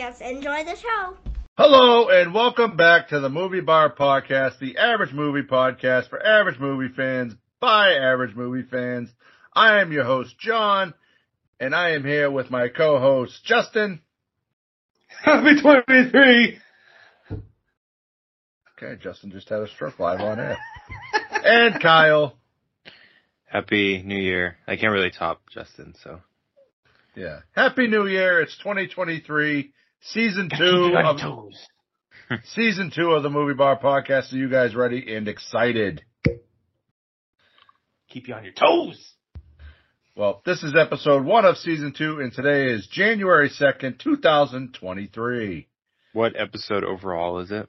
podcast. 0.00 0.20
Enjoy 0.20 0.64
the 0.64 0.76
show. 0.76 1.16
Hello 1.56 2.08
and 2.08 2.32
welcome 2.32 2.76
back 2.76 3.08
to 3.08 3.20
the 3.20 3.28
Movie 3.28 3.60
Bar 3.60 3.94
Podcast, 3.94 4.58
the 4.58 4.78
average 4.78 5.12
movie 5.12 5.46
podcast 5.46 6.08
for 6.08 6.24
average 6.24 6.58
movie 6.58 6.92
fans 6.94 7.34
by 7.60 7.92
average 7.92 8.34
movie 8.34 8.66
fans. 8.68 9.10
I 9.54 9.80
am 9.80 9.92
your 9.92 10.04
host, 10.04 10.38
John, 10.38 10.94
and 11.58 11.74
I 11.74 11.90
am 11.90 12.04
here 12.04 12.30
with 12.30 12.50
my 12.50 12.68
co-host, 12.68 13.44
Justin. 13.44 14.00
Happy 15.22 15.60
23! 15.60 16.58
Okay, 18.82 19.02
Justin 19.02 19.30
just 19.30 19.48
had 19.50 19.60
a 19.60 19.68
stroke 19.68 19.98
live 19.98 20.20
on 20.20 20.40
air. 20.40 20.56
and 21.44 21.82
Kyle. 21.82 22.38
Happy 23.44 24.02
New 24.02 24.16
Year. 24.18 24.56
I 24.66 24.76
can't 24.76 24.92
really 24.92 25.10
top 25.10 25.42
Justin, 25.52 25.94
so. 26.02 26.20
Yeah. 27.14 27.40
Happy 27.52 27.88
New 27.88 28.06
Year. 28.06 28.40
It's 28.40 28.56
2023, 28.58 29.72
season 30.00 30.48
two 30.56 30.92
of, 30.96 31.20
season 32.44 32.90
two 32.94 33.10
of 33.10 33.22
the 33.22 33.30
Movie 33.30 33.54
Bar 33.54 33.78
Podcast. 33.78 34.32
Are 34.32 34.36
you 34.36 34.48
guys 34.48 34.74
ready 34.74 35.14
and 35.14 35.28
excited? 35.28 36.02
Keep 38.10 38.28
you 38.28 38.34
on 38.34 38.44
your 38.44 38.52
toes! 38.52 39.14
Well, 40.16 40.42
this 40.44 40.62
is 40.62 40.74
episode 40.78 41.24
one 41.24 41.44
of 41.44 41.56
season 41.56 41.94
two, 41.96 42.20
and 42.20 42.32
today 42.32 42.74
is 42.74 42.86
January 42.88 43.48
2nd, 43.48 43.98
2023. 43.98 45.68
What 46.12 46.32
episode 46.38 46.82
overall 46.84 47.38
is 47.38 47.52
it? 47.52 47.68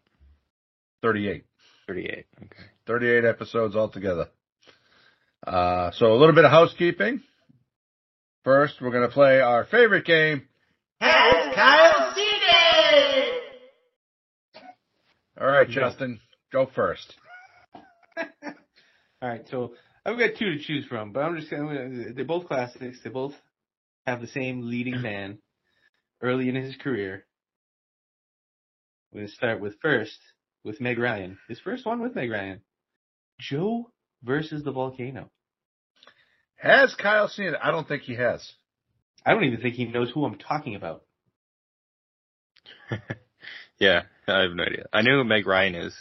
38. 1.04 1.46
38. 1.88 2.26
Okay. 2.38 2.64
38 2.88 3.26
episodes 3.26 3.76
altogether. 3.76 4.28
Uh, 5.46 5.92
so 5.94 6.08
a 6.08 6.18
little 6.18 6.34
bit 6.34 6.46
of 6.46 6.52
housekeeping. 6.52 7.22
First, 8.44 8.82
we're 8.82 8.92
going 8.92 9.08
to 9.08 9.14
play 9.14 9.40
our 9.40 9.66
favorite 9.66 10.06
game. 10.06 10.48
Has 11.00 11.56
Kyle 11.56 12.14
seen 12.16 12.26
it? 12.26 13.42
All 15.42 15.48
right, 15.48 15.68
Justin, 15.68 16.20
go 16.54 16.70
first. 16.76 17.16
Alright, 19.24 19.48
so 19.50 19.74
I've 20.06 20.20
got 20.20 20.38
two 20.38 20.52
to 20.56 20.60
choose 20.60 20.86
from, 20.86 21.14
but 21.14 21.22
I'm 21.22 21.36
just 21.36 21.50
gonna, 21.50 22.14
they're 22.14 22.26
both 22.26 22.46
classics. 22.48 23.00
They 23.04 23.10
both 23.10 23.34
have 24.06 24.22
the 24.22 24.28
same 24.28 24.70
leading 24.70 25.02
man 25.02 25.40
early 26.22 26.48
in 26.48 26.54
his 26.54 26.76
career. 26.76 27.26
We're 29.12 29.22
gonna 29.22 29.32
start 29.32 29.60
with 29.60 29.80
first, 29.82 30.20
with 30.64 30.80
Meg 30.80 31.00
Ryan. 31.00 31.40
His 31.48 31.60
first 31.60 31.88
one 31.88 32.02
with 32.02 32.14
Meg 32.14 32.30
Ryan. 32.30 32.62
Joe 33.40 33.90
versus 34.22 34.64
the 34.64 34.72
volcano. 34.72 35.32
Has 36.58 36.94
Kyle 36.94 37.28
seen 37.28 37.48
it? 37.48 37.56
I 37.64 37.72
don't 37.72 37.88
think 37.88 38.04
he 38.04 38.14
has. 38.14 38.48
I 39.26 39.34
don't 39.34 39.46
even 39.46 39.60
think 39.60 39.74
he 39.74 39.86
knows 39.86 40.12
who 40.12 40.24
I'm 40.24 40.38
talking 40.38 40.76
about. 40.76 41.02
Yeah, 43.82 44.04
I 44.32 44.42
have 44.44 44.52
no 44.54 44.64
idea. 44.64 44.86
I 44.94 45.02
knew 45.02 45.18
who 45.18 45.24
Meg 45.24 45.46
Ryan 45.48 45.76
is. 45.76 45.96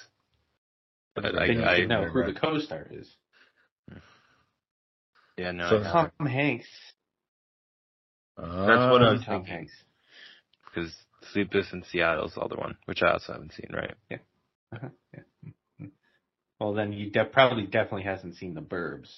But 1.14 1.26
I, 1.26 1.46
then 1.48 1.56
you 1.58 1.62
I, 1.64 1.84
know 1.86 2.04
who 2.04 2.24
the 2.32 2.38
co-star 2.38 2.86
is. 2.90 3.08
yeah, 5.36 5.50
no. 5.52 5.68
So- 5.70 5.80
I 5.80 5.84
haven't. 5.84 6.12
Tom 6.18 6.26
Hanks. 6.26 6.66
That's 8.36 8.48
what 8.48 9.02
I 9.02 9.08
Uh, 9.08 9.12
was 9.14 9.24
Tom 9.24 9.34
thinking. 9.42 9.52
Hanks. 9.54 9.72
Because 10.64 10.94
Sleepless 11.32 11.72
in 11.72 11.82
Seattle 11.90 12.26
is 12.26 12.34
the 12.34 12.40
other 12.40 12.56
one, 12.56 12.76
which 12.86 13.02
I 13.02 13.12
also 13.12 13.32
haven't 13.34 13.52
seen, 13.52 13.70
right? 13.72 13.94
Uh-huh, 14.72 14.88
yeah. 15.12 15.86
Well, 16.58 16.74
then 16.74 16.92
he 16.92 17.10
de- 17.10 17.24
probably 17.24 17.64
definitely 17.64 18.04
hasn't 18.04 18.36
seen 18.36 18.54
The 18.54 18.60
Burbs. 18.62 19.10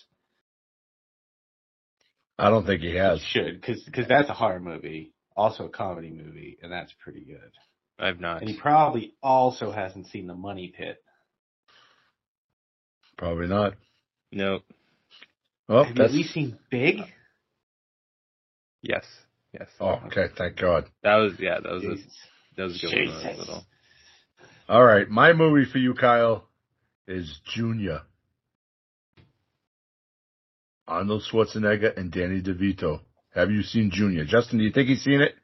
I 2.39 2.49
don't 2.51 2.65
think 2.67 2.81
he 2.81 2.97
has. 2.97 3.21
Should, 3.23 3.61
because 3.61 4.09
that's 4.09 4.29
a 4.31 4.35
horror 4.35 4.61
movie, 4.61 5.13
also 5.37 5.67
a 5.67 5.69
comedy 5.69 6.11
movie, 6.11 6.59
and 6.63 6.73
that's 6.73 6.93
pretty 7.05 7.21
good. 7.25 7.53
I 8.03 8.09
have 8.09 8.21
not. 8.21 8.41
And 8.43 8.51
he 8.51 8.59
probably 8.59 9.15
also 9.23 9.71
hasn't 9.71 10.09
seen 10.09 10.27
The 10.27 10.35
Money 10.35 10.75
Pit. 10.77 11.01
Probably 13.17 13.47
not. 13.47 13.75
No. 14.33 14.61
Oh, 15.69 15.85
Have 15.85 15.87
you 15.97 16.03
at 16.03 16.09
that's, 16.09 16.13
least 16.13 16.35
seen 16.35 16.59
Big? 16.69 16.97
Yes. 18.83 19.05
Yes. 19.53 19.69
oh, 19.79 20.01
okay. 20.07 20.27
Thank 20.37 20.57
God. 20.57 20.87
That 21.05 21.17
was, 21.17 21.35
yeah, 21.39 21.61
that 21.63 21.73
was 21.73 21.85
a, 21.85 21.95
Jesus. 21.95 22.19
that 22.57 22.63
was 22.65 22.83
a 22.83 22.87
good 22.87 22.97
one 22.97 22.99
when 22.99 23.09
I 23.09 23.15
was 23.15 23.23
Jesus. 23.23 23.39
little. 23.39 23.65
All 24.69 24.85
right. 24.85 25.09
My 25.09 25.33
movie 25.33 25.71
for 25.71 25.79
you, 25.79 25.95
Kyle, 25.95 26.49
is 27.07 27.39
Junior. 27.55 28.01
Arnold 30.89 31.23
Schwarzenegger 31.31 31.97
and 31.97 32.11
Danny 32.11 32.43
DeVito. 32.43 33.01
Have 33.33 33.53
you 33.53 33.63
seen 33.63 33.93
Junior? 33.93 34.25
Justin, 34.25 34.59
do 34.59 34.65
you 34.65 34.73
think 34.73 34.89
he's 34.89 35.05
seen 35.05 35.21
it? 35.21 35.37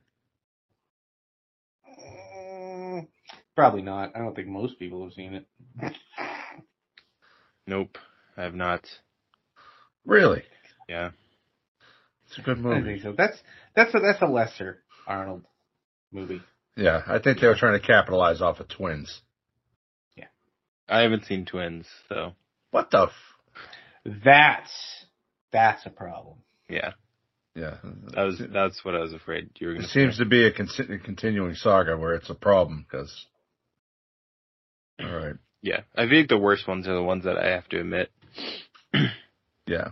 Probably 3.59 3.83
not. 3.83 4.13
I 4.15 4.21
don't 4.21 4.37
think 4.37 4.47
most 4.47 4.79
people 4.79 5.03
have 5.03 5.13
seen 5.15 5.35
it. 5.35 5.45
Nope. 7.67 7.99
I 8.37 8.45
have 8.45 8.55
not. 8.55 8.85
Really? 10.07 10.45
Yeah. 10.89 11.11
It's 12.29 12.39
a 12.39 12.43
good 12.43 12.59
I 12.59 12.61
movie. 12.61 12.83
think 12.85 13.03
so. 13.03 13.15
That's 13.19 13.37
that's 13.75 13.93
a, 13.97 13.99
that's 13.99 14.23
a 14.23 14.27
lesser 14.27 14.79
Arnold 15.09 15.45
movie. 16.13 16.41
Yeah, 16.77 17.03
I 17.09 17.19
think 17.19 17.41
they 17.41 17.49
were 17.49 17.57
trying 17.57 17.81
to 17.81 17.85
capitalize 17.85 18.41
off 18.41 18.61
of 18.61 18.69
twins. 18.69 19.23
Yeah. 20.17 20.27
I 20.89 21.01
haven't 21.01 21.25
seen 21.25 21.45
Twins, 21.45 21.89
so 22.09 22.35
What 22.71 22.93
the? 22.93 23.09
F- 23.09 23.11
That's 24.25 24.71
that's 25.51 25.85
a 25.85 25.91
problem. 25.91 26.37
yeah. 26.71 26.93
yeah. 27.57 27.79
That 28.15 28.23
was, 28.23 28.41
that's 28.53 28.85
what 28.85 28.95
I 28.95 29.01
was 29.01 29.13
afraid 29.15 29.51
you 29.59 29.67
were 29.67 29.73
It 29.73 29.79
going 29.79 29.89
to 29.89 29.91
It 29.91 29.93
seems 29.93 30.19
to 30.19 30.27
be 30.27 30.47
a 30.47 30.53
con- 30.53 31.01
continuing 31.05 31.55
saga 31.57 31.97
where 31.99 32.15
it's 32.15 32.31
a 32.31 32.35
problem 32.37 32.87
because. 32.89 33.27
All 35.01 35.17
right. 35.17 35.35
Yeah. 35.63 35.81
I 35.97 36.09
think 36.09 36.29
the 36.29 36.39
worst 36.39 36.67
ones 36.69 36.87
are 36.89 36.95
the 36.95 37.03
ones 37.03 37.25
that 37.25 37.39
I 37.39 37.49
have 37.51 37.69
to 37.71 37.81
admit. 37.81 38.11
Yeah. 39.69 39.91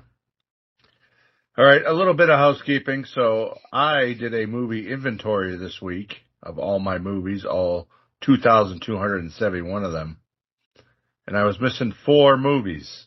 All 1.59 1.65
right, 1.65 1.83
a 1.87 1.93
little 1.93 2.15
bit 2.15 2.31
of 2.31 2.39
housekeeping. 2.39 3.05
So 3.05 3.59
I 3.73 4.15
did 4.19 4.35
a 4.35 4.47
movie 4.47 4.91
inventory 4.91 5.57
this 5.57 5.81
week 5.83 6.15
of 6.43 6.59
all 6.59 6.79
my 6.79 6.97
movies, 6.99 7.45
all 7.45 7.89
2,271 8.23 9.85
of 9.85 9.93
them. 9.93 10.17
And 11.27 11.37
I 11.37 11.45
was 11.45 11.61
missing 11.61 11.93
four 12.07 12.37
movies. 12.39 13.07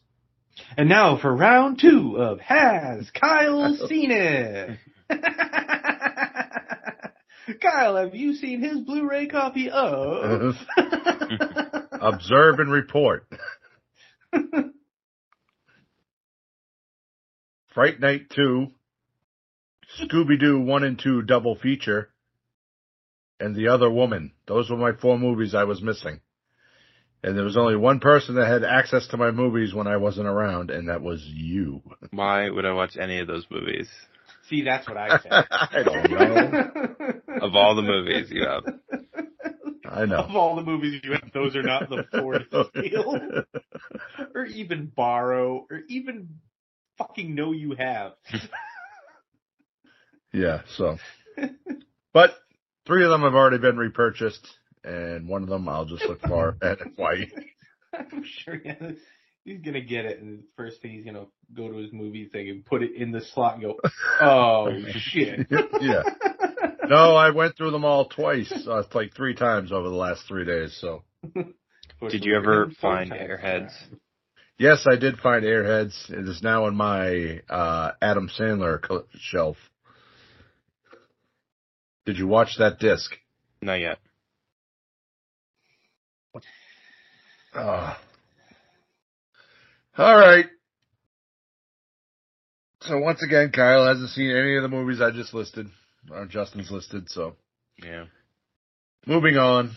And 0.78 0.90
now 0.90 1.18
for 1.20 1.34
round 1.36 1.80
two 1.82 2.18
of 2.18 2.40
Has 2.42 3.09
Kyle 3.12 3.76
Seen 3.88 4.12
It? 4.12 4.78
Kyle, 7.62 7.96
have 7.96 8.14
you 8.14 8.34
seen 8.36 8.62
his 8.62 8.80
Blu-ray 8.82 9.26
copy 9.28 9.72
of? 9.72 10.54
Observe 12.02 12.60
and 12.60 12.72
report. 12.72 13.28
Fright 17.74 18.00
Night 18.00 18.30
2, 18.36 18.68
Scooby 20.02 20.40
Doo 20.40 20.59
1 20.62 20.84
and 20.84 21.00
2 21.00 21.22
double 21.24 21.56
feature, 21.56 22.09
and 23.40 23.56
The 23.56 23.70
Other 23.70 23.90
Woman. 23.90 24.34
Those 24.48 24.70
were 24.70 24.78
my 24.78 24.92
four 24.94 25.18
movies 25.18 25.56
I 25.56 25.64
was 25.64 25.82
missing. 25.82 26.20
And 27.22 27.38
there 27.38 27.44
was 27.44 27.58
only 27.58 27.76
one 27.76 28.00
person 28.00 28.36
that 28.36 28.48
had 28.48 28.64
access 28.64 29.08
to 29.08 29.18
my 29.18 29.32
movies 29.32 29.74
when 29.74 29.88
I 29.88 29.98
wasn't 29.98 30.28
around, 30.28 30.72
and 30.72 30.88
that 30.90 31.02
was 31.02 31.22
you. 31.26 31.82
Why 32.12 32.50
would 32.50 32.66
I 32.66 32.72
watch 32.72 32.96
any 32.98 33.20
of 33.20 33.28
those 33.28 33.46
movies? 33.52 33.90
See, 34.50 34.64
that's 34.64 34.88
what 34.88 34.98
I 34.98 35.20
said. 35.20 35.32
I 35.52 35.84
don't 35.84 36.12
know. 36.12 36.72
Of 37.42 37.56
all 37.56 37.76
the 37.76 37.82
movies 37.82 38.30
you 38.32 38.46
have. 38.48 38.64
I 39.85 40.06
know. 40.06 40.17
Of 40.17 40.35
all 40.35 40.56
the 40.56 40.63
movies 40.63 41.01
you 41.03 41.12
have, 41.13 41.31
those 41.34 41.56
are 41.56 41.63
not 41.63 41.90
the 41.90 42.06
four 42.12 42.40
to 42.40 42.66
steal, 42.75 43.44
or 44.35 44.46
even 44.46 44.91
borrow, 44.96 45.66
or 45.70 45.81
even 45.87 46.40
fucking 46.97 47.34
know 47.34 47.52
you 47.52 47.76
have. 47.76 48.14
Yeah, 50.31 50.61
so. 50.78 50.97
But 52.14 52.35
three 52.85 53.03
of 53.03 53.09
them 53.09 53.22
have 53.22 53.34
already 53.35 53.58
been 53.58 53.78
repurchased, 53.78 54.47
and 54.84 55.28
one 55.28 55.43
of 55.43 55.49
them 55.49 55.67
I'll 55.67 55.85
just 55.85 56.05
look 56.05 56.22
for 56.22 56.58
at 56.61 56.79
Hawaii. 56.82 57.25
I'm 57.93 58.23
sure 58.23 58.61
has, 58.64 58.96
he's 59.43 59.61
gonna 59.61 59.82
get 59.82 60.05
it, 60.05 60.22
and 60.22 60.40
the 60.40 60.43
first 60.55 60.82
thing 60.82 60.91
he's 60.91 61.05
gonna 61.05 61.25
go 61.55 61.67
to 61.70 61.78
his 61.78 61.91
movie 61.91 62.25
thing 62.25 62.49
and 62.49 62.66
put 62.66 62.84
it 62.84 62.96
in 62.96 63.11
the 63.11 63.22
slot 63.22 63.55
and 63.55 63.64
go, 63.64 63.79
"Oh 64.22 64.72
shit!" 64.91 65.47
yeah. 65.82 66.03
No, 66.96 67.16
I 67.16 67.30
went 67.30 67.56
through 67.56 67.70
them 67.72 67.86
all 67.86 68.06
twice, 68.06 68.52
uh, 68.68 68.82
like 68.96 69.14
three 69.14 69.36
times 69.36 69.72
over 69.72 69.88
the 69.88 69.96
last 69.96 70.24
three 70.28 70.44
days. 70.44 70.76
So 70.82 71.03
Did 72.09 72.26
you 72.26 72.36
ever 72.36 72.72
find 72.82 73.12
Airheads? 73.12 73.72
yes, 74.58 74.88
I 74.91 74.96
did 74.96 75.18
find 75.20 75.44
Airheads. 75.46 76.09
It 76.09 76.28
is 76.28 76.41
now 76.41 76.66
on 76.66 76.76
my 76.76 77.41
uh, 77.47 77.91
Adam 78.02 78.28
Sandler 78.28 78.82
co- 78.82 79.06
shelf. 79.20 79.58
Did 82.08 82.18
you 82.18 82.26
watch 82.26 82.56
that 82.58 82.80
disc? 82.80 83.12
Not 83.62 83.76
yet. 83.76 84.00
Uh, 87.53 87.94
all 89.96 90.16
right. 90.18 90.46
So 92.82 92.97
once 93.00 93.22
again, 93.22 93.52
Kyle 93.53 93.85
hasn't 93.85 94.09
seen 94.09 94.32
any 94.32 94.56
of 94.56 94.64
the 94.64 94.70
movies 94.70 95.02
I 95.02 95.12
just 95.12 95.34
listed, 95.34 95.68
or 96.11 96.25
Justin's 96.25 96.72
listed. 96.72 97.09
So 97.09 97.35
Yeah. 97.84 98.05
Moving 99.05 99.37
on. 99.37 99.72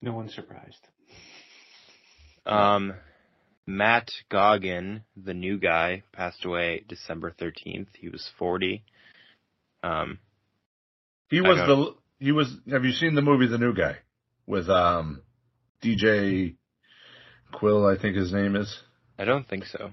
No 0.00 0.12
one's 0.12 0.34
surprised. 0.34 0.86
Um, 2.46 2.92
Matt 3.66 4.10
Goggin, 4.30 5.02
the 5.16 5.32
new 5.32 5.58
guy, 5.58 6.02
passed 6.12 6.44
away 6.44 6.84
December 6.86 7.34
13th. 7.40 7.88
He 7.98 8.10
was 8.10 8.30
40. 8.38 8.84
Um, 9.82 10.18
He 11.30 11.40
was 11.40 11.56
the 11.56 11.94
he 12.18 12.32
was. 12.32 12.54
Have 12.70 12.84
you 12.84 12.92
seen 12.92 13.14
the 13.14 13.22
movie 13.22 13.46
The 13.46 13.58
New 13.58 13.74
Guy 13.74 13.96
with 14.46 14.68
um 14.68 15.22
DJ 15.82 16.56
Qualls? 17.52 17.96
I 17.96 18.00
think 18.00 18.16
his 18.16 18.32
name 18.32 18.56
is. 18.56 18.74
I 19.18 19.24
don't 19.24 19.46
think 19.48 19.64
so. 19.64 19.90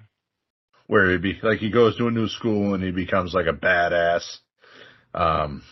Where 0.92 1.10
he 1.10 1.18
be 1.20 1.40
like 1.42 1.60
he 1.60 1.72
goes 1.72 1.96
to 2.00 2.08
a 2.08 2.12
new 2.12 2.28
school 2.28 2.74
and 2.74 2.84
he 2.84 2.92
becomes 2.92 3.34
like 3.34 3.46
a 3.46 3.54
badass. 3.54 4.26
Um, 5.14 5.64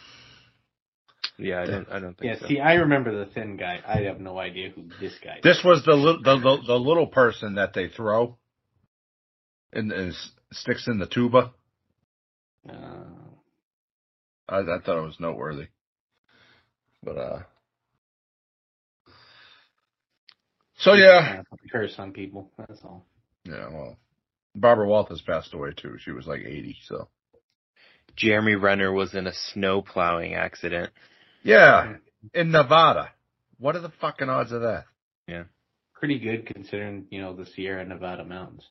Yeah, 1.38 1.62
I 1.62 1.66
don't. 1.66 1.90
I 1.92 2.00
don't 2.00 2.18
think 2.18 2.32
Yeah, 2.32 2.40
so. 2.40 2.48
see, 2.48 2.62
I 2.62 2.76
remember 2.76 3.26
the 3.26 3.30
thin 3.30 3.58
guy. 3.58 3.82
I 3.86 4.04
have 4.04 4.22
no 4.22 4.40
idea 4.40 4.70
who 4.70 4.86
this 5.02 5.12
guy 5.22 5.40
is. 5.40 5.44
this 5.44 5.62
was 5.66 5.84
the 5.84 5.92
li- 5.92 6.22
the 6.24 6.38
the, 6.40 6.58
the 6.68 6.76
little 6.76 7.08
person 7.08 7.56
that 7.56 7.74
they 7.74 7.90
throw 7.90 8.38
and, 9.74 9.92
and 9.92 10.14
sticks 10.54 10.88
in 10.88 11.00
the 11.00 11.06
tuba. 11.06 11.52
Uh, 12.70 12.74
I, 14.48 14.60
I 14.60 14.78
thought 14.86 15.00
it 15.00 15.06
was 15.06 15.20
noteworthy. 15.20 15.68
But 17.04 17.18
uh 17.18 17.40
So 20.78 20.94
yeah. 20.94 21.42
curse 21.74 21.96
on 21.98 22.14
people. 22.14 22.52
That's 22.58 22.80
all. 22.86 23.06
Yeah, 23.44 23.68
well 23.70 23.98
Barbara 24.56 24.88
Walters 24.88 25.22
passed 25.22 25.54
away 25.54 25.72
too. 25.76 25.98
She 26.00 26.12
was 26.12 26.28
like 26.28 26.42
eighty, 26.42 26.78
so 26.88 27.08
Jeremy 28.16 28.56
Renner 28.56 28.92
was 28.92 29.14
in 29.14 29.28
a 29.28 29.34
snow 29.54 29.82
plowing 29.82 30.34
accident. 30.34 30.92
Yeah. 31.44 31.96
In 32.34 32.52
Nevada. 32.52 33.12
What 33.60 33.76
are 33.76 33.82
the 33.82 33.92
fucking 34.02 34.30
odds 34.30 34.52
of 34.52 34.62
that? 34.62 34.86
Yeah. 35.28 35.44
Pretty 35.94 36.20
good 36.20 36.46
considering 36.46 37.06
you 37.12 37.22
know 37.22 37.34
the 37.36 37.46
Sierra 37.46 37.86
Nevada 37.86 38.26
mountains. 38.26 38.66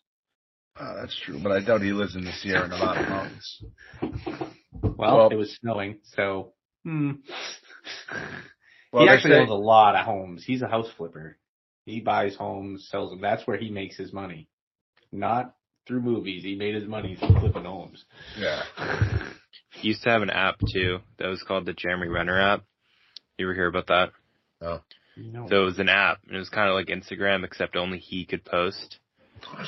Oh, 0.81 0.95
that's 1.01 1.19
true, 1.25 1.41
but 1.43 1.51
I 1.53 1.61
doubt 1.65 1.83
he 1.83 1.93
lives 1.93 2.15
in 2.15 2.25
the 2.25 2.33
Sierra 2.33 2.69
Nevada 2.69 3.09
mountains. 3.09 3.63
Well, 4.01 4.95
Well- 5.17 5.29
it 5.31 5.35
was 5.37 5.57
snowing, 5.61 5.99
so 6.15 6.53
hmm. 6.85 7.13
Well, 8.93 9.03
he 9.05 9.09
actually 9.11 9.33
say- 9.35 9.41
owns 9.41 9.51
a 9.51 9.55
lot 9.55 9.97
of 9.97 10.05
homes. 10.07 10.45
He's 10.45 10.63
a 10.63 10.69
house 10.69 10.89
flipper. 10.97 11.37
He 11.85 12.01
buys 12.01 12.35
homes, 12.37 12.89
sells 12.91 13.11
them. 13.11 13.21
That's 13.21 13.47
where 13.47 13.57
he 13.59 13.71
makes 13.71 13.97
his 13.97 14.13
money. 14.13 14.49
Not 15.13 15.55
through 15.89 16.03
movies. 16.03 16.45
He 16.45 16.55
made 16.55 16.75
his 16.77 16.87
money 16.87 17.17
through 17.17 17.41
flipping 17.41 17.65
homes. 17.65 18.05
Yeah. 18.39 18.63
He 19.73 19.89
used 19.89 20.03
to 20.05 20.11
have 20.11 20.23
an 20.23 20.31
app 20.31 20.57
too 20.73 20.99
that 21.19 21.27
was 21.29 21.43
called 21.43 21.67
the 21.67 21.73
Jeremy 21.73 22.07
Renner 22.09 22.41
app. 22.41 22.63
You 23.39 23.47
ever 23.47 23.55
hear 23.55 23.67
about 23.67 23.89
that? 23.89 24.11
Oh. 24.61 24.81
No. 25.17 25.49
So 25.49 25.63
it 25.63 25.65
was 25.65 25.79
an 25.81 25.89
app, 25.89 26.19
and 26.27 26.37
it 26.37 26.39
was 26.39 26.49
kind 26.49 26.69
of 26.69 26.75
like 26.75 26.87
Instagram, 26.87 27.45
except 27.45 27.75
only 27.75 27.99
he 27.99 28.25
could 28.25 28.45
post. 28.45 28.99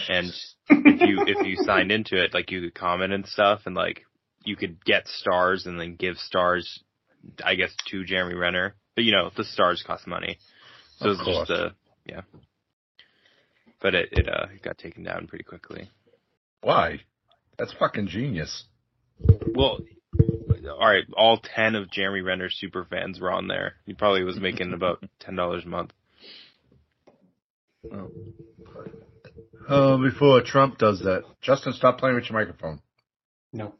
And 0.09 0.29
if 0.69 1.01
you 1.01 1.25
if 1.27 1.45
you 1.47 1.57
signed 1.65 1.91
into 1.91 2.23
it, 2.23 2.33
like 2.35 2.51
you 2.53 2.61
could 2.61 2.75
comment 2.75 3.13
and 3.13 3.27
stuff, 3.27 3.63
and 3.67 3.75
like 3.75 4.03
you 4.45 4.55
could 4.57 4.85
get 4.85 5.09
stars 5.09 5.67
and 5.67 5.79
then 5.81 5.97
give 5.97 6.17
stars, 6.19 6.83
I 7.45 7.57
guess, 7.57 7.75
to 7.89 8.05
Jeremy 8.05 8.35
Renner. 8.35 8.77
But 8.95 9.05
you 9.05 9.13
know, 9.13 9.31
the 9.37 9.45
stars 9.45 9.83
cost 9.85 10.07
money, 10.07 10.39
so 10.99 11.07
Of 11.07 11.15
it 11.15 11.19
was 11.19 11.27
just 11.27 11.49
course. 11.49 11.51
a 11.51 11.75
yeah. 12.07 12.21
But 13.81 13.95
it 13.95 14.09
it 14.13 14.29
uh 14.29 14.47
got 14.63 14.79
taken 14.79 15.03
down 15.03 15.27
pretty 15.27 15.45
quickly. 15.45 15.91
Why? 16.63 17.01
That's 17.59 17.73
fucking 17.75 18.09
genius. 18.09 18.65
Well, 19.55 19.81
all 20.69 20.87
right, 20.89 21.05
all 21.17 21.39
ten 21.39 21.75
of 21.75 21.91
Jeremy 21.91 22.21
Renner's 22.23 22.57
super 22.59 22.85
fans 22.85 23.21
were 23.21 23.31
on 23.31 23.49
there. 23.49 23.75
He 23.87 23.95
probably 23.95 24.25
was 24.25 24.39
making 24.41 24.73
about 24.73 25.03
ten 25.21 25.37
dollars 25.37 25.65
a 25.65 25.69
month. 25.69 25.93
Oh, 29.69 29.99
before 30.03 30.43
Trump 30.43 30.79
does 30.79 31.01
that. 31.01 31.23
Justin, 31.41 31.73
stop 31.73 31.99
playing 31.99 32.17
with 32.17 32.29
your 32.29 32.39
microphone. 32.39 32.81
no. 33.53 33.75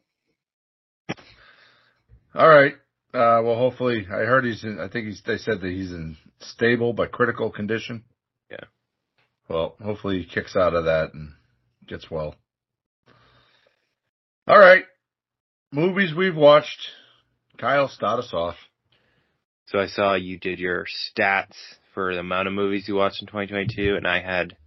All 2.33 2.47
right. 2.47 2.73
Uh, 3.13 3.43
well, 3.43 3.57
hopefully, 3.57 4.07
I 4.09 4.19
heard 4.19 4.45
he's 4.45 4.63
in, 4.63 4.79
I 4.79 4.87
think 4.87 5.07
he's, 5.07 5.21
they 5.25 5.37
said 5.37 5.59
that 5.59 5.69
he's 5.69 5.91
in 5.91 6.15
stable 6.39 6.93
but 6.93 7.11
critical 7.11 7.49
condition. 7.51 8.05
Yeah. 8.49 8.63
Well, 9.49 9.75
hopefully 9.83 10.19
he 10.21 10.25
kicks 10.25 10.55
out 10.55 10.73
of 10.73 10.85
that 10.85 11.13
and 11.13 11.33
gets 11.85 12.09
well. 12.09 12.35
All 14.51 14.59
right. 14.59 14.83
Movies 15.71 16.13
we've 16.13 16.35
watched. 16.35 16.89
Kyle, 17.57 17.87
start 17.87 18.19
us 18.19 18.33
off. 18.33 18.57
So 19.67 19.79
I 19.79 19.87
saw 19.87 20.15
you 20.15 20.37
did 20.37 20.59
your 20.59 20.85
stats 20.85 21.55
for 21.93 22.13
the 22.13 22.19
amount 22.19 22.49
of 22.49 22.53
movies 22.53 22.85
you 22.85 22.95
watched 22.95 23.21
in 23.21 23.27
2022, 23.27 23.95
and 23.95 24.05
I 24.05 24.19
had 24.19 24.57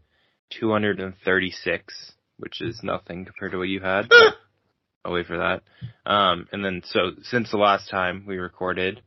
236, 0.59 2.13
which 2.39 2.63
is 2.63 2.81
nothing 2.83 3.27
compared 3.27 3.53
to 3.53 3.59
what 3.59 3.69
you 3.69 3.81
had. 3.81 4.09
I'll 5.05 5.13
wait 5.13 5.27
for 5.27 5.37
that. 5.37 5.63
Um, 6.11 6.49
and 6.51 6.65
then 6.65 6.81
so 6.87 7.11
since 7.21 7.51
the 7.51 7.59
last 7.59 7.91
time 7.91 8.25
we 8.27 8.39
recorded, 8.39 9.03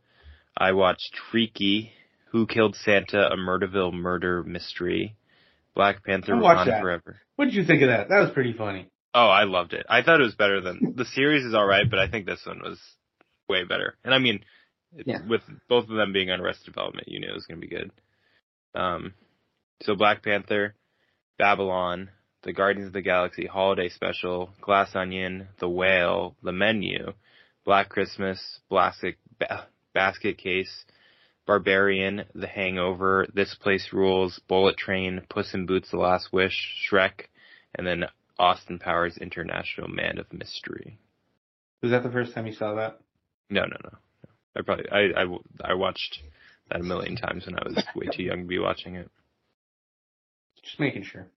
I 0.55 0.73
watched 0.73 1.17
Freaky, 1.31 1.91
Who 2.33 2.45
Killed 2.45 2.75
Santa, 2.75 3.31
a 3.31 3.35
Murderville 3.35 3.93
murder 3.93 4.43
mystery, 4.43 5.15
Black 5.73 6.03
Panther 6.03 6.33
Wakanda. 6.33 6.79
Forever. 6.79 7.17
What 7.35 7.45
did 7.45 7.55
you 7.55 7.65
think 7.65 7.81
of 7.81 7.87
that? 7.87 8.09
That 8.09 8.19
was 8.19 8.29
pretty 8.29 8.53
funny. 8.53 8.91
Oh, 9.13 9.27
I 9.27 9.43
loved 9.45 9.73
it. 9.73 9.85
I 9.89 10.01
thought 10.03 10.19
it 10.19 10.23
was 10.23 10.35
better 10.35 10.61
than 10.61 10.93
the 10.95 11.05
series 11.05 11.43
is 11.45 11.53
all 11.55 11.65
right, 11.65 11.89
but 11.89 11.99
I 11.99 12.07
think 12.09 12.25
this 12.25 12.45
one 12.45 12.59
was 12.59 12.79
way 13.49 13.63
better. 13.63 13.95
And 14.03 14.13
I 14.13 14.19
mean, 14.19 14.43
Yeah. 15.05 15.25
with 15.27 15.41
both 15.67 15.89
of 15.89 15.95
them 15.95 16.13
being 16.13 16.29
on 16.29 16.39
Arrested 16.41 16.65
Development, 16.65 17.07
you 17.07 17.19
knew 17.19 17.29
it 17.29 17.33
was 17.33 17.45
going 17.45 17.59
to 17.59 17.67
be 17.67 17.73
good. 17.75 17.91
Um, 18.75 19.13
so 19.81 19.95
Black 19.95 20.23
Panther, 20.23 20.75
Babylon, 21.37 22.09
The 22.43 22.53
Guardians 22.53 22.87
of 22.87 22.93
the 22.93 23.01
Galaxy 23.01 23.45
Holiday 23.45 23.89
Special, 23.89 24.51
Glass 24.61 24.95
Onion, 24.95 25.47
The 25.59 25.69
Whale, 25.69 26.35
The 26.43 26.51
Menu, 26.51 27.13
Black 27.65 27.89
Christmas, 27.89 28.59
Basket, 28.69 29.15
ba- 29.39 29.67
Basket 29.93 30.37
Case, 30.37 30.85
Barbarian, 31.45 32.25
The 32.35 32.47
Hangover, 32.47 33.27
This 33.33 33.55
Place 33.55 33.91
Rules, 33.93 34.39
Bullet 34.47 34.77
Train, 34.77 35.21
Puss 35.29 35.53
in 35.53 35.65
Boots: 35.65 35.89
The 35.91 35.97
Last 35.97 36.31
Wish, 36.31 36.87
Shrek, 36.89 37.25
and 37.75 37.85
then 37.87 38.05
Austin 38.39 38.79
Powers 38.79 39.17
International 39.17 39.87
Man 39.87 40.17
of 40.17 40.31
Mystery. 40.31 40.99
Was 41.81 41.91
that 41.91 42.03
the 42.03 42.11
first 42.11 42.33
time 42.33 42.47
you 42.47 42.53
saw 42.53 42.75
that? 42.75 42.99
No, 43.49 43.61
no, 43.61 43.77
no. 43.83 43.97
I 44.55 44.61
probably 44.61 44.89
I 44.91 45.21
I 45.21 45.71
I 45.71 45.73
watched 45.73 46.19
that 46.69 46.81
a 46.81 46.83
million 46.83 47.15
times 47.15 47.45
when 47.45 47.55
I 47.55 47.63
was 47.63 47.83
way 47.95 48.07
too 48.13 48.23
young 48.23 48.41
to 48.41 48.47
be 48.47 48.59
watching 48.59 48.95
it. 48.95 49.09
Just 50.63 50.79
making 50.79 51.03
sure. 51.03 51.27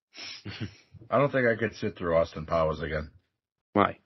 I 1.10 1.18
don't 1.18 1.30
think 1.30 1.46
I 1.46 1.56
could 1.56 1.74
sit 1.76 1.96
through 1.96 2.16
Austin 2.16 2.46
Powers 2.46 2.80
again. 2.82 3.10
Why? 3.72 3.98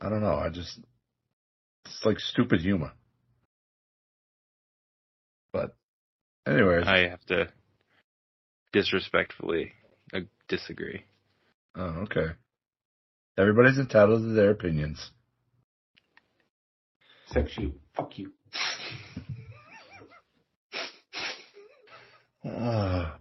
I 0.00 0.08
don't 0.08 0.22
know. 0.22 0.36
I 0.36 0.50
just, 0.50 0.78
it's 1.84 2.04
like 2.04 2.20
stupid 2.20 2.60
humor. 2.60 2.92
But 5.52 5.74
anyways, 6.46 6.86
I 6.86 7.08
have 7.08 7.24
to 7.26 7.48
disrespectfully 8.72 9.72
uh, 10.12 10.20
disagree. 10.48 11.04
Oh, 11.76 12.04
okay. 12.04 12.26
Everybody's 13.38 13.78
entitled 13.78 14.22
to 14.22 14.28
their 14.32 14.50
opinions. 14.50 15.10
Except 17.28 17.56
you. 17.58 17.74
Fuck 17.94 18.18
you. 18.18 18.32
Ah. 22.48 23.18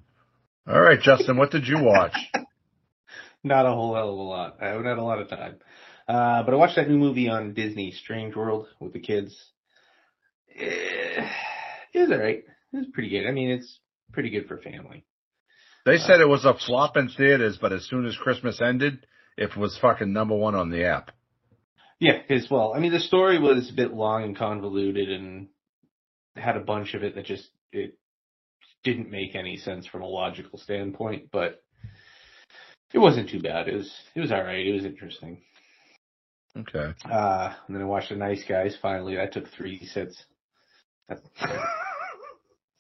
all 0.68 0.82
right, 0.82 1.00
Justin, 1.02 1.38
what 1.38 1.52
did 1.52 1.68
you 1.68 1.82
watch? 1.82 2.16
Not 3.44 3.66
a 3.66 3.72
whole 3.72 3.96
hell 3.96 4.10
of 4.12 4.18
a 4.18 4.22
lot. 4.22 4.58
I 4.62 4.68
haven't 4.68 4.86
had 4.86 4.98
a 4.98 5.04
lot 5.04 5.20
of 5.20 5.30
time. 5.30 5.56
Uh, 6.08 6.44
but 6.44 6.54
I 6.54 6.58
watched 6.58 6.76
that 6.76 6.90
new 6.90 6.98
movie 6.98 7.28
on 7.30 7.54
Disney, 7.54 7.92
Strange 7.92 8.36
World, 8.36 8.68
with 8.80 8.94
the 8.94 9.00
kids. 9.00 9.36
Eh, 10.56 11.28
It 11.94 12.00
was 12.02 12.12
alright. 12.12 12.44
It 12.74 12.78
was 12.78 12.86
pretty 12.94 13.10
good. 13.10 13.28
I 13.28 13.32
mean, 13.32 13.50
it's 13.50 13.80
pretty 14.12 14.30
good 14.30 14.48
for 14.48 14.58
family. 14.58 15.06
They 15.86 15.98
said 15.98 16.20
it 16.20 16.28
was 16.28 16.46
a 16.46 16.56
flop 16.56 16.98
in 16.98 17.10
theaters, 17.10 17.58
but 17.62 17.72
as 17.72 17.88
soon 17.88 18.06
as 18.06 18.18
Christmas 18.18 18.60
ended, 18.60 19.06
it 19.38 19.56
was 19.56 19.78
fucking 19.80 20.12
number 20.12 20.36
one 20.36 20.56
on 20.56 20.72
the 20.72 20.86
app. 20.86 21.12
Yeah, 22.00 22.22
as 22.30 22.48
well, 22.50 22.74
I 22.76 22.80
mean, 22.80 22.92
the 22.92 23.00
story 23.00 23.40
was 23.40 23.70
a 23.70 23.76
bit 23.76 23.94
long 23.94 24.24
and 24.24 24.38
convoluted, 24.38 25.10
and 25.10 25.48
had 26.36 26.58
a 26.58 26.62
bunch 26.62 26.94
of 26.94 27.04
it 27.04 27.16
that 27.16 27.26
just 27.26 27.48
it 27.72 27.98
didn't 28.84 29.10
make 29.10 29.36
any 29.36 29.58
sense 29.58 29.88
from 29.88 30.02
a 30.02 30.08
logical 30.08 30.60
standpoint. 30.60 31.30
But 31.32 31.64
it 32.94 33.00
wasn't 33.00 33.30
too 33.30 33.42
bad. 33.42 33.68
It 33.68 33.76
was 33.76 33.94
it 34.16 34.20
was 34.20 34.32
all 34.32 34.44
right. 34.44 34.66
It 34.66 34.74
was 34.74 34.86
interesting. 34.86 35.42
Okay. 36.58 36.94
Uh, 37.10 37.54
and 37.68 37.76
then 37.76 37.84
I 37.84 37.86
watched 37.86 38.10
The 38.10 38.16
Nice 38.16 38.44
Guys. 38.48 38.78
Finally, 38.82 39.16
that 39.16 39.34
took 39.34 39.50
three 39.50 39.86
sits. 39.86 40.24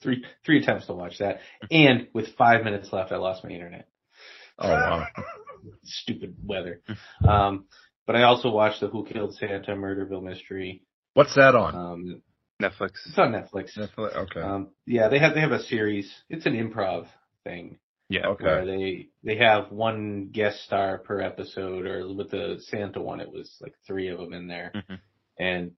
That's- 0.05 0.21
three 0.21 0.25
three 0.45 0.59
attempts 0.61 0.87
to 0.87 0.93
watch 0.93 1.17
that, 1.19 1.39
and 1.71 2.07
with 2.13 2.35
five 2.37 2.63
minutes 2.63 2.91
left, 2.93 3.11
I 3.11 3.17
lost 3.17 3.43
my 3.43 3.49
internet. 3.51 3.87
Oh 4.59 4.69
wow. 4.69 5.07
Stupid 5.83 6.35
weather. 6.45 6.81
Um, 7.27 7.65
but 8.05 8.15
I 8.15 8.23
also 8.23 8.49
watched 8.51 8.81
the 8.81 8.87
Who 8.87 9.05
Killed 9.05 9.35
Santa 9.35 9.75
Murderville 9.75 10.21
mystery. 10.23 10.83
What's 11.15 11.33
that 11.35 11.55
on? 11.55 11.75
Um, 11.75 12.21
Netflix. 12.61 12.91
It's 13.07 13.17
on 13.17 13.31
Netflix. 13.31 13.77
Netflix. 13.77 14.15
Okay. 14.15 14.39
Um, 14.41 14.69
yeah, 14.85 15.07
they 15.09 15.19
have 15.19 15.33
they 15.33 15.41
have 15.41 15.51
a 15.51 15.63
series. 15.63 16.11
It's 16.29 16.45
an 16.45 16.53
improv 16.53 17.07
thing 17.43 17.79
Yeah. 18.09 18.27
okay. 18.27 18.43
where 18.45 18.65
they 18.65 19.07
they 19.23 19.37
have 19.37 19.71
one 19.71 20.29
guest 20.31 20.63
star 20.63 20.99
per 20.99 21.19
episode, 21.21 21.85
or 21.85 22.13
with 22.13 22.31
the 22.31 22.57
Santa 22.69 23.01
one, 23.01 23.19
it 23.21 23.31
was 23.31 23.53
like 23.61 23.73
three 23.87 24.09
of 24.09 24.19
them 24.19 24.33
in 24.33 24.47
there, 24.47 24.71
Mhm. 24.75 24.99
and 25.39 25.71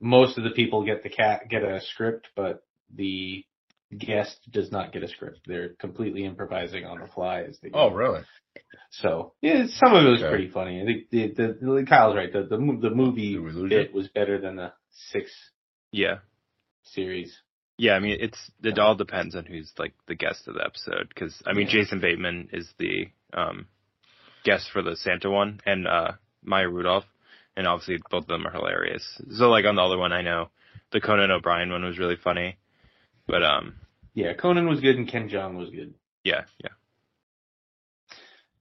most 0.00 0.38
of 0.38 0.44
the 0.44 0.50
people 0.50 0.84
get 0.84 1.02
the 1.02 1.08
cat 1.10 1.48
get 1.48 1.62
a 1.62 1.80
script, 1.82 2.28
but 2.34 2.62
the 2.94 3.44
guest 3.98 4.38
does 4.50 4.70
not 4.72 4.92
get 4.92 5.02
a 5.02 5.08
script. 5.08 5.40
They're 5.46 5.70
completely 5.78 6.24
improvising 6.24 6.84
on 6.84 7.00
the 7.00 7.06
fly 7.06 7.42
as 7.42 7.58
they 7.60 7.70
go. 7.70 7.78
Oh, 7.90 7.94
really? 7.94 8.22
So 8.90 9.32
yeah, 9.40 9.66
some 9.68 9.94
of 9.94 10.04
it 10.04 10.10
was 10.10 10.20
Okay. 10.20 10.28
pretty 10.28 10.50
funny. 10.50 10.80
I 10.80 10.84
think 10.84 11.10
the, 11.10 11.28
the, 11.28 11.58
the 11.60 11.86
Kyle's 11.88 12.16
right. 12.16 12.32
The 12.32 12.42
the, 12.42 12.56
the 12.56 12.90
movie 12.94 13.34
Did 13.34 13.42
we 13.44 13.50
lose 13.52 13.68
bit 13.70 13.90
you? 13.90 13.96
was 13.96 14.08
better 14.08 14.40
than 14.40 14.56
the 14.56 14.72
six 15.10 15.30
Yeah. 15.90 16.18
series. 16.84 17.36
Yeah, 17.76 17.94
I 17.94 17.98
mean, 17.98 18.18
it's 18.20 18.50
it 18.62 18.78
all 18.78 18.94
depends 18.94 19.34
on 19.34 19.46
who's 19.46 19.72
like 19.78 19.94
the 20.06 20.14
guest 20.14 20.46
of 20.46 20.54
the 20.54 20.64
episode. 20.64 21.08
Because 21.08 21.42
I 21.44 21.52
mean, 21.54 21.66
Yeah. 21.66 21.72
Jason 21.72 22.00
Bateman 22.00 22.50
is 22.52 22.72
the 22.78 23.08
um 23.32 23.66
guest 24.44 24.70
for 24.72 24.82
the 24.82 24.96
Santa 24.96 25.30
one, 25.30 25.60
and 25.66 25.88
uh 25.88 26.12
Maya 26.44 26.68
Rudolph, 26.68 27.06
and 27.56 27.66
obviously 27.66 27.98
both 28.10 28.24
of 28.24 28.28
them 28.28 28.46
are 28.46 28.52
hilarious. 28.52 29.20
So 29.32 29.48
like 29.50 29.64
on 29.64 29.74
the 29.74 29.82
other 29.82 29.98
one, 29.98 30.12
I 30.12 30.22
know 30.22 30.50
the 30.92 31.00
Conan 31.00 31.32
O'Brien 31.32 31.72
one 31.72 31.82
was 31.84 31.98
really 31.98 32.16
funny, 32.22 32.58
but 33.26 33.42
um 33.42 33.74
Yeah, 34.14 34.32
Conan 34.34 34.68
was 34.68 34.80
good 34.80 34.96
and 34.96 35.08
Ken 35.08 35.28
Jeong 35.28 35.56
was 35.56 35.70
good. 35.70 35.94
yeah 36.24 36.44
yeah 36.62 36.70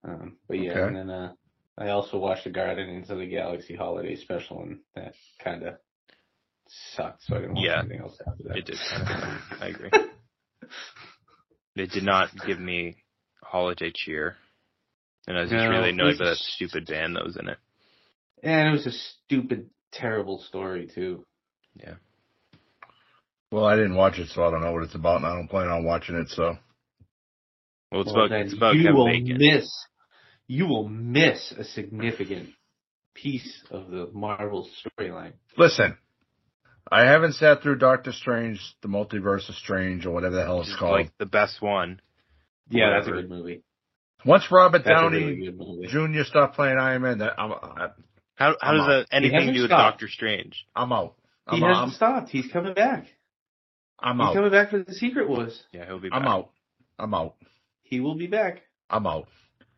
Um, 0.03 0.37
but 0.47 0.59
yeah, 0.59 0.71
Okay. 0.71 0.87
and 0.87 0.95
then 0.95 1.09
uh, 1.09 1.33
I 1.77 1.89
also 1.89 2.17
watched 2.17 2.43
the 2.43 2.49
Guardians 2.49 3.09
of 3.09 3.17
the 3.19 3.25
Galaxy 3.27 3.75
holiday 3.75 4.15
special, 4.15 4.61
and 4.63 4.79
that 4.95 5.13
kind 5.43 5.63
of 5.63 5.75
sucked. 6.95 7.23
So 7.23 7.35
I 7.37 7.39
didn't 7.39 7.55
watch 7.55 7.65
Yeah. 7.65 7.79
anything 7.79 8.01
else 8.01 8.19
after 8.27 8.43
that. 8.43 8.57
it 8.57 8.65
did. 8.65 8.77
I 9.61 9.67
agree. 9.67 9.91
It 11.75 11.89
did 11.91 12.03
not 12.03 12.29
give 12.45 12.59
me 12.59 12.97
holiday 13.41 13.91
cheer, 13.95 14.35
and 15.27 15.37
I 15.37 15.41
was 15.41 15.49
just 15.51 15.63
No, 15.63 15.69
really 15.71 15.89
annoyed 15.91 16.19
by 16.19 16.25
that 16.25 16.37
stupid 16.37 16.85
band 16.85 17.15
that 17.15 17.23
was 17.25 17.37
in 17.37 17.47
it. 17.49 17.57
And 18.43 18.67
it 18.67 18.71
was 18.71 18.85
a 18.85 18.91
stupid, 18.91 19.69
terrible 19.91 20.39
story 20.39 20.89
too. 20.93 21.25
Yeah. 21.75 21.95
Well, 23.53 23.65
I 23.65 23.75
didn't 23.75 23.93
watch 23.95 24.17
it, 24.17 24.29
so 24.29 24.43
I 24.43 24.49
don't 24.49 24.61
know 24.61 24.71
what 24.71 24.81
it's 24.81 24.95
about, 24.95 25.17
and 25.17 25.27
I 25.27 25.35
don't 25.35 25.47
plan 25.47 25.67
on 25.67 25.83
watching 25.83 26.15
it. 26.15 26.27
So 26.29 26.57
Well, 27.91 28.01
it's 28.01 28.11
Well, 28.11 28.25
about 28.25 28.39
it's 28.41 28.53
about 28.53 28.73
you 28.75 28.81
Kevin 28.81 28.95
will 28.95 29.05
Bacon. 29.05 29.37
miss. 29.37 29.69
You 30.47 30.65
will 30.65 30.89
miss 30.89 31.51
a 31.55 31.63
significant 31.63 32.49
piece 33.13 33.63
of 33.69 33.91
the 33.91 34.09
Marvel 34.11 34.67
storyline. 34.99 35.33
listen, 35.55 35.95
I 36.91 37.01
haven't 37.03 37.33
sat 37.33 37.61
through 37.61 37.77
Doctor 37.77 38.11
Strange, 38.11 38.59
the 38.81 38.87
Multiverse 38.87 39.47
of 39.49 39.55
Strange, 39.55 40.07
or 40.07 40.11
whatever 40.11 40.35
the 40.35 40.43
hell 40.43 40.61
it's 40.61 40.69
is 40.71 40.75
called. 40.75 40.93
like 40.93 41.15
the 41.19 41.27
best 41.27 41.61
one. 41.61 42.01
Yeah, 42.71 42.89
that's 42.95 43.07
a 43.07 43.11
good 43.11 43.29
movie. 43.29 43.61
Once 44.25 44.49
Robert 44.51 44.83
That's 44.83 44.99
Downey 44.99 45.53
really. 45.55 45.87
Jr. 45.87 46.23
stopped 46.23 46.55
playing 46.55 46.79
Iron 46.79 47.03
Man, 47.03 47.17
that 47.19 47.39
I'm, 47.39 47.51
I, 47.51 47.89
How 48.35 48.55
how 48.59 48.71
I'm 48.71 48.77
does 48.77 48.87
out. 48.87 48.87
that 48.87 49.07
anything 49.11 49.53
do 49.53 49.61
with 49.61 49.69
stopped. 49.69 49.93
Doctor 49.99 50.07
Strange? 50.07 50.65
I'm 50.75 50.91
out. 50.91 51.13
He 51.51 51.57
I'm, 51.57 51.61
hasn't 51.61 51.77
I'm, 51.87 51.91
stopped. 51.91 52.29
He's 52.29 52.47
coming 52.51 52.73
back. 52.73 53.05
I'm 54.03 54.19
He's 54.19 54.27
out. 54.27 54.33
coming 54.35 54.51
back 54.51 54.69
for 54.69 54.79
the 54.83 54.93
Secret 54.93 55.29
Wars. 55.29 55.63
Yeah, 55.71 55.85
he'll 55.85 55.99
be 55.99 56.09
back. 56.09 56.19
I'm 56.21 56.27
out. 56.27 56.49
I'm 56.99 57.13
out. 57.13 57.35
He 57.83 57.99
will 58.01 58.15
be 58.15 58.27
back. 58.27 58.61
I'm 58.89 59.07
out. 59.07 59.27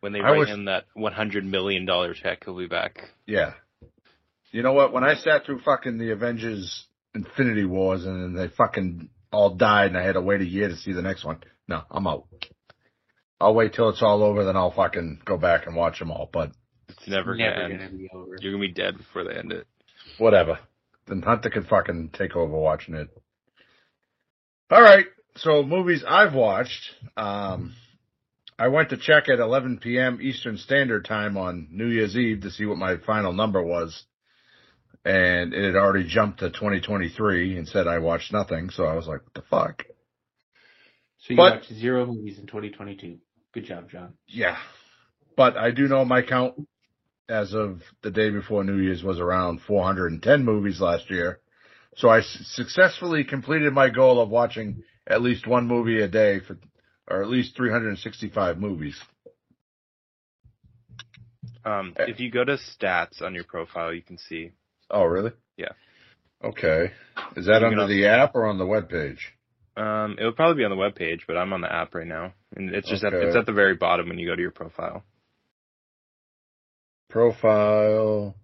When 0.00 0.12
they 0.12 0.20
I 0.20 0.30
write 0.30 0.38
was- 0.40 0.48
him 0.48 0.64
that 0.66 0.84
one 0.94 1.12
hundred 1.12 1.44
million 1.44 1.86
dollar 1.86 2.12
check, 2.12 2.44
he'll 2.44 2.58
be 2.58 2.66
back. 2.66 2.98
Yeah. 3.26 3.54
You 4.50 4.62
know 4.62 4.72
what? 4.72 4.92
When 4.92 5.04
I 5.04 5.14
sat 5.14 5.44
through 5.46 5.60
fucking 5.60 5.98
the 5.98 6.10
Avengers 6.12 6.86
Infinity 7.14 7.64
Wars 7.64 8.04
and 8.04 8.22
then 8.22 8.34
they 8.34 8.48
fucking 8.54 9.08
all 9.32 9.54
died 9.54 9.88
and 9.88 9.98
I 9.98 10.02
had 10.02 10.12
to 10.14 10.20
wait 10.20 10.40
a 10.40 10.44
year 10.46 10.68
to 10.68 10.76
see 10.76 10.92
the 10.92 11.02
next 11.02 11.24
one. 11.24 11.38
No, 11.68 11.82
I'm 11.90 12.06
out. 12.06 12.24
I'll 13.40 13.54
wait 13.54 13.74
till 13.74 13.88
it's 13.90 14.02
all 14.02 14.22
over, 14.22 14.44
then 14.44 14.56
I'll 14.56 14.70
fucking 14.72 15.20
go 15.24 15.36
back 15.36 15.66
and 15.66 15.76
watch 15.76 15.98
them 15.98 16.10
all. 16.10 16.28
But 16.32 16.52
It's 16.88 17.06
never, 17.08 17.36
gonna 17.36 17.50
Never 17.50 17.62
end. 17.64 17.78
gonna 17.78 17.90
be 17.90 18.08
over. 18.14 18.36
You're 18.40 18.52
gonna 18.52 18.66
be 18.66 18.72
dead 18.72 18.96
before 18.96 19.24
they 19.24 19.34
end 19.36 19.52
it. 19.52 19.66
whatever. 20.18 20.58
Then 21.06 21.22
Hunter 21.22 21.50
can 21.50 21.64
fucking 21.64 22.10
take 22.14 22.34
over 22.34 22.56
watching 22.56 22.94
it. 22.94 23.08
All 24.70 24.82
right. 24.82 25.06
So 25.36 25.62
movies 25.62 26.02
I've 26.06 26.34
watched. 26.34 26.90
Um, 27.16 27.74
I 28.58 28.68
went 28.68 28.90
to 28.90 28.96
check 28.96 29.28
at 29.28 29.38
11 29.38 29.78
p.m. 29.82 30.18
Eastern 30.20 30.56
Standard 30.56 31.04
Time 31.04 31.36
on 31.36 31.68
New 31.70 31.86
Year's 31.88 32.16
Eve 32.16 32.40
to 32.42 32.50
see 32.50 32.64
what 32.64 32.78
my 32.78 32.96
final 32.96 33.32
number 33.32 33.62
was. 33.62 34.04
And 35.04 35.52
it 35.54 35.64
had 35.64 35.76
already 35.76 36.08
jumped 36.08 36.40
to 36.40 36.50
2023 36.50 37.58
and 37.58 37.68
said 37.68 37.86
I 37.86 37.98
watched 37.98 38.32
nothing. 38.32 38.70
So 38.70 38.84
I 38.84 38.94
was 38.94 39.06
like, 39.06 39.22
what 39.22 39.34
the 39.34 39.42
fuck? 39.42 39.84
So 41.18 41.30
you 41.34 41.36
But- 41.36 41.54
watched 41.56 41.72
zero 41.74 42.06
movies 42.06 42.38
in 42.38 42.46
2022. 42.46 43.18
Good 43.52 43.64
job, 43.64 43.90
John. 43.90 44.14
Yeah. 44.26 44.56
But 45.36 45.56
I 45.56 45.70
do 45.70 45.86
know 45.86 46.04
my 46.04 46.22
count 46.22 46.54
as 47.28 47.54
of 47.54 47.82
the 48.02 48.10
day 48.10 48.30
before 48.30 48.64
New 48.64 48.78
Year's 48.78 49.02
was 49.04 49.20
around 49.20 49.60
410 49.62 50.44
movies 50.44 50.80
last 50.80 51.10
year. 51.10 51.40
So 51.96 52.10
I 52.10 52.20
successfully 52.20 53.24
completed 53.24 53.72
my 53.72 53.88
goal 53.88 54.20
of 54.20 54.28
watching 54.28 54.82
at 55.06 55.22
least 55.22 55.46
one 55.46 55.66
movie 55.66 56.00
a 56.02 56.08
day 56.08 56.40
for, 56.40 56.58
or 57.08 57.22
at 57.22 57.28
least 57.28 57.56
365 57.56 58.58
movies. 58.58 59.00
Um, 61.64 61.94
Eh. 61.98 62.04
if 62.08 62.20
you 62.20 62.30
go 62.30 62.44
to 62.44 62.58
stats 62.58 63.22
on 63.22 63.34
your 63.34 63.44
profile, 63.44 63.92
you 63.92 64.02
can 64.02 64.18
see. 64.18 64.52
Oh, 64.90 65.04
really? 65.04 65.32
Yeah. 65.56 65.72
Okay. 66.44 66.92
Is 67.34 67.46
that 67.46 67.64
under 67.64 67.86
the 67.86 68.06
app 68.06 68.34
or 68.34 68.46
on 68.46 68.58
the 68.58 68.66
web 68.66 68.88
page? 68.88 69.32
Um, 69.76 70.16
it 70.18 70.24
would 70.24 70.36
probably 70.36 70.60
be 70.60 70.64
on 70.64 70.70
the 70.70 70.76
web 70.76 70.94
page, 70.94 71.24
but 71.26 71.36
I'm 71.36 71.52
on 71.52 71.60
the 71.60 71.72
app 71.72 71.94
right 71.94 72.06
now, 72.06 72.32
and 72.54 72.74
it's 72.74 72.88
just 72.88 73.04
at, 73.04 73.12
it's 73.12 73.36
at 73.36 73.46
the 73.46 73.52
very 73.52 73.74
bottom 73.74 74.08
when 74.08 74.18
you 74.18 74.26
go 74.26 74.34
to 74.34 74.40
your 74.40 74.50
profile. 74.50 75.02
Profile. 77.10 78.34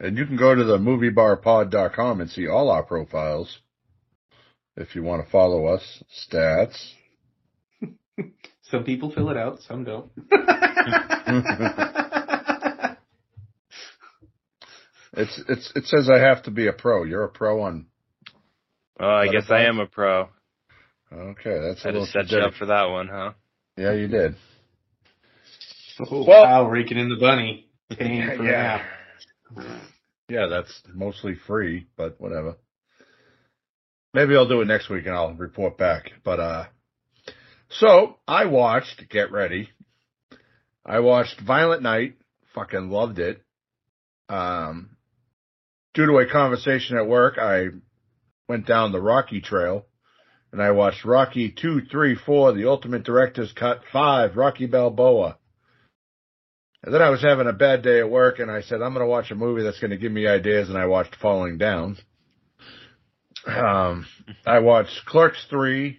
And 0.00 0.16
you 0.16 0.24
can 0.26 0.36
go 0.36 0.54
to 0.54 0.64
the 0.64 0.78
moviebarpod.com 0.78 2.20
and 2.22 2.30
see 2.30 2.48
all 2.48 2.70
our 2.70 2.82
profiles 2.82 3.58
if 4.76 4.96
you 4.96 5.02
want 5.02 5.24
to 5.24 5.30
follow 5.30 5.66
us. 5.66 6.02
Stats. 6.26 6.92
Some 8.62 8.84
people 8.84 9.10
fill 9.12 9.28
it 9.28 9.36
out, 9.36 9.60
some 9.62 9.84
don't. 9.84 10.10
It's 15.12 15.40
it's 15.48 15.72
it 15.74 15.84
says 15.86 16.08
I 16.08 16.18
have 16.18 16.44
to 16.44 16.52
be 16.52 16.68
a 16.68 16.72
pro. 16.72 17.02
You're 17.02 17.24
a 17.24 17.28
pro 17.28 17.62
on. 17.62 17.86
Oh, 18.98 19.08
I 19.08 19.26
guess 19.26 19.50
I 19.50 19.64
am 19.64 19.80
a 19.80 19.86
pro. 19.86 20.28
Okay, 21.12 21.58
that's 21.58 21.84
a 21.84 21.88
I 21.88 21.90
little 21.90 22.02
just 22.06 22.12
set 22.12 22.30
you 22.30 22.38
up 22.38 22.54
for 22.54 22.66
that 22.66 22.84
one, 22.84 23.08
huh? 23.08 23.32
Yeah, 23.76 23.92
you 23.94 24.06
did. 24.06 24.36
oh, 26.08 26.24
Well- 26.24 26.42
wow, 26.42 26.68
raking 26.68 26.96
in 26.98 27.08
the 27.08 27.16
bunny. 27.16 27.66
Paying 27.90 28.18
yeah, 28.18 28.36
that. 28.78 28.86
Yeah, 30.28 30.46
that's 30.46 30.82
mostly 30.92 31.34
free, 31.34 31.86
but 31.96 32.20
whatever. 32.20 32.56
Maybe 34.12 34.34
I'll 34.34 34.48
do 34.48 34.60
it 34.60 34.66
next 34.66 34.88
week 34.88 35.06
and 35.06 35.14
I'll 35.14 35.34
report 35.34 35.78
back. 35.78 36.10
But 36.24 36.40
uh, 36.40 36.64
so 37.68 38.16
I 38.26 38.46
watched. 38.46 39.08
Get 39.08 39.30
ready. 39.30 39.70
I 40.84 41.00
watched 41.00 41.40
Violent 41.40 41.82
Night. 41.82 42.16
Fucking 42.54 42.90
loved 42.90 43.18
it. 43.18 43.42
Um, 44.28 44.96
due 45.94 46.06
to 46.06 46.18
a 46.18 46.30
conversation 46.30 46.96
at 46.96 47.06
work, 47.06 47.38
I 47.38 47.66
went 48.48 48.66
down 48.66 48.92
the 48.92 49.00
Rocky 49.00 49.40
Trail 49.40 49.86
and 50.52 50.60
I 50.60 50.72
watched 50.72 51.04
Rocky 51.04 51.50
two, 51.50 51.82
three, 51.90 52.16
four, 52.16 52.52
The 52.52 52.68
Ultimate 52.68 53.04
Director's 53.04 53.52
Cut 53.52 53.82
five, 53.92 54.36
Rocky 54.36 54.66
Balboa. 54.66 55.38
And 56.82 56.94
then 56.94 57.02
I 57.02 57.10
was 57.10 57.22
having 57.22 57.46
a 57.46 57.52
bad 57.52 57.82
day 57.82 57.98
at 57.98 58.10
work 58.10 58.38
and 58.38 58.50
I 58.50 58.62
said, 58.62 58.80
I'm 58.80 58.94
going 58.94 59.04
to 59.04 59.10
watch 59.10 59.30
a 59.30 59.34
movie 59.34 59.62
that's 59.62 59.80
going 59.80 59.90
to 59.90 59.98
give 59.98 60.12
me 60.12 60.26
ideas. 60.26 60.68
And 60.68 60.78
I 60.78 60.86
watched 60.86 61.16
Falling 61.16 61.58
Down. 61.58 61.98
Um, 63.46 64.06
I 64.46 64.60
watched 64.60 65.04
Clerks 65.06 65.46
3, 65.50 65.98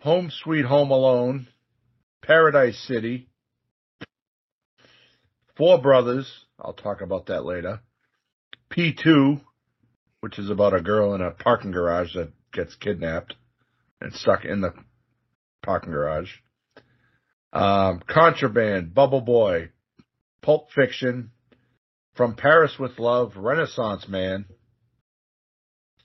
Home 0.00 0.30
Sweet 0.42 0.64
Home 0.64 0.90
Alone, 0.90 1.48
Paradise 2.22 2.78
City, 2.86 3.28
Four 5.56 5.80
Brothers. 5.80 6.30
I'll 6.58 6.72
talk 6.72 7.00
about 7.00 7.26
that 7.26 7.44
later. 7.44 7.80
P2, 8.70 9.40
which 10.20 10.38
is 10.38 10.50
about 10.50 10.74
a 10.74 10.82
girl 10.82 11.14
in 11.14 11.20
a 11.20 11.30
parking 11.30 11.72
garage 11.72 12.14
that 12.14 12.32
gets 12.52 12.74
kidnapped 12.74 13.34
and 14.00 14.12
stuck 14.12 14.44
in 14.44 14.60
the 14.60 14.72
parking 15.62 15.92
garage. 15.92 16.30
Um, 17.52 18.02
Contraband, 18.06 18.94
Bubble 18.94 19.22
Boy, 19.22 19.70
Pulp 20.42 20.70
Fiction, 20.72 21.30
From 22.14 22.34
Paris 22.34 22.78
with 22.78 22.98
Love, 22.98 23.36
Renaissance 23.36 24.06
Man, 24.08 24.46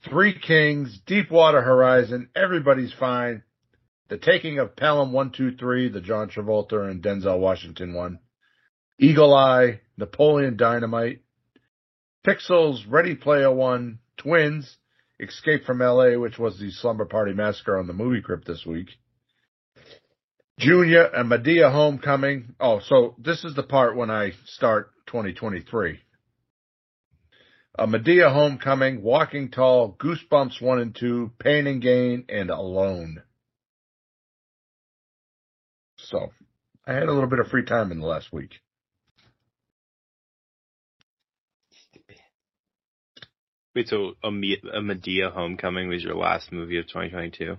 Three 0.09 0.37
Kings, 0.37 0.99
Deepwater 1.05 1.61
Horizon, 1.61 2.29
Everybody's 2.35 2.93
Fine, 2.93 3.43
The 4.09 4.17
Taking 4.17 4.59
of 4.59 4.75
Pelham 4.75 5.11
123, 5.11 5.89
the 5.89 6.01
John 6.01 6.29
Travolta 6.29 6.89
and 6.89 7.01
Denzel 7.01 7.39
Washington 7.39 7.93
one, 7.93 8.19
Eagle 8.99 9.33
Eye, 9.33 9.81
Napoleon 9.97 10.57
Dynamite, 10.57 11.21
Pixels, 12.25 12.83
Ready 12.87 13.15
Player 13.15 13.51
One, 13.51 13.99
Twins, 14.17 14.77
Escape 15.19 15.65
from 15.65 15.79
LA, 15.79 16.17
which 16.17 16.37
was 16.37 16.59
the 16.59 16.71
Slumber 16.71 17.05
Party 17.05 17.33
Massacre 17.33 17.77
on 17.77 17.87
the 17.87 17.93
movie 17.93 18.21
crypt 18.21 18.45
this 18.45 18.65
week. 18.65 18.89
Junior 20.59 21.03
and 21.05 21.29
Madea 21.29 21.71
Homecoming. 21.71 22.55
Oh, 22.59 22.79
so 22.79 23.15
this 23.17 23.43
is 23.43 23.55
the 23.55 23.63
part 23.63 23.95
when 23.95 24.11
I 24.11 24.31
start 24.45 24.91
2023. 25.07 25.99
A 27.79 27.87
Madea 27.87 28.31
Homecoming, 28.31 29.01
Walking 29.01 29.49
Tall, 29.49 29.97
Goosebumps 29.99 30.61
1 30.61 30.79
and 30.79 30.95
2, 30.95 31.31
Pain 31.39 31.65
and 31.65 31.81
Gain, 31.81 32.25
and 32.29 32.51
Alone. 32.51 33.23
So, 35.97 36.31
I 36.85 36.93
had 36.93 37.03
a 37.03 37.11
little 37.11 37.29
bit 37.29 37.39
of 37.39 37.47
free 37.47 37.65
time 37.65 37.91
in 37.91 37.99
the 37.99 38.05
last 38.05 38.31
week. 38.31 38.51
Wait, 43.75 43.87
so 43.87 44.13
a, 44.23 44.29
Madea 44.29 45.33
Homecoming 45.33 45.89
was 45.89 46.03
your 46.03 46.15
last 46.15 46.51
movie 46.51 46.77
of 46.77 46.85
2022? 46.85 47.57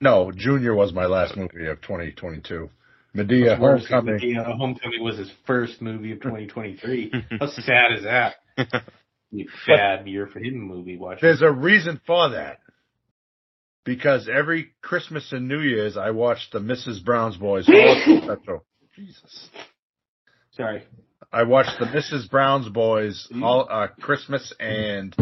No, 0.00 0.30
Junior 0.32 0.74
was 0.74 0.92
my 0.92 1.06
last 1.06 1.36
movie 1.36 1.66
of 1.66 1.80
2022. 1.80 2.70
Madea 3.16 3.58
Homecoming. 3.58 4.18
Madea 4.18 4.56
Homecoming 4.56 5.02
was 5.02 5.18
his 5.18 5.30
first 5.46 5.82
movie 5.82 6.12
of 6.12 6.20
2023. 6.20 7.12
How 7.40 7.46
sad 7.48 7.92
is 7.96 8.04
that? 8.04 8.34
You 9.30 9.46
bad 9.66 10.08
year 10.08 10.26
for 10.26 10.38
him 10.38 10.58
movie 10.58 10.96
watching. 10.96 11.20
There's 11.20 11.42
a 11.42 11.50
reason 11.50 12.00
for 12.06 12.30
that. 12.30 12.60
Because 13.84 14.26
every 14.26 14.72
Christmas 14.80 15.32
and 15.32 15.48
New 15.48 15.60
Year's 15.60 15.96
I 15.96 16.10
watch 16.10 16.48
the 16.52 16.60
Mrs. 16.60 17.04
Brown's 17.04 17.36
Boys 17.36 17.64
special. 17.66 18.64
Jesus. 18.96 19.48
Sorry. 20.52 20.82
I 21.32 21.42
watched 21.42 21.78
the 21.78 21.86
Mrs. 21.86 22.30
Brown's 22.30 22.68
Boys 22.70 23.28
all 23.42 23.66
uh, 23.70 23.88
Christmas 24.00 24.52
and 24.58 25.14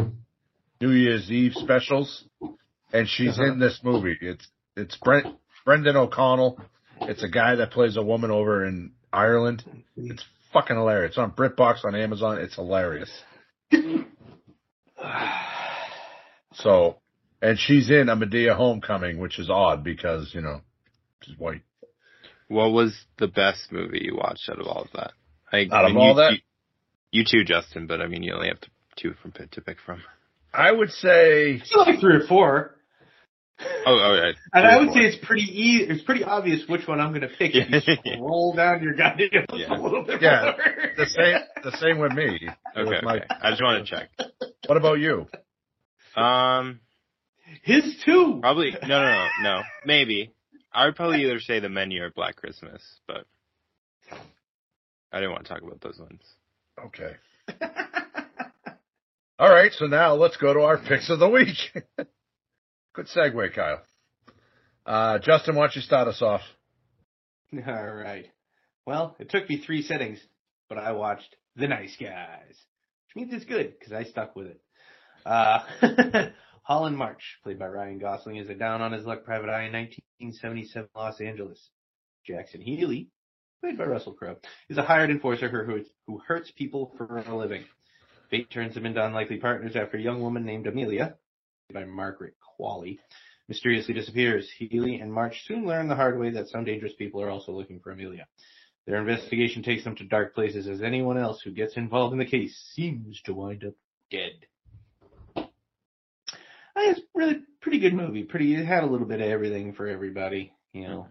New 0.80 0.92
Year's 0.92 1.30
Eve 1.30 1.52
specials, 1.54 2.25
and 2.92 3.09
she's 3.09 3.38
in 3.38 3.59
this 3.59 3.80
movie. 3.83 4.16
It's 4.21 4.47
it's 4.76 4.97
Brent 4.97 5.26
Brendan 5.64 5.97
O'Carroll. 5.97 6.61
It's 7.02 7.23
a 7.23 7.28
guy 7.28 7.56
that 7.56 7.73
plays 7.73 7.97
a 7.97 8.02
woman 8.02 8.30
over 8.30 8.64
in 8.64 8.92
Ireland. 9.12 9.64
It's 9.97 10.25
fucking 10.52 10.76
hilarious. 10.76 11.11
It's 11.11 11.18
on 11.18 11.33
BritBox 11.33 11.85
on 11.85 11.95
Amazon. 11.95 12.38
It's 12.38 12.54
hilarious. 12.54 13.11
So, 16.54 16.97
and 17.42 17.59
she's 17.59 17.90
in 17.90 18.09
a 18.09 18.16
Madea 18.16 18.56
Homecoming, 18.56 19.18
which 19.18 19.38
is 19.38 19.50
odd 19.50 19.85
because 19.85 20.30
you 20.35 20.40
know 20.40 20.62
she's 21.23 21.37
white. 21.38 21.61
What 22.49 22.71
was 22.73 22.99
the 23.18 23.28
best 23.28 23.71
movie 23.71 24.00
you 24.04 24.16
watched 24.16 24.49
out 24.49 24.59
of 24.61 24.66
all 24.66 24.83
of 24.83 24.88
that? 24.95 25.12
I, 25.52 25.68
Out 25.71 25.85
I 25.85 25.88
of 25.88 25.95
mean, 25.95 25.99
all 25.99 26.09
you, 26.11 26.14
that? 26.14 26.33
you, 26.33 26.38
you 27.21 27.25
too, 27.30 27.45
Justin. 27.45 27.87
But 27.87 28.00
I 28.00 28.06
mean, 28.06 28.23
you 28.23 28.33
only 28.33 28.49
have 28.49 28.61
to, 28.62 28.68
two 28.97 29.14
from 29.21 29.33
to 29.33 29.61
pick 29.61 29.76
from. 29.85 30.02
I 30.54 30.73
would 30.73 30.90
say 30.92 31.61
Still 31.64 31.85
like 31.85 32.00
three 32.00 32.16
or 32.16 32.26
four. 32.26 32.75
Oh, 33.59 33.67
oh, 33.87 34.15
yeah. 34.15 34.33
And 34.53 34.67
I 34.67 34.79
would 34.79 34.91
say 34.93 35.01
it's 35.01 35.25
pretty 35.25 35.43
easy. 35.45 35.85
It's 35.85 36.03
pretty 36.03 36.25
obvious 36.25 36.63
which 36.69 36.87
one 36.87 37.01
I'm 37.01 37.11
going 37.11 37.23
to 37.23 37.29
pick. 37.29 37.53
If 37.55 37.71
you 37.87 37.95
scroll 38.17 38.53
down 38.55 38.83
your 38.83 38.95
goddamn 38.95 39.29
Yeah. 39.55 39.73
a 39.73 39.81
little 39.81 40.03
bit 40.05 40.21
Yeah. 40.21 40.43
more. 40.43 40.55
the 40.97 41.07
same. 41.07 41.39
The 41.65 41.77
same 41.79 41.99
with 41.99 42.13
me. 42.13 42.39
It 42.43 42.51
Okay, 42.79 42.91
was 42.91 43.01
my- 43.03 43.17
okay. 43.17 43.27
I 43.31 43.51
just 43.51 43.63
want 43.63 43.87
to 43.87 43.91
check. 43.91 44.11
What 44.67 44.77
about 44.77 44.99
you? 44.99 45.27
Um, 46.21 46.81
His 47.63 47.97
too. 48.05 48.39
probably 48.43 48.73
no, 48.83 48.89
no, 48.89 49.13
no, 49.13 49.27
no. 49.43 49.61
Maybe 49.85 50.33
I 50.73 50.87
would 50.87 50.97
probably 50.97 51.23
either 51.25 51.41
say 51.41 51.61
the 51.61 51.69
menu 51.71 52.03
or 52.03 52.11
Black 52.11 52.37
Christmas, 52.37 52.83
but 53.07 53.25
I 55.13 55.17
didn't 55.21 55.33
want 55.33 55.47
to 55.47 55.52
talk 55.52 55.63
about 55.63 55.80
those 55.80 55.99
ones. 55.99 56.21
Okay. 56.87 57.13
All 59.39 59.50
right, 59.50 59.73
so 59.73 59.87
now 59.87 60.15
let's 60.15 60.37
go 60.39 60.52
to 60.54 60.61
our 60.61 60.78
picks 60.78 61.09
of 61.11 61.19
the 61.19 61.28
week. 61.28 61.57
Good 62.97 63.09
segue, 63.09 63.54
Kyle. 63.54 63.82
Uh, 64.87 65.19
Justin, 65.19 65.54
why 65.54 65.65
don't 65.65 65.76
you 65.76 65.82
start 65.82 66.09
us 66.09 66.23
off? 66.23 66.41
All 67.67 67.95
right. 67.95 68.25
Well, 68.87 69.15
it 69.19 69.28
took 69.28 69.50
me 69.50 69.59
three 69.59 69.82
settings, 69.82 70.19
but 70.71 70.78
I 70.78 70.93
watched 70.93 71.37
The 71.56 71.69
Nice 71.69 71.95
Guys, 72.00 72.49
which 72.49 73.17
means 73.17 73.35
it's 73.35 73.45
good 73.45 73.75
because 73.78 73.93
I 73.93 74.04
stuck 74.04 74.35
with 74.35 74.47
it. 74.47 74.61
Uh, 75.26 75.59
Holland 76.63 76.97
March, 76.97 77.21
played 77.45 77.59
by 77.59 77.67
Ryan 77.67 77.99
Gosling, 77.99 78.37
is 78.37 78.49
a 78.49 78.54
down 78.54 78.80
on 78.80 78.93
his 78.93 79.04
luck 79.04 79.26
private 79.26 79.50
eye 79.50 79.65
in 79.65 79.75
1977 79.75 80.89
Los 80.97 81.21
Angeles. 81.21 81.69
Jackson 82.26 82.63
Healy, 82.63 83.11
played 83.61 83.76
by 83.76 83.85
Russell 83.85 84.15
Crowe, 84.15 84.39
is 84.71 84.78
a 84.78 84.82
hired 84.82 85.11
enforcer 85.11 85.50
who, 85.50 85.85
who 86.06 86.23
hurts 86.26 86.50
people 86.50 86.95
for 86.97 87.19
a 87.19 87.37
living. 87.37 87.65
Fate 88.30 88.50
turns 88.50 88.75
him 88.75 88.87
into 88.87 89.04
unlikely 89.04 89.37
partners 89.37 89.76
after 89.76 89.99
a 89.99 90.02
young 90.02 90.23
woman 90.23 90.47
named 90.47 90.67
Amelia, 90.67 91.17
by 91.73 91.85
Margaret 91.85 92.35
Qualley, 92.41 92.99
mysteriously 93.49 93.95
disappears. 93.95 94.49
Healy 94.59 94.97
and 94.97 95.13
March 95.13 95.43
soon 95.47 95.67
learn 95.67 95.89
the 95.89 95.95
hard 95.95 96.19
way 96.19 96.31
that 96.31 96.49
some 96.49 96.65
dangerous 96.65 96.95
people 96.95 97.23
are 97.23 97.31
also 97.31 97.52
looking 97.52 97.81
for 97.81 97.93
Amelia. 97.93 98.26
Their 98.87 99.00
investigation 99.00 99.63
takes 99.63 99.85
them 99.85 99.97
to 99.97 100.05
dark 100.05 100.35
places 100.35 100.69
as 100.69 100.83
anyone 100.83 101.19
else 101.19 101.41
who 101.43 101.50
gets 101.50 101.76
involved 101.76 102.13
in 102.13 102.19
the 102.19 102.25
case 102.25 102.57
seems 102.75 103.21
to 103.23 103.35
wind 103.35 103.65
up 103.65 103.75
dead. 104.11 104.33
Think 105.35 105.49
it's 106.76 107.00
really 107.15 107.41
pretty 107.61 107.81
good 107.81 107.95
movie. 107.95 108.23
Pretty, 108.23 108.55
it 108.55 108.67
had 108.67 108.85
a 108.85 108.87
little 108.87 109.07
bit 109.07 109.21
of 109.21 109.29
everything 109.29 109.73
for 109.73 109.89
everybody. 109.89 110.52
You 110.73 110.87
know, 110.87 111.09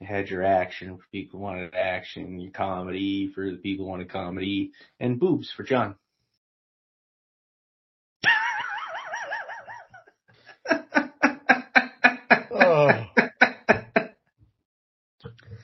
it 0.00 0.04
had 0.04 0.28
your 0.28 0.44
action 0.44 0.96
for 0.96 1.04
people 1.10 1.40
wanted 1.40 1.74
action, 1.74 2.38
your 2.38 2.52
comedy 2.52 3.32
for 3.34 3.50
the 3.50 3.56
people 3.56 3.86
who 3.86 3.90
wanted 3.90 4.10
comedy, 4.10 4.72
and 5.00 5.18
boobs 5.18 5.50
for 5.50 5.64
John. 5.64 5.96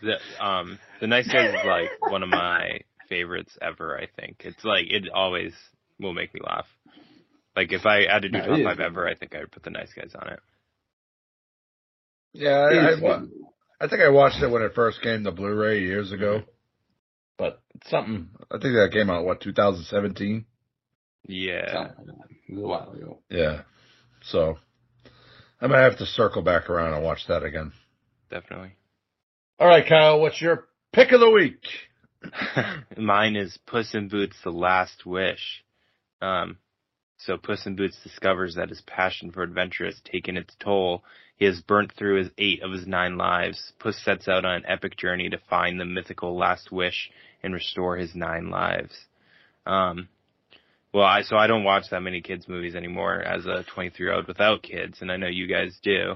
The 0.02 0.44
um, 0.44 0.78
the 1.00 1.06
Nice 1.06 1.26
Guys 1.26 1.50
is 1.54 1.66
like 1.66 1.90
one 2.10 2.22
of 2.22 2.28
my 2.28 2.80
favorites 3.08 3.56
ever. 3.60 3.98
I 3.98 4.06
think 4.20 4.42
it's 4.44 4.64
like 4.64 4.86
it 4.90 5.08
always 5.12 5.52
will 5.98 6.14
make 6.14 6.32
me 6.34 6.40
laugh. 6.44 6.66
Like 7.56 7.72
if 7.72 7.86
I 7.86 8.02
had 8.10 8.22
to 8.22 8.28
do 8.28 8.38
No, 8.38 8.46
top 8.46 8.60
five 8.64 8.80
ever, 8.80 9.08
I 9.08 9.14
think 9.14 9.34
I 9.34 9.40
would 9.40 9.50
put 9.50 9.64
the 9.64 9.70
Nice 9.70 9.92
Guys 9.94 10.12
on 10.14 10.28
it. 10.28 10.40
yeah, 12.32 12.50
I, 12.50 12.90
I, 12.90 12.90
It's. 12.92 13.32
I 13.80 13.88
think 13.88 14.02
I 14.02 14.08
watched 14.08 14.42
it 14.42 14.50
when 14.50 14.62
it 14.62 14.74
first 14.74 15.02
came 15.02 15.24
to 15.24 15.32
Blu-ray 15.32 15.80
years 15.80 16.12
ago. 16.12 16.42
But 17.36 17.62
something, 17.86 18.28
I 18.50 18.58
think 18.58 18.74
that 18.74 18.90
came 18.92 19.08
out, 19.10 19.24
what, 19.24 19.40
2017? 19.40 20.44
Yeah, 21.28 21.72
Something 21.72 22.16
like. 22.18 22.30
It 22.48 22.54
was 22.54 22.64
a 22.64 22.66
while 22.66 22.90
ago. 22.92 23.18
Yeah. 23.30 23.62
So, 24.22 24.58
I 25.60 25.68
might 25.68 25.82
have 25.82 25.98
to 25.98 26.06
circle 26.06 26.42
back 26.42 26.68
around 26.68 26.94
and 26.94 27.04
watch 27.04 27.20
that 27.28 27.44
again. 27.44 27.72
definitely. 28.30 28.74
All 29.60 29.66
right, 29.66 29.84
Kyle, 29.88 30.20
what's 30.20 30.40
your 30.40 30.68
pick 30.92 31.10
of 31.10 31.18
the 31.18 31.28
week? 31.28 31.64
Mine 32.96 33.34
is 33.34 33.58
Puss 33.66 33.92
in 33.92 34.06
Boots: 34.06 34.36
The 34.44 34.52
Last 34.52 35.04
Wish. 35.04 35.64
Um, 36.22 36.58
so 37.16 37.36
Puss 37.36 37.66
in 37.66 37.74
Boots 37.74 37.98
discovers 38.04 38.54
that 38.54 38.68
his 38.68 38.82
passion 38.82 39.32
for 39.32 39.42
adventure 39.42 39.86
has 39.86 40.00
taken 40.04 40.36
its 40.36 40.54
toll. 40.60 41.02
He 41.38 41.44
has 41.44 41.60
burnt 41.60 41.92
through 41.98 42.18
his 42.18 42.30
eight 42.38 42.62
of 42.62 42.70
his 42.70 42.86
nine 42.86 43.16
lives. 43.16 43.72
Puss 43.80 44.00
sets 44.04 44.28
out 44.28 44.44
on 44.44 44.54
an 44.54 44.66
epic 44.68 44.96
journey 44.96 45.28
to 45.28 45.38
find 45.50 45.80
the 45.80 45.84
mythical 45.84 46.38
last 46.38 46.70
wish 46.70 47.10
and 47.42 47.52
restore 47.52 47.96
his 47.96 48.14
nine 48.14 48.50
lives. 48.50 48.94
Um, 49.66 50.08
well, 50.94 51.04
I 51.04 51.22
so 51.22 51.36
I 51.36 51.48
don't 51.48 51.64
watch 51.64 51.90
that 51.90 52.04
many 52.04 52.20
kids 52.20 52.46
movies 52.46 52.76
anymore 52.76 53.22
as 53.22 53.44
a 53.46 53.64
23 53.74 54.06
year 54.06 54.14
old 54.14 54.28
without 54.28 54.62
kids, 54.62 54.98
and 55.00 55.10
I 55.10 55.16
know 55.16 55.26
you 55.26 55.48
guys 55.48 55.76
do. 55.82 56.14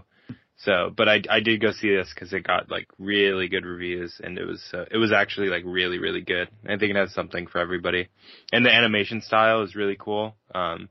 So, 0.59 0.93
but 0.97 1.09
I 1.09 1.23
I 1.29 1.41
did 1.41 1.61
go 1.61 1.73
see 1.73 1.95
this 1.95 2.13
because 2.15 2.33
it 2.33 2.47
got 2.47 2.71
like 2.71 2.87
really 2.99 3.49
good 3.49 3.65
reviews, 3.65 4.21
and 4.23 4.39
it 4.39 4.45
was 4.45 4.63
uh, 4.73 4.85
it 4.91 4.97
was 4.97 5.13
actually 5.13 5.49
like 5.49 5.65
really 5.67 5.99
really 5.99 6.21
good. 6.21 6.49
I 6.65 6.77
think 6.77 6.91
it 6.91 6.97
has 6.97 7.13
something 7.13 7.47
for 7.47 7.59
everybody, 7.59 8.09
and 8.53 8.65
the 8.65 8.73
animation 8.73 9.23
style 9.23 9.63
is 9.63 9.75
really 9.75 9.97
cool. 9.99 10.35
Um, 10.55 10.89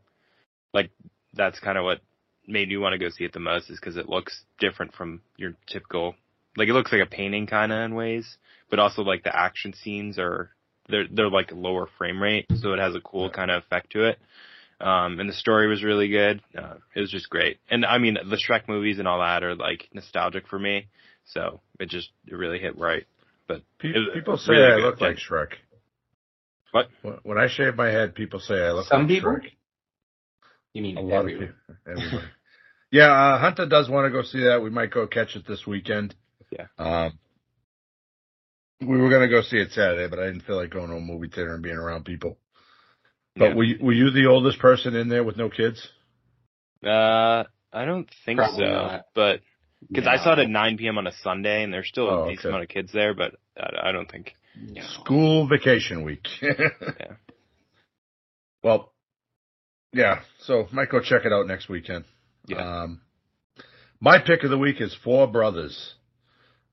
like 0.73 0.91
that's 1.33 1.59
kind 1.59 1.77
of 1.77 1.85
what 1.85 2.01
made 2.47 2.69
me 2.69 2.77
want 2.77 2.93
to 2.93 2.99
go 2.99 3.09
see 3.09 3.23
it 3.23 3.33
the 3.33 3.39
most 3.39 3.69
is 3.69 3.79
because 3.79 3.97
it 3.97 4.09
looks 4.09 4.43
different 4.59 4.93
from 4.93 5.21
your 5.37 5.53
typical. 5.67 6.15
Like 6.57 6.67
it 6.67 6.73
looks 6.73 6.91
like 6.91 7.01
a 7.01 7.09
painting 7.09 7.47
kind 7.47 7.71
of 7.71 7.79
in 7.79 7.95
ways, 7.95 8.37
but 8.69 8.79
also 8.79 9.03
like 9.03 9.23
the 9.23 9.35
action 9.35 9.73
scenes 9.73 10.19
are 10.19 10.49
they're 10.89 11.07
they're 11.09 11.29
like 11.29 11.51
lower 11.53 11.87
frame 11.97 12.21
rate, 12.21 12.47
so 12.55 12.73
it 12.73 12.79
has 12.79 12.95
a 12.95 13.01
cool 13.01 13.29
kind 13.29 13.51
of 13.51 13.63
effect 13.63 13.91
to 13.91 14.05
it. 14.09 14.19
Um, 14.81 15.19
and 15.19 15.29
the 15.29 15.33
story 15.33 15.67
was 15.67 15.83
really 15.83 16.07
good. 16.07 16.41
Uh, 16.57 16.75
it 16.95 16.99
was 17.01 17.11
just 17.11 17.29
great. 17.29 17.59
And 17.69 17.85
I 17.85 17.97
mean, 17.99 18.15
the 18.15 18.35
Shrek 18.37 18.67
movies 18.67 18.97
and 18.99 19.07
all 19.07 19.19
that 19.19 19.43
are 19.43 19.55
like 19.55 19.87
nostalgic 19.93 20.47
for 20.47 20.57
me. 20.57 20.87
So 21.25 21.61
it 21.79 21.89
just, 21.89 22.09
it 22.25 22.33
really 22.35 22.57
hit 22.59 22.77
right. 22.77 23.05
But 23.47 23.61
Pe- 23.79 23.93
people 24.13 24.37
say 24.37 24.53
really 24.53 24.65
I 24.73 24.75
good. 24.77 24.83
look 24.85 25.01
like 25.01 25.17
Shrek. 25.17 25.49
What? 26.71 26.87
When- 27.03 27.19
When 27.23 27.37
I 27.37 27.47
shave 27.47 27.75
my 27.75 27.89
head, 27.89 28.15
people 28.15 28.39
say 28.39 28.55
I 28.55 28.69
look 28.71 28.85
like 28.85 28.87
Some 28.87 29.01
like 29.01 29.09
people? 29.09 29.31
Shrek. 29.33 29.51
You 30.73 30.81
mean 30.81 30.97
A 30.97 31.01
lot 31.01 31.19
everyone. 31.19 31.43
of 31.43 31.49
people. 31.49 31.75
Everybody. 31.87 32.27
yeah, 32.91 33.11
uh, 33.11 33.39
Hunter 33.39 33.67
does 33.67 33.89
want 33.89 34.05
to 34.05 34.09
go 34.11 34.23
see 34.23 34.45
that. 34.45 34.61
We 34.63 34.69
might 34.69 34.89
go 34.91 35.05
catch 35.05 35.35
it 35.35 35.45
this 35.47 35.67
weekend. 35.67 36.15
Yeah. 36.49 36.67
Um, 36.79 37.19
we 38.81 38.97
were 38.97 39.09
gonna 39.09 39.27
go 39.29 39.41
see 39.41 39.57
it 39.57 39.71
Saturday, 39.71 40.07
but 40.09 40.17
I 40.19 40.25
didn't 40.25 40.41
feel 40.41 40.55
like 40.55 40.71
going 40.71 40.89
to 40.89 40.95
a 40.95 40.99
movie 40.99 41.27
theater 41.27 41.53
and 41.53 41.61
being 41.61 41.75
around 41.77 42.03
people. 42.05 42.37
But 43.35 43.49
Yeah. 43.49 43.53
were 43.55 43.63
you, 43.63 43.77
were 43.81 43.93
you 43.93 44.11
the 44.11 44.25
oldest 44.27 44.59
person 44.59 44.95
in 44.95 45.07
there 45.09 45.23
with 45.23 45.37
no 45.37 45.49
kids? 45.49 45.87
Uh, 46.83 47.43
I 47.73 47.85
don't 47.85 48.09
think 48.25 48.37
Probably 48.39 48.65
so, 48.65 48.71
not. 48.71 49.05
but 49.15 49.41
because 49.89 50.07
I 50.07 50.17
saw 50.23 50.33
it 50.33 50.39
at 50.39 50.49
9 50.49 50.77
p.m. 50.77 50.97
on 50.97 51.07
a 51.07 51.11
Sunday, 51.23 51.63
and 51.63 51.73
there's 51.73 51.87
still 51.87 52.07
a 52.09 52.21
Oh, 52.23 52.29
decent 52.29 52.39
okay. 52.45 52.49
amount 52.49 52.63
of 52.63 52.69
kids 52.69 52.91
there, 52.91 53.13
but 53.13 53.35
I, 53.57 53.89
I 53.89 53.91
don't 53.91 54.09
think. 54.11 54.35
No. 54.59 54.81
School 55.01 55.47
vacation 55.47 56.03
week. 56.03 56.27
Yeah. 56.41 57.13
Well, 58.63 58.93
yeah. 59.93 60.21
So 60.41 60.67
might 60.71 60.89
go 60.89 60.99
check 61.01 61.25
it 61.25 61.33
out 61.33 61.47
next 61.47 61.67
weekend. 61.67 62.05
Yeah. 62.47 62.57
Um, 62.83 63.01
my 63.99 64.19
pick 64.19 64.43
of 64.43 64.49
the 64.51 64.57
week 64.57 64.81
is 64.81 64.95
Four 65.03 65.25
Brothers. 65.27 65.95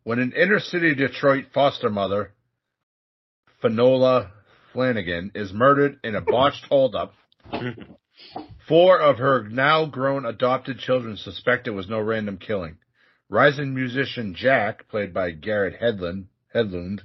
When 0.05 0.18
an 0.18 0.33
inner 0.37 0.59
city 0.59 0.94
Detroit 0.94 1.47
foster 1.55 1.88
mother, 1.88 2.33
Fionnula 3.62 4.31
Flanagan, 4.72 5.33
is 5.35 5.52
murdered 5.52 5.98
in 6.04 6.14
a 6.14 6.20
botched 6.20 6.64
holdup, 6.68 7.14
four 8.66 9.00
of 9.00 9.18
her 9.18 9.48
now 9.48 9.87
grown 9.87 10.26
adopted 10.26 10.78
children 10.78 11.16
suspect 11.16 11.66
it 11.66 11.72
was 11.72 11.88
no 11.88 12.00
random 12.00 12.37
killing. 12.38 12.78
Rising 13.28 13.74
musician 13.74 14.35
Jack, 14.35 14.88
played 14.88 15.12
by 15.12 15.31
Garrett 15.33 15.81
Hedlund, 15.81 16.26
Hedlund, 16.54 17.00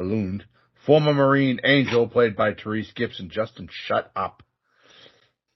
Hedlund, 0.00 0.42
former 0.86 1.12
Marine 1.12 1.60
Angel, 1.64 2.08
played 2.08 2.36
by 2.36 2.52
Tyrese 2.54 2.94
Gibson. 2.94 3.28
Justin, 3.30 3.68
shut 3.70 4.10
up. 4.14 4.42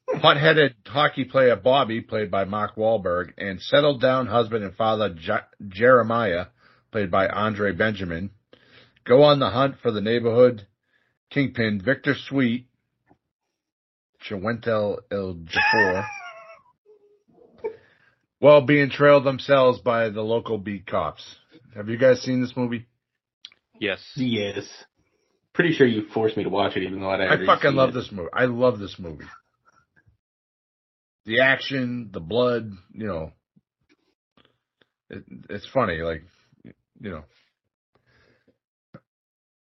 Hot-headed 0.08 0.74
hockey 0.86 1.24
player 1.24 1.56
Bobby, 1.56 2.00
played 2.00 2.30
by 2.30 2.44
Mark 2.44 2.76
Wahlberg, 2.76 3.32
and 3.38 3.62
settled 3.62 4.00
down 4.00 4.26
husband 4.26 4.64
and 4.64 4.74
father 4.74 5.14
Je- 5.14 5.68
Jeremiah, 5.68 6.46
played 6.90 7.10
by 7.10 7.28
Andre 7.28 7.72
Benjamin, 7.72 8.30
go 9.04 9.22
on 9.22 9.38
the 9.38 9.50
hunt 9.50 9.76
for 9.80 9.90
the 9.90 10.00
neighborhood 10.00 10.66
kingpin 11.32 11.80
Victor 11.84 12.14
Sweet, 12.28 12.66
Chiwetel 14.28 14.98
El 15.10 15.34
Jafar, 15.44 16.06
while 18.38 18.60
being 18.60 18.90
trailed 18.90 19.24
themselves 19.24 19.80
by 19.80 20.08
the 20.10 20.22
local 20.22 20.58
beat 20.58 20.86
cops. 20.86 21.36
Have 21.74 21.88
you 21.88 21.96
guys 21.98 22.20
seen 22.22 22.40
this 22.42 22.56
movie? 22.56 22.86
yes. 23.80 24.00
Yes. 24.16 24.66
Pretty 25.54 25.72
sure 25.74 25.86
you 25.86 26.06
forced 26.14 26.36
me 26.36 26.44
to 26.44 26.48
watch 26.50 26.76
it, 26.76 26.82
even 26.82 27.00
though 27.00 27.10
I'd 27.10 27.20
I 27.20 27.44
fucking 27.44 27.70
seen 27.70 27.76
love 27.76 27.90
it. 27.90 27.94
this 27.94 28.10
movie. 28.10 28.30
I 28.32 28.46
love 28.46 28.78
this 28.78 28.96
movie. 28.98 29.24
The 31.26 31.40
action, 31.40 32.08
the 32.12 32.20
blood, 32.20 32.72
you 32.92 33.06
know, 33.06 33.32
it, 35.10 35.24
it's 35.50 35.68
funny, 35.72 35.98
like, 35.98 36.22
you 36.64 37.10
know. 37.10 37.24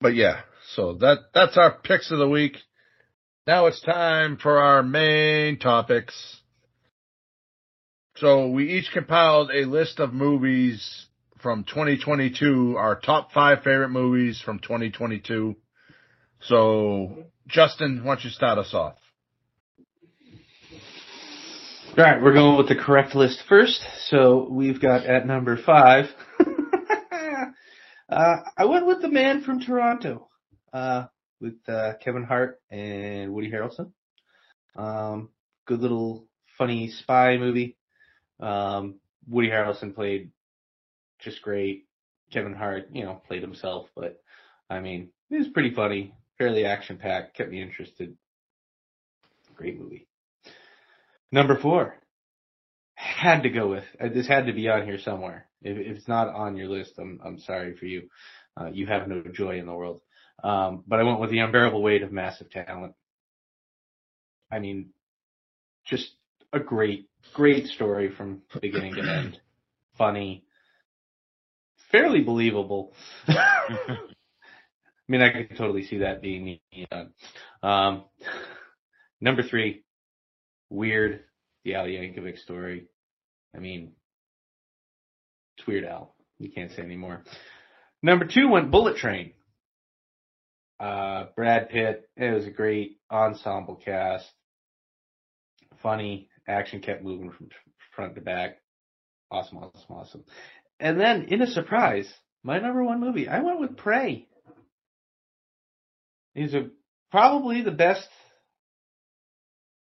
But 0.01 0.15
yeah, 0.15 0.41
so 0.75 0.95
that 0.95 1.19
that's 1.35 1.57
our 1.57 1.79
picks 1.83 2.11
of 2.11 2.19
the 2.19 2.29
week. 2.29 2.57
Now 3.47 3.67
it's 3.67 3.81
time 3.81 4.37
for 4.37 4.59
our 4.59 4.83
main 4.83 5.59
topics. 5.59 6.15
So 8.17 8.49
we 8.49 8.73
each 8.73 8.91
compiled 8.93 9.51
a 9.53 9.67
list 9.67 10.01
of 10.01 10.13
movies 10.13 11.07
from 11.41 11.65
2022, 11.65 12.77
our 12.79 12.99
top 12.99 13.31
five 13.33 13.59
favorite 13.59 13.91
movies 13.91 14.41
from 14.43 14.59
2022. 14.59 15.55
So, 16.41 17.25
Justin, 17.47 18.03
why 18.05 18.15
don't 18.15 18.25
you 18.25 18.31
start 18.31 18.59
us 18.59 18.73
off? 18.73 18.97
All 21.99 22.05
right, 22.05 22.23
we're 22.23 22.35
going 22.35 22.57
with 22.59 22.69
the 22.69 22.75
correct 22.75 23.15
list 23.15 23.43
first. 23.49 23.81
So 24.09 24.49
we've 24.51 24.81
got 24.81 25.07
at 25.07 25.27
number 25.27 25.57
five. 25.57 26.07
Uh, 28.09 28.37
I 28.57 28.65
went 28.67 28.87
with 28.87 29.03
the 29.03 29.09
man 29.09 29.43
from 29.43 29.61
Toronto, 29.61 30.29
uh, 30.73 31.07
with 31.41 31.57
uh, 31.69 31.95
Kevin 32.03 32.25
Hart 32.25 32.61
and 32.71 33.33
Woody 33.33 33.51
Harrelson. 33.51 33.93
Um, 34.77 35.31
good 35.67 35.81
little 35.81 36.27
funny 36.59 36.91
spy 36.91 37.37
movie. 37.37 37.77
Um, 38.41 39.01
Woody 39.29 39.51
Harrelson 39.51 39.95
played 39.95 40.31
just 41.21 41.43
great. 41.43 41.87
Kevin 42.33 42.55
Hart, 42.55 42.89
you 42.93 43.05
know, 43.05 43.21
played 43.27 43.43
himself, 43.43 43.89
but 43.95 44.21
I 44.69 44.81
mean, 44.81 45.11
it 45.31 45.39
was 45.39 45.49
pretty 45.49 45.75
funny, 45.75 46.15
fairly 46.39 46.65
action 46.65 46.99
packed, 46.99 47.37
kept 47.37 47.51
me 47.51 47.63
interested. 47.63 48.17
Great 49.55 49.81
movie. 49.81 50.07
Number 51.33 51.59
four. 51.59 51.97
Had 52.95 53.43
to 53.43 53.51
go 53.51 53.69
with 53.69 53.85
uh, 54.01 54.09
this. 54.09 54.27
Had 54.27 54.47
to 54.47 54.53
be 54.53 54.69
on 54.69 54.85
here 54.85 54.99
somewhere. 54.99 55.46
If, 55.63 55.79
if 55.79 55.97
it's 55.97 56.09
not 56.09 56.29
on 56.29 56.57
your 56.57 56.69
list, 56.69 56.95
I'm 56.99 57.21
I'm 57.25 57.39
sorry 57.39 57.77
for 57.77 57.87
you. 57.87 58.09
Uh, 58.59 58.71
you 58.73 58.87
have 58.87 59.09
no 59.09 59.23
joy 59.33 59.59
in 59.59 59.67
the 59.67 59.75
world. 59.75 60.01
Um, 60.43 60.85
but 60.87 61.01
I 61.01 61.03
went 61.03 61.21
with 61.21 61.31
the 61.31 61.39
unbearable 61.39 61.83
weight 61.83 62.03
of 62.03 62.13
massive 62.13 62.51
talent. 62.51 62.95
I 64.51 64.59
mean, 64.59 64.91
just 65.85 66.11
a 66.53 66.61
great, 66.61 67.09
great 67.33 67.67
story 67.67 68.11
from 68.11 68.43
beginning 68.61 68.95
to 68.95 69.03
end. 69.03 69.41
Funny, 69.99 70.45
fairly 71.91 72.23
believable. 72.23 72.93
I 73.29 73.99
mean, 75.09 75.23
I 75.23 75.31
could 75.31 75.57
totally 75.57 75.85
see 75.85 75.99
that 75.99 76.21
being 76.21 76.59
done. 76.91 77.13
Um, 77.63 78.05
number 79.21 79.43
three, 79.43 79.85
weird, 80.69 81.25
the 81.65 81.77
Al 81.77 81.87
Yankovic 81.87 82.39
story. 82.39 82.87
I 83.55 83.59
mean, 83.59 83.93
it's 85.57 85.67
Weird 85.67 85.85
Al. 85.85 86.15
You 86.39 86.51
can't 86.51 86.71
say 86.73 86.83
anymore. 86.83 87.23
Number 88.03 88.27
two 88.27 88.49
went 88.49 88.71
Bullet 88.71 88.97
Train. 88.97 89.33
Uh, 90.79 91.27
Brad 91.35 91.71
Pitt. 91.71 92.09
It 92.17 92.35
was 92.35 92.47
a 92.47 92.51
great 92.51 92.99
ensemble 93.11 93.77
cast. 93.77 94.27
Funny 95.83 96.29
action 96.47 96.81
kept 96.81 97.03
moving 97.03 97.31
from 97.31 97.49
front 97.95 98.15
to 98.17 98.21
back. 98.21 98.59
Awesome, 99.31 99.59
awesome, 99.59 99.91
awesome. 99.91 100.25
And 100.79 101.01
then, 101.01 101.25
in 101.25 101.41
a 101.43 101.47
surprise, 101.47 102.13
my 102.43 102.59
number 102.59 102.85
one 102.85 103.01
movie, 103.01 103.29
I 103.29 103.41
went 103.41 103.61
with 103.61 103.77
Prey. 103.77 104.29
These 106.35 106.55
are 106.55 106.69
probably 107.11 107.63
the 107.63 107.71
best 107.71 108.09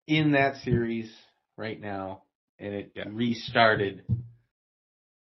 in 0.07 0.33
that 0.33 0.57
series 0.59 1.13
right 1.57 1.81
now, 1.81 2.23
and 2.61 2.73
it 2.73 2.93
Yeah. 2.95 3.05
restarted. 3.09 4.05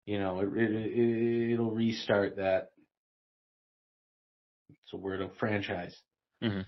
You 0.06 0.20
know, 0.20 0.40
it, 0.40 0.50
it, 0.56 0.72
it 0.72 1.54
it'll 1.54 1.72
restart 1.72 2.38
that. 2.38 2.72
It's 4.70 4.94
a 4.94 4.98
word 4.98 5.22
of 5.22 5.32
franchise. 5.40 5.96
Mm-hmm. 6.44 6.62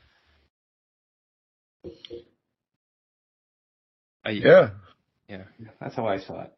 I, 4.24 4.30
Yeah. 4.32 5.44
That's 5.80 5.96
how 5.96 6.08
I 6.08 6.20
saw 6.20 6.44
it. 6.44 6.54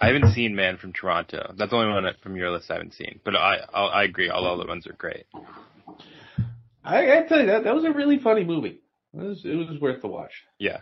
I 0.00 0.08
haven't 0.08 0.34
seen 0.34 0.54
Man 0.54 0.76
from 0.76 0.92
Toronto. 0.92 1.54
That's 1.56 1.70
the 1.70 1.76
only 1.76 1.92
one 1.92 2.12
from 2.22 2.36
your 2.36 2.50
list 2.50 2.70
I 2.70 2.74
haven't 2.74 2.94
seen. 2.94 3.20
But 3.24 3.34
I 3.34 3.60
I'll, 3.72 3.88
I 3.88 4.04
agree. 4.04 4.28
All 4.28 4.42
the 4.42 4.50
other 4.50 4.68
ones 4.68 4.86
are 4.86 4.92
great. 4.92 5.24
I, 6.84 7.18
I 7.18 7.22
tell 7.26 7.40
you 7.40 7.46
that 7.46 7.64
that 7.64 7.74
was 7.74 7.84
a 7.84 7.90
really 7.90 8.18
funny 8.18 8.44
movie. 8.44 8.80
It 9.14 9.22
was 9.22 9.40
it 9.44 9.54
was 9.54 9.80
worth 9.80 10.02
the 10.02 10.08
watch. 10.08 10.32
Yeah. 10.58 10.80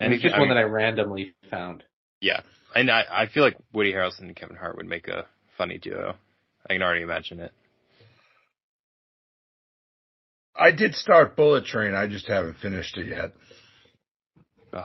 And 0.00 0.12
it's 0.12 0.22
just 0.22 0.34
I 0.34 0.38
one 0.38 0.48
mean, 0.48 0.56
that 0.56 0.60
I 0.60 0.64
randomly 0.64 1.34
found. 1.50 1.84
Yeah, 2.20 2.40
and 2.74 2.90
I 2.90 3.04
I 3.10 3.26
feel 3.26 3.42
like 3.42 3.56
Woody 3.72 3.92
Harrelson 3.92 4.22
and 4.22 4.36
Kevin 4.36 4.56
Hart 4.56 4.76
would 4.76 4.86
make 4.86 5.08
a 5.08 5.26
funny 5.58 5.78
duo. 5.78 6.14
I 6.68 6.72
can 6.74 6.82
already 6.82 7.02
imagine 7.02 7.40
it. 7.40 7.52
I 10.58 10.70
did 10.70 10.94
start 10.94 11.36
Bullet 11.36 11.66
Train. 11.66 11.94
I 11.94 12.06
just 12.06 12.26
haven't 12.26 12.56
finished 12.58 12.96
it 12.96 13.08
yet. 13.08 13.32
Ugh. 14.72 14.84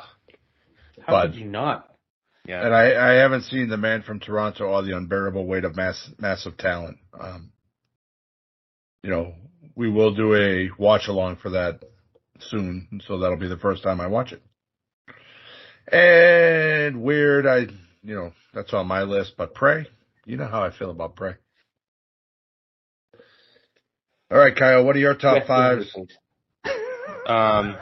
How 1.05 1.13
But- 1.13 1.27
could 1.27 1.35
you 1.35 1.45
not? 1.45 1.87
Yeah. 2.45 2.65
And 2.65 2.73
I, 2.73 3.11
I 3.11 3.13
haven't 3.21 3.43
seen 3.43 3.69
The 3.69 3.77
Man 3.77 4.01
from 4.01 4.19
Toronto 4.19 4.63
or 4.65 4.81
The 4.81 4.97
Unbearable 4.97 5.45
Weight 5.45 5.63
of 5.63 5.75
Mass, 5.75 6.09
Massive 6.17 6.57
Talent. 6.57 6.97
Um, 7.17 7.51
you 9.03 9.11
know, 9.11 9.35
we 9.75 9.89
will 9.91 10.15
do 10.15 10.33
a 10.35 10.69
watch 10.81 11.07
along 11.07 11.35
for 11.37 11.51
that 11.51 11.83
soon. 12.39 12.99
So 13.07 13.19
that'll 13.19 13.37
be 13.37 13.47
the 13.47 13.57
first 13.57 13.83
time 13.83 14.01
I 14.01 14.07
watch 14.07 14.31
it. 14.31 14.41
And 15.87 17.01
weird, 17.03 17.45
I, 17.47 17.67
you 18.03 18.15
know, 18.15 18.33
that's 18.53 18.73
on 18.73 18.87
my 18.87 19.03
list, 19.03 19.33
but 19.37 19.53
Prey, 19.53 19.87
you 20.25 20.37
know 20.37 20.47
how 20.47 20.63
I 20.63 20.71
feel 20.71 20.91
about 20.91 21.15
Prey. 21.15 21.35
All 24.31 24.37
right, 24.37 24.55
Kyle, 24.55 24.85
what 24.85 24.95
are 24.95 24.99
your 24.99 25.15
top 25.15 25.45
fives? 25.45 25.93
Um. 27.25 27.75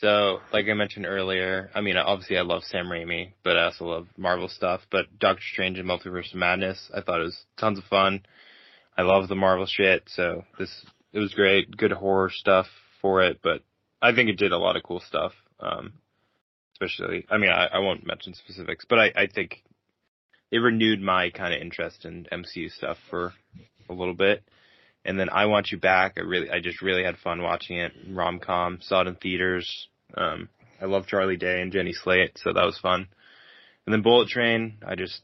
So, 0.00 0.40
like 0.52 0.66
I 0.68 0.74
mentioned 0.74 1.06
earlier, 1.06 1.70
I 1.74 1.80
mean, 1.80 1.96
obviously 1.96 2.36
I 2.36 2.42
love 2.42 2.62
Sam 2.64 2.86
Raimi, 2.86 3.32
but 3.42 3.56
I 3.56 3.64
also 3.64 3.86
love 3.86 4.06
Marvel 4.18 4.48
stuff. 4.48 4.82
But 4.90 5.18
Doctor 5.18 5.42
Strange 5.52 5.78
and 5.78 5.88
Multiverse 5.88 6.30
of 6.30 6.38
Madness, 6.38 6.90
I 6.94 7.00
thought 7.00 7.20
it 7.20 7.24
was 7.24 7.46
tons 7.58 7.78
of 7.78 7.84
fun. 7.84 8.20
I 8.98 9.02
love 9.02 9.28
the 9.28 9.34
Marvel 9.34 9.66
shit, 9.66 10.02
so 10.06 10.44
this 10.58 10.84
it 11.14 11.20
was 11.20 11.32
great. 11.32 11.74
Good 11.74 11.92
horror 11.92 12.30
stuff 12.30 12.66
for 13.00 13.22
it, 13.22 13.40
but 13.42 13.62
I 14.02 14.14
think 14.14 14.28
it 14.28 14.36
did 14.36 14.52
a 14.52 14.58
lot 14.58 14.76
of 14.76 14.82
cool 14.82 15.00
stuff. 15.00 15.32
Um, 15.58 15.94
especially, 16.84 17.26
I 17.30 17.38
mean, 17.38 17.50
I, 17.50 17.66
I 17.72 17.78
won't 17.78 18.06
mention 18.06 18.34
specifics, 18.34 18.84
but 18.88 18.98
I, 18.98 19.12
I 19.16 19.26
think 19.26 19.62
it 20.50 20.58
renewed 20.58 21.00
my 21.00 21.30
kind 21.30 21.54
of 21.54 21.60
interest 21.60 22.04
in 22.04 22.26
MCU 22.30 22.70
stuff 22.70 22.96
for 23.10 23.32
a 23.88 23.92
little 23.92 24.14
bit. 24.14 24.42
And 25.04 25.18
then 25.18 25.28
I 25.28 25.46
Want 25.46 25.70
You 25.70 25.78
Back. 25.78 26.14
I 26.16 26.20
really, 26.20 26.50
I 26.50 26.60
just 26.60 26.80
really 26.80 27.04
had 27.04 27.18
fun 27.18 27.42
watching 27.42 27.78
it. 27.78 27.92
Rom 28.08 28.38
com. 28.38 28.78
Saw 28.80 29.02
it 29.02 29.06
in 29.06 29.16
theaters. 29.16 29.88
Um, 30.16 30.48
I 30.80 30.86
love 30.86 31.06
Charlie 31.06 31.36
Day 31.36 31.60
and 31.60 31.72
Jenny 31.72 31.92
Slate, 31.92 32.38
so 32.38 32.52
that 32.52 32.64
was 32.64 32.78
fun. 32.78 33.08
And 33.86 33.92
then 33.92 34.02
Bullet 34.02 34.28
Train, 34.28 34.78
I 34.86 34.94
just, 34.94 35.20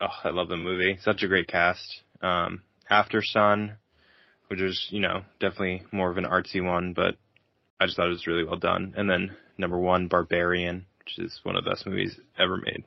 oh, 0.00 0.08
I 0.24 0.30
love 0.30 0.48
the 0.48 0.56
movie. 0.56 0.98
Such 1.02 1.22
a 1.22 1.28
great 1.28 1.46
cast. 1.46 2.02
Um, 2.20 2.62
Aftersun, 2.90 3.76
which 4.48 4.60
is, 4.60 4.88
you 4.90 5.00
know, 5.00 5.22
definitely 5.38 5.82
more 5.92 6.10
of 6.10 6.18
an 6.18 6.24
artsy 6.24 6.64
one, 6.64 6.92
but 6.92 7.14
I 7.78 7.86
just 7.86 7.96
thought 7.96 8.06
it 8.06 8.10
was 8.10 8.26
really 8.26 8.44
well 8.44 8.58
done. 8.58 8.94
And 8.96 9.08
then 9.08 9.36
number 9.60 9.78
one, 9.78 10.08
Barbarian, 10.08 10.86
which 10.98 11.18
is 11.18 11.40
one 11.42 11.56
of 11.56 11.64
the 11.64 11.70
best 11.70 11.86
movies 11.86 12.18
ever 12.38 12.56
made. 12.56 12.84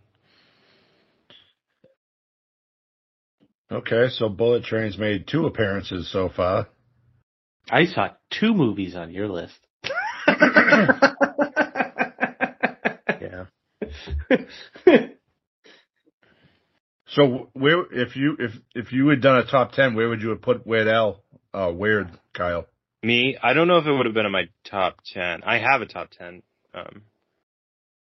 Okay, 3.71 4.09
so 4.09 4.29
Bullet 4.29 4.63
Train's 4.63 4.97
made 4.97 5.27
two 5.27 5.45
appearances 5.45 6.11
so 6.11 6.29
far. 6.29 6.67
I 7.71 7.85
saw 7.85 8.09
two 8.29 8.53
movies 8.53 8.95
on 8.95 9.11
your 9.11 9.27
list. 9.27 9.59
Yeah. 13.21 13.45
So 17.07 17.49
where, 17.53 17.83
if 17.91 18.15
you 18.15 18.35
if 18.39 18.51
if 18.73 18.91
you 18.91 19.07
had 19.09 19.21
done 19.21 19.37
a 19.37 19.45
top 19.45 19.71
ten, 19.73 19.95
where 19.95 20.09
would 20.09 20.21
you 20.21 20.29
have 20.29 20.41
put 20.41 20.65
Weird 20.65 20.87
Al? 20.87 21.23
Uh, 21.53 21.71
Weird 21.73 22.09
Kyle. 22.33 22.65
Me, 23.03 23.37
I 23.41 23.53
don't 23.53 23.67
know 23.67 23.77
if 23.77 23.85
it 23.85 23.91
would 23.91 24.05
have 24.05 24.15
been 24.15 24.25
in 24.25 24.31
my 24.31 24.47
top 24.63 24.97
10. 25.13 25.43
I 25.43 25.57
have 25.57 25.81
a 25.81 25.85
top 25.85 26.09
10. 26.11 26.41
Um, 26.73 27.03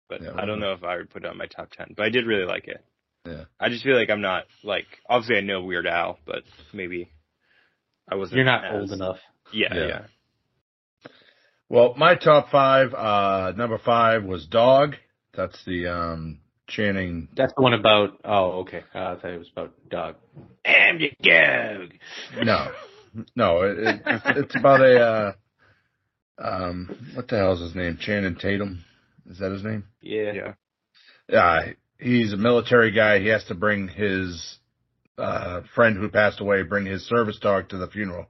but 0.08 0.22
Yeah, 0.22 0.30
I 0.36 0.44
don't 0.46 0.60
know 0.60 0.72
if 0.72 0.82
I 0.84 0.96
would 0.96 1.10
put 1.10 1.24
it 1.24 1.28
on 1.30 1.38
my 1.38 1.46
top 1.46 1.70
10, 1.72 1.94
but 1.96 2.04
I 2.04 2.08
did 2.10 2.26
really 2.26 2.44
like 2.46 2.68
it. 2.68 2.84
Yeah. 3.26 3.44
I 3.60 3.68
just 3.68 3.84
feel 3.84 3.96
like 3.96 4.10
I'm 4.10 4.20
not 4.20 4.44
like 4.64 4.86
obviously 5.08 5.36
I 5.36 5.40
know 5.42 5.62
Weird 5.62 5.86
Al, 5.86 6.18
but 6.26 6.42
maybe 6.72 7.10
I 8.10 8.16
wasn't. 8.16 8.36
You're 8.36 8.44
not 8.44 8.64
as- 8.64 8.72
old 8.74 8.90
enough. 8.92 9.18
Yeah, 9.52 9.74
Yeah. 9.74 9.86
yeah. 9.86 10.02
Well, 11.68 11.94
my 11.96 12.16
top 12.16 12.50
five. 12.50 12.92
Uh, 12.92 13.52
number 13.56 13.78
five 13.78 14.24
was 14.24 14.46
Dog. 14.46 14.96
That's 15.34 15.64
the 15.64 15.86
um 15.86 16.40
Channing. 16.68 17.28
That's 17.36 17.52
the 17.56 17.62
one 17.62 17.72
about. 17.74 18.18
Oh, 18.24 18.60
okay. 18.60 18.82
Uh, 18.94 18.98
I 18.98 19.14
thought 19.16 19.30
it 19.30 19.38
was 19.38 19.50
about 19.52 19.72
dog. 19.88 20.16
Am 20.64 21.00
you 21.00 21.10
dog? 21.22 21.90
No, 22.44 22.72
no, 23.36 23.62
it, 23.62 23.78
it, 23.78 24.00
it's 24.36 24.56
about 24.56 24.80
a. 24.80 25.00
Uh, 25.00 25.32
um, 26.38 27.12
what 27.14 27.28
the 27.28 27.36
hell 27.36 27.52
is 27.54 27.60
his 27.60 27.74
name? 27.74 27.98
Channing 28.00 28.36
Tatum. 28.36 28.84
Is 29.28 29.38
that 29.38 29.52
his 29.52 29.62
name? 29.64 29.84
Yeah. 30.00 30.32
Yeah. 30.32 30.54
Yeah, 31.28 31.72
he's 31.98 32.32
a 32.32 32.36
military 32.36 32.90
guy. 32.90 33.20
He 33.20 33.28
has 33.28 33.44
to 33.44 33.54
bring 33.54 33.88
his 33.88 34.58
uh, 35.18 35.62
friend 35.74 35.96
who 35.96 36.08
passed 36.08 36.40
away, 36.40 36.62
bring 36.62 36.86
his 36.86 37.06
service 37.06 37.38
dog 37.38 37.68
to 37.68 37.78
the 37.78 37.86
funeral. 37.86 38.26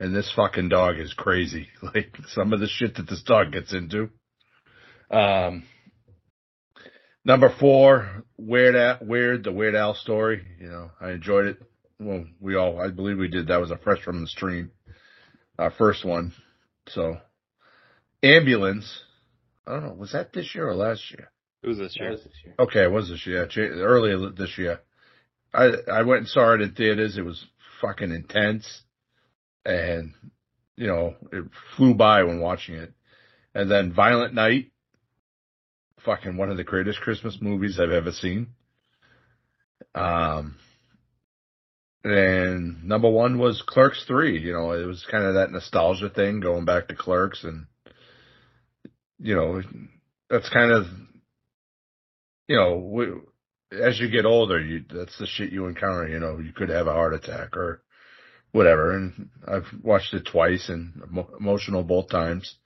And 0.00 0.14
this 0.14 0.32
fucking 0.34 0.68
dog 0.68 0.98
is 0.98 1.14
crazy. 1.14 1.68
Like 1.82 2.14
some 2.28 2.52
of 2.52 2.60
the 2.60 2.66
shit 2.68 2.96
that 2.96 3.08
this 3.08 3.22
dog 3.22 3.52
gets 3.52 3.72
into. 3.72 4.10
Um, 5.10 5.64
number 7.24 7.54
four, 7.60 8.24
Weird 8.36 8.76
Al, 8.76 8.98
Weird, 9.00 9.44
the 9.44 9.52
Weird 9.52 9.74
Al 9.74 9.94
story. 9.94 10.44
You 10.60 10.68
know, 10.68 10.90
I 11.00 11.12
enjoyed 11.12 11.46
it. 11.46 11.62
Well, 12.00 12.24
we 12.40 12.56
all, 12.56 12.80
I 12.80 12.88
believe 12.88 13.18
we 13.18 13.28
did. 13.28 13.48
That 13.48 13.60
was 13.60 13.70
a 13.70 13.78
fresh 13.78 14.02
from 14.02 14.20
the 14.20 14.26
stream, 14.26 14.72
our 15.58 15.70
first 15.70 16.04
one. 16.04 16.32
So, 16.88 17.16
ambulance. 18.24 19.02
I 19.66 19.72
don't 19.72 19.84
know. 19.84 19.94
Was 19.94 20.12
that 20.12 20.32
this 20.32 20.54
year 20.54 20.68
or 20.68 20.74
last 20.74 21.10
year? 21.10 21.30
It 21.62 21.68
was 21.68 21.78
this 21.78 21.96
year. 21.98 22.10
was 22.10 22.22
this 22.22 22.32
year. 22.44 22.54
Okay, 22.58 22.82
it 22.84 22.90
was 22.90 23.08
this 23.08 23.26
year, 23.26 23.46
Ch- 23.46 23.58
earlier 23.58 24.30
this 24.30 24.58
year. 24.58 24.80
I 25.52 25.70
I 25.90 26.02
went 26.02 26.20
and 26.20 26.28
saw 26.28 26.54
it 26.54 26.60
in 26.60 26.72
theaters. 26.72 27.16
It 27.16 27.24
was 27.24 27.44
fucking 27.80 28.10
intense, 28.10 28.82
and 29.64 30.12
you 30.76 30.88
know 30.88 31.14
it 31.32 31.44
flew 31.76 31.94
by 31.94 32.24
when 32.24 32.40
watching 32.40 32.74
it. 32.74 32.92
And 33.54 33.70
then 33.70 33.92
Violent 33.92 34.34
Night, 34.34 34.72
fucking 36.04 36.36
one 36.36 36.50
of 36.50 36.56
the 36.56 36.64
greatest 36.64 37.00
Christmas 37.00 37.38
movies 37.40 37.78
I've 37.80 37.92
ever 37.92 38.12
seen. 38.12 38.48
Um, 39.94 40.56
and 42.02 42.84
number 42.84 43.08
one 43.08 43.38
was 43.38 43.62
Clerks 43.66 44.04
three. 44.06 44.38
You 44.38 44.52
know, 44.52 44.72
it 44.72 44.84
was 44.84 45.06
kind 45.10 45.24
of 45.24 45.34
that 45.34 45.52
nostalgia 45.52 46.10
thing, 46.10 46.40
going 46.40 46.64
back 46.64 46.88
to 46.88 46.96
Clerks, 46.96 47.44
and 47.44 47.66
you 49.18 49.34
know, 49.34 49.62
that's 50.28 50.48
kind 50.50 50.72
of 50.72 50.86
you 52.48 52.56
know, 52.56 52.76
we, 52.76 53.06
as 53.80 53.98
you 53.98 54.10
get 54.10 54.26
older, 54.26 54.60
you 54.60 54.84
that's 54.92 55.16
the 55.18 55.26
shit 55.26 55.52
you 55.52 55.66
encounter. 55.66 56.08
You 56.08 56.20
know, 56.20 56.38
you 56.38 56.52
could 56.52 56.68
have 56.68 56.86
a 56.86 56.92
heart 56.92 57.14
attack 57.14 57.56
or 57.56 57.82
whatever. 58.52 58.92
And 58.92 59.30
I've 59.46 59.66
watched 59.82 60.14
it 60.14 60.28
twice 60.30 60.68
and 60.68 61.02
emotional 61.38 61.82
both 61.82 62.08
times. 62.08 62.56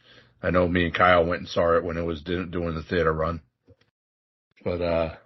I 0.42 0.50
know 0.50 0.68
me 0.68 0.84
and 0.84 0.94
Kyle 0.94 1.24
went 1.24 1.40
and 1.40 1.48
saw 1.48 1.76
it 1.76 1.84
when 1.84 1.96
it 1.96 2.02
was 2.02 2.22
doing 2.22 2.50
the 2.50 2.84
theater 2.88 3.12
run. 3.12 3.40
But 4.64 4.82
uh, 4.82 5.16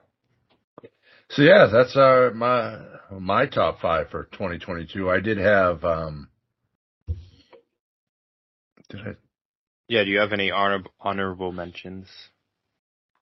so 1.30 1.42
yeah, 1.42 1.68
that's 1.72 1.96
uh 1.96 2.30
my 2.34 2.78
my 3.10 3.46
top 3.46 3.80
five 3.80 4.10
for 4.10 4.24
2022. 4.32 5.10
I 5.10 5.20
did 5.20 5.38
have 5.38 5.84
um. 5.84 6.28
Did 8.88 9.00
I 9.00 9.12
Yeah. 9.92 10.04
Do 10.04 10.10
you 10.10 10.20
have 10.20 10.32
any 10.32 10.50
honor- 10.50 10.84
honorable 11.00 11.52
mentions? 11.52 12.08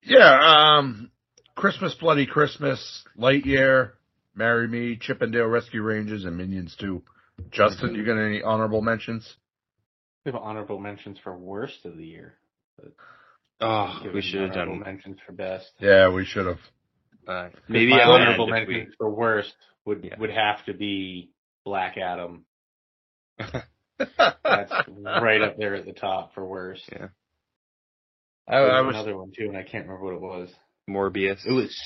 Yeah, 0.04 0.38
um, 0.78 1.10
Christmas 1.56 1.94
Bloody 1.94 2.26
Christmas, 2.26 3.04
Lightyear, 3.18 3.92
Marry 4.36 4.68
Me, 4.68 4.96
Chippendale 4.96 5.46
Rescue 5.48 5.82
Rangers, 5.82 6.24
and 6.24 6.36
Minions 6.36 6.76
2. 6.78 7.02
Justin, 7.50 7.94
you 7.96 8.04
got 8.06 8.18
any 8.18 8.40
honorable 8.42 8.82
mentions? 8.82 9.36
We 10.24 10.30
have 10.32 10.40
honorable 10.40 10.78
mentions 10.78 11.18
for 11.24 11.36
worst 11.36 11.84
of 11.84 11.96
the 11.96 12.04
year. 12.06 12.38
Oh, 13.60 14.00
we 14.14 14.22
should 14.22 14.40
have 14.42 14.50
honorable 14.52 14.76
done. 14.76 14.84
mentions 14.94 15.18
for 15.26 15.32
best. 15.32 15.70
Yeah, 15.80 16.08
we 16.12 16.24
should 16.24 16.46
have. 16.46 16.60
Uh, 17.26 17.48
maybe 17.68 17.90
my 17.90 17.98
the 17.98 18.04
honorable 18.04 18.54
end 18.54 18.62
if 18.62 18.68
we- 18.68 18.74
mentions 18.74 18.94
for 18.96 19.10
worst 19.10 19.54
would 19.86 20.04
Yeah. 20.04 20.18
would 20.20 20.30
have 20.30 20.64
to 20.66 20.72
be 20.74 21.30
Black 21.64 21.96
Adam. 21.98 22.44
I, 24.18 24.34
That's 24.44 24.88
right 25.22 25.40
up 25.42 25.56
there 25.58 25.74
at 25.74 25.86
the 25.86 25.92
top 25.92 26.34
for 26.34 26.44
worst. 26.46 26.82
Yeah. 26.90 27.08
I 28.48 28.58
There 28.60 28.84
was 28.84 28.86
was, 28.86 28.94
another 28.96 29.16
one 29.16 29.32
too, 29.36 29.44
and 29.48 29.56
I 29.56 29.62
can't 29.62 29.86
remember 29.86 30.04
what 30.04 30.14
it 30.14 30.20
was. 30.20 30.48
Morbius. 30.88 31.46
It 31.46 31.52
was 31.52 31.76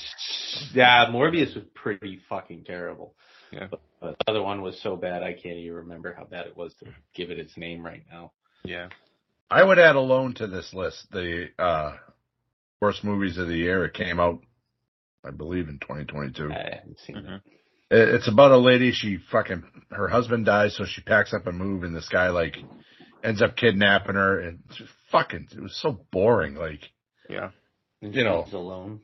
yeah, 0.73 1.05
Morbius 1.11 1.53
was 1.55 1.65
pretty 1.75 2.19
fucking 2.27 2.63
terrible. 2.63 3.15
Yeah. 3.51 3.67
But, 3.69 3.81
but 4.01 4.15
the 4.25 4.31
other 4.31 4.41
one 4.43 4.61
was 4.61 4.79
so 4.81 4.95
bad 4.95 5.21
I 5.21 5.33
can't 5.33 5.57
even 5.57 5.75
remember 5.75 6.13
how 6.17 6.25
bad 6.25 6.47
it 6.47 6.57
was 6.57 6.73
to 6.79 6.87
give 7.13 7.29
it 7.29 7.39
its 7.39 7.55
name 7.57 7.85
right 7.85 8.03
now. 8.11 8.31
Yeah. 8.63 8.89
I 9.51 9.63
would 9.63 9.77
add 9.77 9.95
Alone 9.95 10.33
to 10.35 10.47
this 10.47 10.73
list. 10.73 11.05
The, 11.11 11.49
uh, 11.59 11.97
worst 12.81 13.03
movies 13.03 13.37
of 13.37 13.47
the 13.47 13.55
year. 13.55 13.85
It 13.85 13.93
came 13.93 14.19
out, 14.19 14.39
I 15.23 15.31
believe, 15.31 15.69
in 15.69 15.79
2022. 15.79 16.51
I 16.51 16.75
haven't 16.77 16.99
seen 16.99 17.15
Mhm. 17.17 17.35
it. 17.37 17.41
It- 17.91 18.09
It's 18.15 18.27
about 18.27 18.51
a 18.51 18.57
lady. 18.57 18.91
She 18.91 19.17
fucking 19.31 19.63
her 19.91 20.07
husband 20.07 20.45
dies, 20.45 20.75
so 20.75 20.85
she 20.85 21.01
packs 21.01 21.33
up 21.33 21.47
and 21.47 21.57
move, 21.57 21.83
and 21.83 21.95
this 21.95 22.09
guy 22.09 22.29
like 22.29 22.57
ends 23.23 23.41
up 23.41 23.55
kidnapping 23.55 24.15
her, 24.15 24.39
and 24.39 24.59
fucking. 25.11 25.47
It 25.51 25.61
was 25.61 25.75
so 25.81 26.05
boring. 26.11 26.55
Like 26.55 26.81
Yeah. 27.29 27.51
You 28.01 28.23
know. 28.23 28.43
she's 28.45 28.53
alone. 28.53 29.01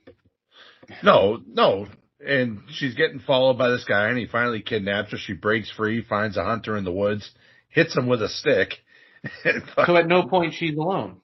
no, 1.04 1.40
no, 1.48 1.88
and 2.26 2.62
she's 2.70 2.96
getting 2.96 3.20
followed 3.20 3.58
by 3.58 3.70
this 3.70 3.84
guy, 3.86 4.10
and 4.10 4.18
he 4.18 4.28
finally 4.28 4.62
kidnaps 4.62 5.12
her. 5.12 5.18
She 5.18 5.34
breaks 5.34 5.72
free, 5.72 6.02
finds 6.04 6.38
a 6.38 6.44
hunter 6.44 6.76
in 6.78 6.84
the 6.84 6.92
woods, 6.92 7.32
hits 7.70 7.96
him 7.96 8.08
with 8.08 8.22
a 8.22 8.30
stick. 8.30 8.76
So 9.86 9.96
at 9.96 10.08
no 10.08 10.24
point 10.28 10.54
she's 10.56 10.76
alone. 10.76 11.22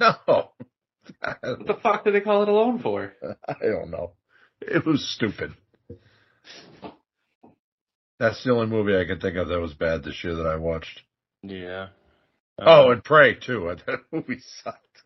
no, 0.00 0.14
What 0.26 1.66
the 1.66 1.76
fuck 1.82 2.04
do 2.04 2.12
they 2.12 2.20
call 2.20 2.42
it 2.44 2.48
alone 2.48 2.78
for? 2.80 3.12
I 3.48 3.54
don't 3.62 3.90
know. 3.90 4.12
It 4.60 4.86
was 4.86 5.04
stupid. 5.14 5.52
That's 8.22 8.44
the 8.44 8.52
only 8.52 8.68
movie 8.68 8.96
I 8.96 9.04
can 9.04 9.18
think 9.18 9.36
of 9.36 9.48
that 9.48 9.58
was 9.60 9.74
bad 9.74 10.04
this 10.04 10.22
year 10.22 10.36
that 10.36 10.46
I 10.46 10.54
watched. 10.54 11.02
Yeah. 11.42 11.88
Oh, 12.56 12.88
Uh, 12.88 12.92
and 12.92 13.02
Prey 13.02 13.34
too. 13.34 13.74
That 13.86 13.98
movie 14.12 14.38
sucked. 14.62 15.02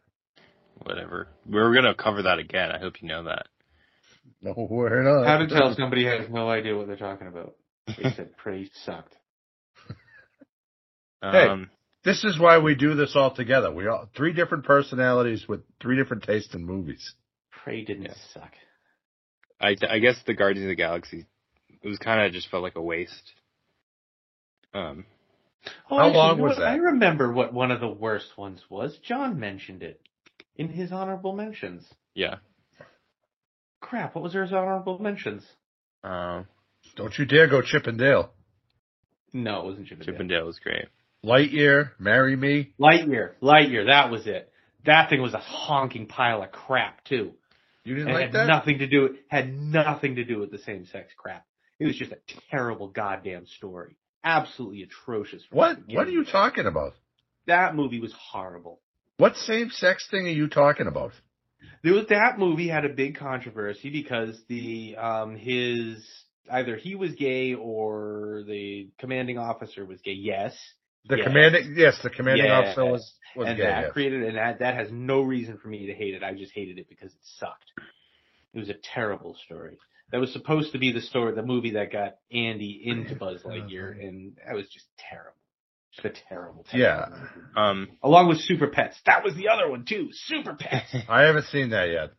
whatever. 0.82 1.28
We're 1.48 1.72
gonna 1.74 1.94
cover 1.94 2.24
that 2.24 2.38
again. 2.38 2.70
I 2.70 2.78
hope 2.78 3.00
you 3.00 3.08
know 3.08 3.22
that. 3.24 3.46
No, 4.42 4.52
we're 4.68 5.02
not. 5.02 5.26
How 5.26 5.38
to 5.38 5.46
tell 5.46 5.74
somebody 5.74 6.04
has 6.04 6.28
no 6.28 6.50
idea 6.50 6.76
what 6.76 6.88
they're 6.88 6.96
talking 6.98 7.26
about. 7.28 7.54
They 7.86 8.10
said 8.10 8.36
pretty 8.36 8.70
sucked. 8.84 9.16
Hey. 11.22 11.48
Um, 11.48 11.70
This 12.04 12.22
is 12.22 12.38
why 12.38 12.58
we 12.58 12.74
do 12.74 12.94
this 12.94 13.16
all 13.16 13.34
together. 13.34 13.72
We 13.72 13.86
all 13.88 14.10
three 14.14 14.34
different 14.34 14.64
personalities 14.64 15.48
with 15.48 15.62
three 15.80 15.96
different 15.96 16.24
tastes 16.24 16.54
in 16.54 16.66
movies. 16.66 17.14
Prey 17.50 17.82
didn't 17.82 18.04
Yeah. 18.04 18.14
suck. 18.34 18.52
I 19.58 19.74
I 19.88 20.00
guess 20.00 20.16
the 20.26 20.34
Guardians 20.34 20.66
of 20.66 20.68
the 20.68 20.74
Galaxy. 20.74 21.24
It 21.82 21.88
was 21.88 21.98
kind 21.98 22.24
of 22.26 22.32
just 22.32 22.48
felt 22.50 22.62
like 22.62 22.76
a 22.76 22.82
waste. 22.82 23.32
Um. 24.74 25.04
Oh, 25.90 25.96
How 25.98 26.06
actually, 26.06 26.16
long 26.18 26.40
was 26.40 26.50
what? 26.50 26.58
that? 26.60 26.68
I 26.68 26.76
remember 26.76 27.32
what 27.32 27.52
one 27.52 27.70
of 27.70 27.80
the 27.80 27.88
worst 27.88 28.36
ones 28.38 28.60
was. 28.70 28.96
John 28.98 29.38
mentioned 29.40 29.82
it 29.82 30.00
in 30.56 30.68
his 30.68 30.92
honorable 30.92 31.34
mentions. 31.34 31.84
Yeah. 32.14 32.36
Crap, 33.80 34.14
what 34.14 34.22
was 34.24 34.32
his 34.34 34.52
honorable 34.52 34.98
mentions? 34.98 35.42
Um. 36.04 36.46
Don't 36.94 37.16
you 37.18 37.24
dare 37.26 37.48
go 37.48 37.62
Chip 37.62 37.86
and 37.88 37.98
Dale. 37.98 38.30
No, 39.32 39.60
it 39.60 39.64
wasn't 39.66 39.86
Chip 39.88 39.98
and 39.98 40.04
Chip 40.06 40.14
Dale. 40.14 40.20
and 40.20 40.30
Dale 40.30 40.46
was 40.46 40.58
great. 40.60 40.86
Lightyear, 41.24 41.90
Marry 41.98 42.36
Me. 42.36 42.72
Lightyear, 42.80 43.32
Lightyear, 43.42 43.86
that 43.88 44.10
was 44.10 44.26
it. 44.28 44.52
That 44.84 45.10
thing 45.10 45.20
was 45.20 45.34
a 45.34 45.38
honking 45.38 46.06
pile 46.06 46.42
of 46.42 46.52
crap 46.52 47.02
too. 47.04 47.32
You 47.82 47.94
didn't 47.96 48.08
And 48.08 48.14
like 48.16 48.24
had 48.26 48.32
that? 48.34 48.46
nothing 48.46 48.78
to 48.78 48.86
do 48.86 49.16
had 49.28 49.52
nothing 49.52 50.14
to 50.16 50.24
do 50.24 50.38
with 50.38 50.52
the 50.52 50.58
same 50.58 50.86
sex 50.86 51.12
crap. 51.16 51.44
It 51.78 51.86
was 51.86 51.96
just 51.96 52.12
a 52.12 52.18
terrible 52.50 52.88
goddamn 52.88 53.46
story. 53.46 53.96
Absolutely 54.24 54.82
atrocious. 54.82 55.42
What? 55.50 55.78
What 55.88 56.06
are 56.06 56.10
you 56.10 56.24
talking 56.24 56.66
about? 56.66 56.94
That 57.46 57.74
movie 57.74 58.00
was 58.00 58.12
horrible. 58.12 58.80
What 59.18 59.36
same 59.36 59.70
sex 59.70 60.06
thing 60.10 60.26
are 60.26 60.30
you 60.30 60.48
talking 60.48 60.86
about? 60.86 61.12
There 61.82 61.94
was 61.94 62.06
that 62.08 62.38
movie 62.38 62.68
had 62.68 62.84
a 62.84 62.88
big 62.88 63.16
controversy 63.16 63.90
because 63.90 64.38
the 64.48 64.96
um 64.96 65.36
his 65.36 66.04
either 66.50 66.76
he 66.76 66.94
was 66.94 67.12
gay 67.14 67.54
or 67.54 68.42
the 68.46 68.90
commanding 68.98 69.38
officer 69.38 69.84
was 69.84 70.00
gay. 70.02 70.12
Yes. 70.12 70.56
The 71.08 71.18
Yes. 71.18 71.26
commanding, 71.26 71.74
yes, 71.76 71.98
the 72.02 72.10
commanding 72.10 72.46
Yes. 72.46 72.76
officer 72.76 72.84
was 72.84 73.14
was 73.36 73.48
and 73.48 73.56
gay. 73.56 73.62
that 73.64 73.82
yes. 73.84 73.92
created 73.92 74.22
and 74.24 74.36
that 74.36 74.58
that 74.58 74.74
has 74.74 74.88
no 74.90 75.22
reason 75.22 75.58
for 75.58 75.68
me 75.68 75.86
to 75.86 75.94
hate 75.94 76.14
it. 76.14 76.22
I 76.22 76.34
just 76.34 76.52
hated 76.52 76.78
it 76.78 76.88
because 76.88 77.12
it 77.12 77.20
sucked. 77.38 77.70
It 78.52 78.58
was 78.58 78.68
a 78.70 78.74
terrible 78.94 79.36
story. 79.44 79.78
That 80.12 80.20
was 80.20 80.32
supposed 80.32 80.72
to 80.72 80.78
be 80.78 80.92
the 80.92 81.00
story, 81.00 81.34
the 81.34 81.42
movie 81.42 81.72
that 81.72 81.90
got 81.90 82.16
Andy 82.32 82.80
into 82.84 83.16
Buzz 83.16 83.42
Lightyear, 83.42 83.90
and 84.00 84.36
that 84.46 84.54
was 84.54 84.68
just 84.68 84.86
terrible. 84.98 85.32
Just 85.92 86.06
a 86.06 86.22
terrible, 86.28 86.64
terrible 86.70 87.14
Yeah. 87.14 87.18
movie. 87.18 87.46
Um, 87.56 87.88
Along 88.02 88.28
with 88.28 88.38
Super 88.40 88.68
Pets, 88.68 89.00
that 89.06 89.24
was 89.24 89.34
the 89.34 89.48
other 89.48 89.68
one 89.68 89.84
too. 89.84 90.10
Super 90.12 90.54
Pets, 90.54 90.94
I 91.08 91.22
haven't 91.22 91.46
seen 91.46 91.70
that 91.70 91.86
yet. 91.90 92.10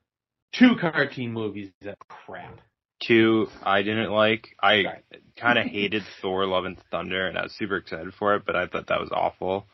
two 0.54 0.76
cartoon 0.82 1.32
movies 1.32 1.72
that 1.82 1.98
crap. 2.10 2.60
two 3.02 3.48
I 3.64 3.84
didn't 3.84 4.12
like. 4.12 4.50
I 4.62 4.74
Right. 4.84 5.04
kind 5.38 5.58
of 5.60 5.66
hated 5.72 6.04
Thor: 6.22 6.46
Love 6.46 6.66
and 6.66 6.78
Thunder, 6.92 7.28
and 7.28 7.38
I 7.38 7.44
was 7.44 7.54
super 7.54 7.78
excited 7.78 8.14
for 8.16 8.36
it, 8.36 8.44
but 8.46 8.56
I 8.56 8.68
thought 8.68 8.88
that 8.88 9.00
was 9.00 9.12
awful. 9.14 9.66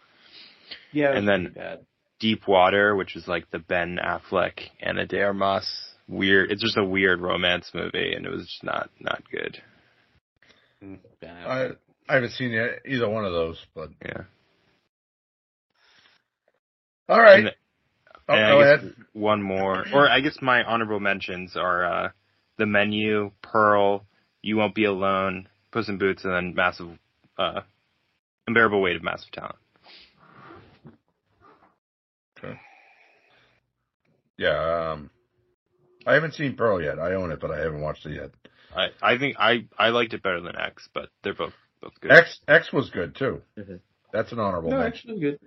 Yeah, 0.92 1.10
was 1.12 1.20
And 1.20 1.28
then- 1.28 1.78
Deep 2.20 2.48
Water, 2.48 2.96
which 2.96 3.16
is 3.18 3.28
like 3.28 3.50
the 3.50 3.60
Ben 3.60 3.98
Affleck 4.02 4.70
and 4.80 4.98
Ana 5.00 5.06
de 5.08 5.22
Armas 5.22 5.93
weird. 6.08 6.52
It's 6.52 6.62
just 6.62 6.78
a 6.78 6.84
weird 6.84 7.22
romance 7.22 7.72
movie, 7.74 8.14
and 8.14 8.26
it 8.26 8.30
was 8.30 8.44
just 8.46 8.64
not 8.64 8.90
not 9.00 9.24
good. 9.32 9.58
Mm. 10.84 11.00
I 11.24 11.70
I 12.10 12.14
haven't 12.16 12.32
seen 12.32 12.52
yet 12.52 12.82
either 12.86 13.08
one 13.10 13.26
of 13.26 13.32
those, 13.32 13.64
but 13.74 13.90
Yeah. 14.06 14.24
all 17.10 17.22
right. 17.22 17.40
And- 17.46 17.56
oh, 18.30 18.34
and 18.34 18.52
go 18.52 18.62
ahead. 18.62 18.96
One 19.14 19.42
more, 19.42 19.86
or 19.94 20.10
I 20.10 20.20
guess 20.22 20.38
my 20.42 20.64
honorable 20.64 21.00
mentions 21.00 21.56
are 21.56 21.86
uh, 21.86 22.10
the 22.58 22.66
menu, 22.66 23.32
Pearl, 23.42 24.06
You 24.42 24.58
Won't 24.58 24.76
Be 24.76 24.86
Alone, 24.86 25.48
Puss 25.72 25.88
in 25.90 25.98
Boots, 25.98 26.24
and 26.24 26.34
then 26.34 26.54
Massive, 26.56 26.98
uh, 27.38 27.62
Unbearable 28.48 28.82
Weight 28.82 28.96
of 28.96 29.04
Massive 29.04 29.32
Talent. 29.32 29.56
Okay. 32.38 32.60
Yeah, 34.38 34.92
um, 34.94 35.10
I 36.06 36.14
haven't 36.14 36.34
seen 36.34 36.56
Pearl 36.56 36.82
yet. 36.82 37.00
I 37.00 37.14
own 37.14 37.32
it, 37.32 37.40
but 37.40 37.52
I 37.52 37.60
haven't 37.60 37.82
watched 37.82 38.06
it 38.06 38.16
yet. 38.16 38.32
I 38.76 38.88
I 39.02 39.18
think 39.18 39.36
I 39.40 39.66
I 39.78 39.90
liked 39.90 40.14
it 40.14 40.24
better 40.24 40.42
than 40.42 40.56
X, 40.58 40.88
but 40.94 41.10
they're 41.24 41.34
both 41.34 41.54
both 41.82 41.94
good. 42.02 42.12
X 42.12 42.40
X 42.48 42.72
was 42.74 42.90
good 42.90 43.16
too. 43.16 43.42
Mhm. 43.58 43.80
That's 44.12 44.32
an 44.32 44.40
honorable 44.40 44.70
no, 44.72 44.78
mention. 44.78 45.12
actually 45.12 45.20
good. 45.20 45.40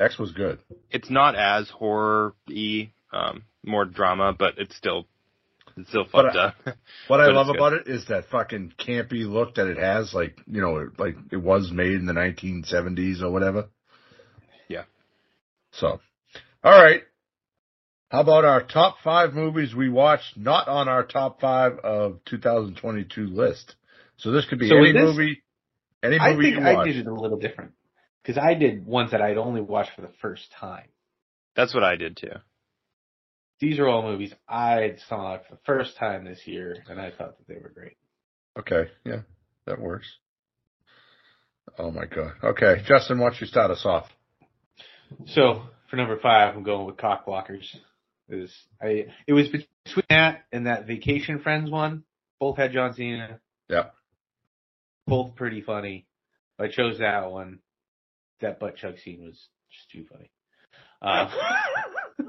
X 0.00 0.18
was 0.18 0.32
good. 0.32 0.58
It's 0.90 1.10
not 1.10 1.36
as 1.36 1.68
horror 1.70 2.34
y, 2.48 2.92
um, 3.12 3.44
more 3.64 3.84
drama, 3.84 4.34
but 4.36 4.54
it's 4.58 4.74
still 4.76 5.06
it's 5.76 5.88
still 5.88 6.04
But 6.12 6.32
fucked 6.32 6.36
I- 6.36 6.70
up. 6.70 6.76
What 7.08 7.20
I 7.20 7.26
But 7.26 7.30
it's 7.30 7.36
love 7.36 7.48
about 7.54 7.72
it 7.74 7.86
is 7.88 8.06
that 8.06 8.26
fucking 8.30 8.74
campy 8.78 9.26
look 9.28 9.54
that 9.56 9.66
it 9.68 9.78
has, 9.78 10.12
like 10.14 10.38
you 10.46 10.60
know, 10.60 10.88
like 10.98 11.16
it 11.30 11.36
was 11.36 11.70
made 11.72 11.94
in 11.94 12.06
the 12.06 12.12
1970s 12.12 13.22
or 13.22 13.30
whatever. 13.30 13.68
Yeah. 14.68 14.84
So, 15.72 16.00
all 16.64 16.82
right. 16.82 17.02
How 18.12 18.20
about 18.20 18.44
our 18.44 18.62
top 18.62 18.96
five 19.02 19.32
movies 19.32 19.74
we 19.74 19.88
watched 19.88 20.36
not 20.36 20.68
on 20.68 20.86
our 20.86 21.02
top 21.02 21.40
five 21.40 21.78
of 21.78 22.20
2022 22.26 23.26
list? 23.28 23.74
So 24.18 24.32
this 24.32 24.44
could 24.44 24.58
be 24.58 24.68
So 24.68 24.76
any 24.76 24.92
this- 24.92 25.00
movie, 25.02 25.42
any 26.02 26.18
I 26.18 26.34
movie 26.34 26.50
think 26.50 26.60
you 26.60 26.66
I 26.66 26.74
watch. 26.74 26.86
did 26.88 26.96
it 26.98 27.06
a 27.06 27.14
little 27.14 27.38
different 27.38 27.72
because 28.22 28.36
I 28.36 28.52
did 28.52 28.84
ones 28.84 29.12
that 29.12 29.22
I'd 29.22 29.38
only 29.38 29.62
watched 29.62 29.92
for 29.96 30.02
the 30.02 30.12
first 30.20 30.52
time. 30.52 30.88
That's 31.56 31.72
what 31.72 31.84
I 31.84 31.96
did 31.96 32.18
too. 32.18 32.34
These 33.60 33.78
are 33.78 33.88
all 33.88 34.02
movies 34.02 34.34
I 34.46 34.96
saw 35.08 35.38
for 35.38 35.54
the 35.54 35.60
first 35.64 35.96
time 35.96 36.24
this 36.26 36.46
year, 36.46 36.76
and 36.90 37.00
I 37.00 37.12
thought 37.12 37.38
that 37.38 37.48
they 37.48 37.54
were 37.58 37.70
great. 37.70 37.96
Okay, 38.58 38.90
yeah, 39.06 39.22
that 39.64 39.80
works. 39.80 40.18
Oh 41.78 41.90
my 41.90 42.04
god. 42.04 42.34
Okay, 42.44 42.82
Justin, 42.84 43.18
why 43.20 43.30
don't 43.30 43.40
you 43.40 43.46
start 43.46 43.70
us 43.70 43.86
off? 43.86 44.06
So 45.28 45.62
for 45.88 45.96
number 45.96 46.18
five, 46.18 46.54
I'm 46.54 46.62
going 46.62 46.84
with 46.86 46.98
Cockblockers. 48.30 48.44
Is 48.44 48.54
I 48.80 49.06
it 49.26 49.32
was 49.32 49.48
between 49.48 50.04
that 50.10 50.44
and 50.52 50.66
that 50.66 50.86
Vacation 50.86 51.40
Friends 51.40 51.70
one. 51.70 52.04
Both 52.40 52.56
had 52.56 52.72
John 52.72 52.94
Cena. 52.94 53.40
Yeah. 53.68 53.86
Both 55.06 55.36
pretty 55.36 55.60
funny. 55.60 56.06
I 56.58 56.68
chose 56.68 56.98
that 56.98 57.30
one. 57.30 57.58
That 58.40 58.58
butt 58.60 58.76
chug 58.76 58.98
scene 58.98 59.24
was 59.24 59.38
just 59.70 59.90
too 59.90 60.04
funny. 60.10 60.30
Uh, 61.00 61.30
and 62.18 62.28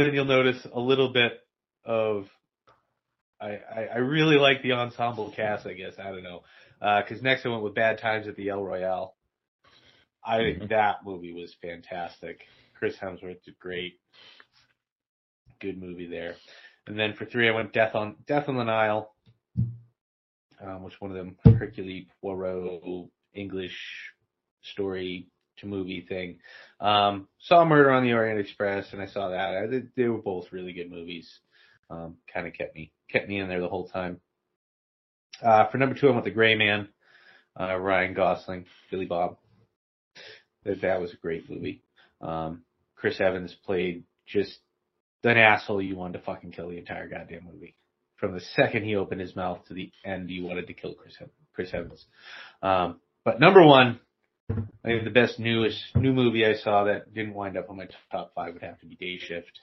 then 0.00 0.14
you'll 0.14 0.24
notice 0.24 0.66
a 0.72 0.80
little 0.80 1.12
bit 1.12 1.40
of. 1.84 2.26
I, 3.40 3.58
I, 3.74 3.86
I 3.94 3.98
really 3.98 4.36
like 4.36 4.62
the 4.62 4.72
ensemble 4.72 5.32
cast. 5.34 5.66
I 5.66 5.74
guess 5.74 5.94
I 5.98 6.10
don't 6.10 6.22
know 6.22 6.42
because 6.80 7.22
next 7.22 7.44
I 7.44 7.48
went 7.50 7.62
with 7.62 7.74
Bad 7.74 7.98
Times 7.98 8.26
at 8.28 8.36
the 8.36 8.48
El 8.50 8.62
Royale. 8.62 9.14
I 10.24 10.38
think 10.38 10.62
Mhm. 10.62 10.68
that 10.70 11.04
movie 11.04 11.34
was 11.34 11.54
fantastic. 11.60 12.40
Chris 12.74 12.96
Hemsworth 12.96 13.42
did 13.44 13.58
great. 13.58 13.98
Good 15.60 15.80
movie 15.80 16.06
there. 16.06 16.36
And 16.86 16.98
then 16.98 17.14
for 17.14 17.24
three, 17.24 17.48
I 17.48 17.52
went 17.52 17.72
Death 17.72 17.94
on 17.94 18.16
Death 18.26 18.48
on 18.48 18.56
the 18.56 18.64
Nile, 18.64 19.14
um, 20.60 20.82
which 20.82 21.00
one 21.00 21.10
of 21.10 21.16
them 21.16 21.36
Hercule 21.56 22.04
Poirot 22.20 23.08
English 23.32 23.78
story 24.62 25.28
to 25.58 25.66
movie 25.66 26.02
thing. 26.02 26.38
Um, 26.80 27.28
saw 27.38 27.64
Murder 27.64 27.90
on 27.90 28.04
the 28.04 28.12
Orient 28.12 28.40
Express, 28.40 28.92
and 28.92 29.00
I 29.00 29.06
saw 29.06 29.28
that. 29.28 29.56
I, 29.56 29.82
they, 29.96 30.08
were 30.08 30.20
both 30.20 30.52
really 30.52 30.72
good 30.72 30.90
movies. 30.90 31.40
Um, 31.90 32.16
kind 32.32 32.46
of 32.46 32.54
kept 32.54 32.74
me 32.74 32.92
kept 33.10 33.28
me 33.28 33.38
in 33.38 33.48
there 33.48 33.60
the 33.60 33.68
whole 33.68 33.88
time. 33.88 34.20
Uh, 35.42 35.66
for 35.66 35.78
number 35.78 35.94
two, 35.94 36.08
I 36.08 36.12
went 36.12 36.24
The 36.24 36.30
Gray 36.30 36.54
Man. 36.54 36.88
Uh, 37.58 37.76
Ryan 37.76 38.14
Gosling, 38.14 38.66
Billy 38.90 39.06
Bob. 39.06 39.36
That 40.64 40.80
that 40.80 41.00
was 41.00 41.12
a 41.12 41.16
great 41.16 41.48
movie. 41.48 41.82
Um, 42.20 42.62
Chris 42.96 43.20
Evans 43.20 43.54
played 43.64 44.04
just 44.26 44.58
an 45.24 45.36
asshole 45.36 45.82
you 45.82 45.96
wanted 45.96 46.18
to 46.18 46.24
fucking 46.24 46.52
kill 46.52 46.68
the 46.68 46.78
entire 46.78 47.08
goddamn 47.08 47.48
movie. 47.50 47.74
From 48.16 48.32
the 48.32 48.40
second 48.40 48.84
he 48.84 48.96
opened 48.96 49.20
his 49.20 49.36
mouth 49.36 49.64
to 49.66 49.74
the 49.74 49.90
end, 50.04 50.30
you 50.30 50.44
wanted 50.44 50.66
to 50.68 50.74
kill 50.74 50.94
Chris 50.94 51.16
Chris 51.52 51.72
Evans. 51.72 52.04
Um, 52.62 53.00
but 53.24 53.40
number 53.40 53.64
one, 53.64 54.00
I 54.50 54.88
think 54.88 55.04
the 55.04 55.10
best 55.10 55.38
newest 55.38 55.78
new 55.94 56.12
movie 56.12 56.44
I 56.44 56.54
saw 56.54 56.84
that 56.84 57.12
didn't 57.14 57.34
wind 57.34 57.56
up 57.56 57.70
on 57.70 57.76
my 57.76 57.88
top 58.10 58.32
five 58.34 58.52
would 58.52 58.62
have 58.62 58.78
to 58.80 58.86
be 58.86 58.96
Day 58.96 59.18
Shift. 59.18 59.60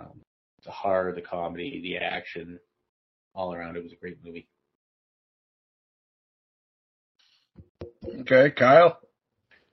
Um, 0.00 0.20
the 0.64 0.70
horror, 0.70 1.12
the 1.12 1.22
comedy, 1.22 1.80
the 1.82 1.98
action, 1.98 2.60
all 3.34 3.52
around 3.52 3.76
it 3.76 3.82
was 3.82 3.92
a 3.92 3.96
great 3.96 4.18
movie. 4.24 4.46
Okay, 8.20 8.50
Kyle. 8.50 8.98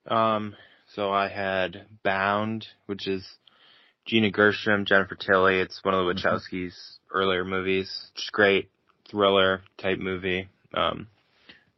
Um, 0.07 0.55
so 0.95 1.11
I 1.11 1.27
had 1.27 1.85
Bound, 2.03 2.67
which 2.85 3.07
is 3.07 3.27
Gina 4.05 4.31
Gershon, 4.31 4.85
Jennifer 4.85 5.15
Tilly. 5.15 5.59
It's 5.59 5.83
one 5.83 5.93
of 5.93 6.05
the 6.05 6.13
Wachowskis' 6.13 6.97
earlier 7.13 7.45
movies. 7.45 8.11
Just 8.15 8.31
great 8.31 8.69
thriller 9.09 9.61
type 9.77 9.99
movie. 9.99 10.49
Um, 10.73 11.07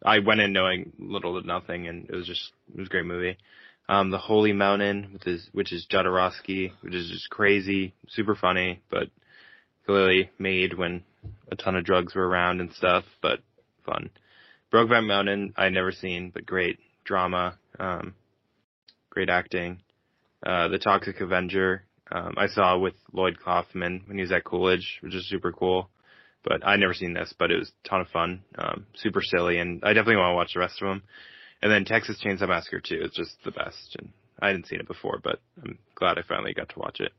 I 0.04 0.20
went 0.20 0.42
in 0.42 0.54
knowing 0.54 0.94
little 0.98 1.40
to 1.40 1.48
nothing, 1.48 1.88
and 1.88 2.10
it 2.10 2.16
was 2.16 2.26
just 2.26 2.52
it 2.74 2.80
was 2.80 2.88
a 2.88 2.90
great 2.90 3.06
movie. 3.06 3.38
Um, 3.90 4.10
The 4.10 4.18
Holy 4.18 4.54
Mountain, 4.54 5.10
which 5.14 5.28
is 5.28 5.50
which 5.52 5.74
is 5.74 5.86
Jodorowsky, 5.92 6.72
which 6.82 6.94
is 6.94 7.10
just 7.10 7.30
crazy, 7.30 7.94
super 8.08 8.36
funny, 8.36 8.82
but 8.90 9.10
clearly 9.86 10.30
made 10.40 10.78
when 10.78 11.04
a 11.52 11.56
ton 11.56 11.76
of 11.76 11.84
drugs 11.84 12.16
were 12.16 12.28
around 12.28 12.62
and 12.62 12.72
stuff, 12.74 13.04
but 13.22 13.40
fun. 13.86 14.10
Brokeback 14.72 15.06
Mountain, 15.06 15.54
I 15.58 15.70
never 15.70 15.92
seen, 15.92 16.32
but 16.34 16.46
great 16.46 16.80
drama, 17.04 17.58
um, 17.78 18.14
great 19.12 19.30
acting. 19.30 19.82
Uh, 20.44 20.70
The 20.70 20.80
Toxic 20.80 21.22
Avenger, 21.22 21.84
um, 22.12 22.34
I 22.38 22.48
saw 22.48 22.80
with 22.80 22.96
Lloyd 23.14 23.38
Kaufman 23.40 24.02
when 24.08 24.18
he 24.18 24.22
was 24.22 24.32
at 24.32 24.44
Coolidge, 24.44 24.98
which 25.02 25.14
is 25.14 25.30
super 25.30 25.52
cool. 25.52 25.90
But 26.44 26.66
I'd 26.66 26.80
never 26.80 26.96
seen 26.96 27.14
this, 27.14 27.32
but 27.38 27.52
it 27.52 27.60
was 27.60 27.70
a 27.70 27.88
ton 27.88 28.02
of 28.02 28.08
fun, 28.08 28.42
um, 28.58 28.88
super 28.96 29.22
silly, 29.22 29.60
and 29.60 29.84
I 29.84 29.94
definitely 29.94 30.16
want 30.16 30.32
to 30.32 30.36
watch 30.36 30.54
the 30.56 30.60
rest 30.60 30.82
of 30.82 30.88
them. 30.88 31.04
And 31.62 31.72
then 31.72 31.86
Texas 31.86 32.20
Chainsaw 32.24 32.48
Massacre 32.48 32.82
2 32.84 32.96
is 33.04 33.12
just 33.14 33.36
the 33.46 33.52
best, 33.52 33.96
and 34.00 34.10
I 34.40 34.48
hadn't 34.48 34.66
seen 34.66 34.80
it 34.80 34.88
before, 34.88 35.20
but 35.24 35.40
I'm 35.62 35.78
glad 35.94 36.18
I 36.18 36.24
finally 36.28 36.56
got 36.56 36.70
to 36.70 36.80
watch 36.80 37.00
it. 37.00 37.12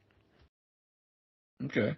Okay. 1.66 1.96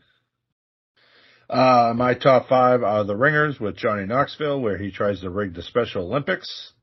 Uh, 1.49 1.95
my 1.97 2.13
top 2.13 2.49
five 2.49 2.83
are 2.83 3.05
The 3.05 3.17
Ringers 3.17 3.59
with 3.59 3.77
Johnny 3.77 4.05
Knoxville, 4.05 4.61
where 4.61 4.77
he 4.77 4.91
tries 4.91 5.23
to 5.23 5.31
rig 5.31 5.55
the 5.55 5.63
Special 5.63 6.05
Olympics. 6.05 6.74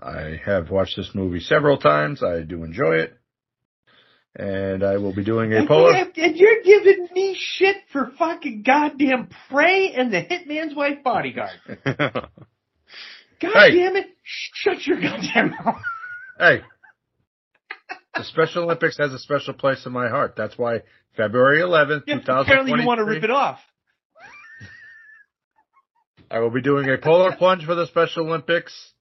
I 0.00 0.40
have 0.44 0.70
watched 0.70 0.96
this 0.96 1.10
movie 1.14 1.40
several 1.40 1.78
times. 1.78 2.22
I 2.22 2.40
do 2.42 2.62
enjoy 2.64 2.96
it. 2.96 3.16
and 4.36 4.82
I 4.82 4.96
will 4.96 5.14
be 5.14 5.22
doing 5.24 5.52
a 5.54 5.66
polar. 5.66 5.92
And 5.94 6.36
you're 6.36 6.62
giving 6.64 7.08
me 7.14 7.36
shit 7.38 7.76
for 7.92 8.10
fucking 8.18 8.62
goddamn 8.66 9.28
Prey 9.48 9.92
and 9.96 10.12
the 10.12 10.20
Hitman's 10.20 10.74
Wife 10.74 11.02
Bodyguard. 11.04 11.50
God 13.40 13.52
Hey. 13.52 13.74
damn 13.76 13.96
it! 13.96 14.06
Shut 14.24 14.86
your 14.86 15.00
goddamn 15.00 15.50
mouth. 15.50 15.76
Hey, 16.38 16.62
the 18.16 18.24
Special 18.24 18.64
Olympics 18.64 18.96
has 18.98 19.12
a 19.12 19.18
special 19.18 19.54
place 19.54 19.84
in 19.86 19.92
my 19.92 20.08
heart. 20.08 20.34
That's 20.36 20.56
why 20.58 20.80
February 21.16 21.60
11th, 21.60 22.02
Yeah, 22.06 22.16
2023. 22.20 22.42
apparently 22.42 22.80
you 22.80 22.86
want 22.86 22.98
to 22.98 23.04
rip 23.04 23.22
it 23.22 23.30
off. 23.30 23.58
I 26.30 26.38
will 26.40 26.50
be 26.50 26.62
doing 26.62 26.88
a 26.90 26.96
polar 26.98 27.36
plunge 27.36 27.64
for 27.66 27.74
the 27.74 27.86
Special 27.86 28.26
Olympics. 28.26 28.93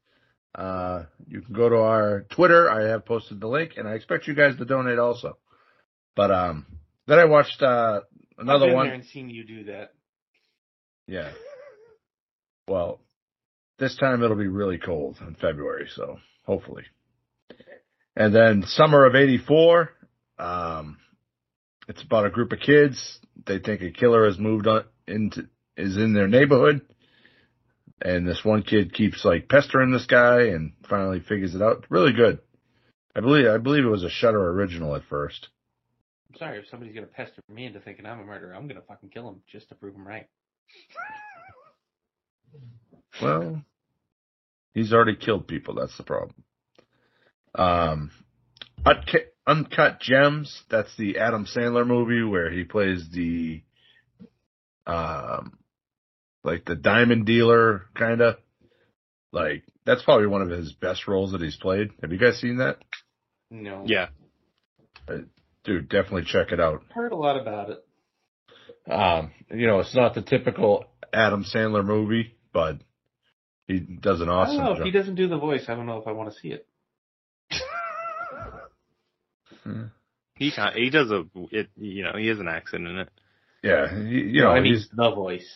Uh, 0.55 1.03
you 1.27 1.41
can 1.41 1.53
go 1.53 1.69
to 1.69 1.77
our 1.77 2.25
Twitter. 2.29 2.69
I 2.69 2.89
have 2.89 3.05
posted 3.05 3.39
the 3.39 3.47
link, 3.47 3.73
and 3.77 3.87
I 3.87 3.93
expect 3.93 4.27
you 4.27 4.35
guys 4.35 4.55
to 4.57 4.65
donate 4.65 4.99
also. 4.99 5.37
But 6.15 6.31
um, 6.31 6.65
then 7.07 7.19
I 7.19 7.25
watched 7.25 7.61
uh, 7.61 8.01
I've 8.37 8.43
another 8.45 8.67
been 8.67 8.75
one. 8.75 8.85
there 8.87 8.95
and 8.95 9.05
seen 9.05 9.29
you 9.29 9.43
do 9.43 9.63
that. 9.65 9.93
Yeah. 11.07 11.31
Well, 12.67 12.99
this 13.79 13.97
time 13.97 14.23
it'll 14.23 14.37
be 14.37 14.47
really 14.47 14.77
cold 14.77 15.17
in 15.21 15.35
February, 15.35 15.89
so 15.95 16.19
hopefully. 16.45 16.83
And 18.15 18.33
then 18.33 18.63
summer 18.65 19.05
of 19.05 19.15
'84. 19.15 19.89
Um, 20.37 20.97
it's 21.87 22.03
about 22.03 22.25
a 22.25 22.29
group 22.29 22.51
of 22.51 22.59
kids. 22.59 23.19
They 23.45 23.59
think 23.59 23.81
a 23.81 23.91
killer 23.91 24.25
has 24.25 24.37
moved 24.37 24.67
on 24.67 24.85
into 25.07 25.47
is 25.75 25.97
in 25.97 26.13
their 26.13 26.27
neighborhood, 26.27 26.81
and 28.03 28.27
this 28.27 28.43
one 28.43 28.61
kid 28.61 28.93
keeps 28.93 29.25
like 29.25 29.49
pestering 29.49 29.91
this 29.91 30.05
guy, 30.05 30.43
and 30.47 30.73
finally 30.89 31.21
figures 31.21 31.55
it 31.55 31.61
out. 31.61 31.85
Really 31.89 32.13
good. 32.13 32.39
I 33.15 33.21
believe 33.21 33.47
I 33.47 33.57
believe 33.57 33.85
it 33.85 33.89
was 33.89 34.03
a 34.03 34.09
Shudder 34.09 34.51
original 34.51 34.95
at 34.95 35.05
first. 35.09 35.47
I'm 36.29 36.37
sorry 36.37 36.59
if 36.59 36.67
somebody's 36.69 36.93
gonna 36.93 37.07
pester 37.07 37.41
me 37.49 37.65
into 37.65 37.79
thinking 37.79 38.05
I'm 38.05 38.19
a 38.19 38.25
murderer. 38.25 38.53
I'm 38.53 38.67
gonna 38.67 38.81
fucking 38.87 39.09
kill 39.09 39.29
him 39.29 39.41
just 39.51 39.69
to 39.69 39.75
prove 39.75 39.95
him 39.95 40.07
right. 40.07 40.27
Well, 43.21 43.63
he's 44.73 44.91
already 44.91 45.15
killed 45.15 45.47
people. 45.47 45.75
That's 45.75 45.95
the 45.97 46.03
problem. 46.03 46.43
Um, 47.55 48.11
Uncut, 48.85 49.33
Uncut 49.45 49.99
Gems. 50.01 50.63
That's 50.69 50.95
the 50.97 51.19
Adam 51.19 51.45
Sandler 51.45 51.85
movie 51.85 52.23
where 52.23 52.51
he 52.51 52.63
plays 52.63 53.07
the, 53.11 53.61
um, 54.87 55.59
like 56.43 56.65
the 56.65 56.75
diamond 56.75 57.25
dealer 57.25 57.83
kind 57.95 58.21
of. 58.21 58.35
Like 59.31 59.63
that's 59.85 60.03
probably 60.03 60.27
one 60.27 60.41
of 60.41 60.49
his 60.49 60.73
best 60.73 61.07
roles 61.07 61.31
that 61.31 61.41
he's 61.41 61.57
played. 61.57 61.89
Have 62.01 62.11
you 62.11 62.19
guys 62.19 62.39
seen 62.39 62.57
that? 62.57 62.77
No. 63.49 63.83
yeah. 63.85 64.07
Dude, 65.63 65.89
definitely 65.89 66.25
check 66.25 66.51
it 66.51 66.59
out. 66.59 66.83
Heard 66.89 67.11
a 67.11 67.15
lot 67.15 67.39
about 67.39 67.69
it. 67.69 68.91
Um, 68.91 69.31
you 69.49 69.65
know, 69.65 69.79
it's 69.79 69.95
not 69.95 70.13
the 70.13 70.21
typical 70.21 70.85
Adam 71.11 71.45
Sandler 71.45 71.85
movie, 71.85 72.35
but 72.51 72.79
he 73.67 73.79
does 73.79 74.21
an 74.21 74.29
I 74.29 74.33
awesome 74.33 74.57
don't 74.57 74.65
know. 74.65 74.79
If 74.79 74.83
he 74.83 74.91
doesn't 74.91 75.15
do 75.15 75.27
the 75.27 75.37
voice, 75.37 75.65
I 75.67 75.75
don't 75.75 75.85
know 75.85 75.97
if 75.97 76.07
I 76.07 76.11
want 76.11 76.33
to 76.33 76.39
see 76.39 76.49
it. 76.49 76.67
He 80.35 80.51
kind 80.51 80.75
he 80.75 80.89
does 80.89 81.11
a 81.11 81.25
it 81.51 81.69
you 81.77 82.03
know 82.03 82.13
he 82.17 82.27
has 82.27 82.39
an 82.39 82.47
accent 82.47 82.87
in 82.87 82.97
it. 82.97 83.09
Yeah, 83.61 83.87
he, 83.87 84.15
you 84.15 84.41
know, 84.41 84.49
I 84.49 84.59
mean 84.59 84.73
he's 84.73 84.89
the 84.89 85.11
voice. 85.11 85.47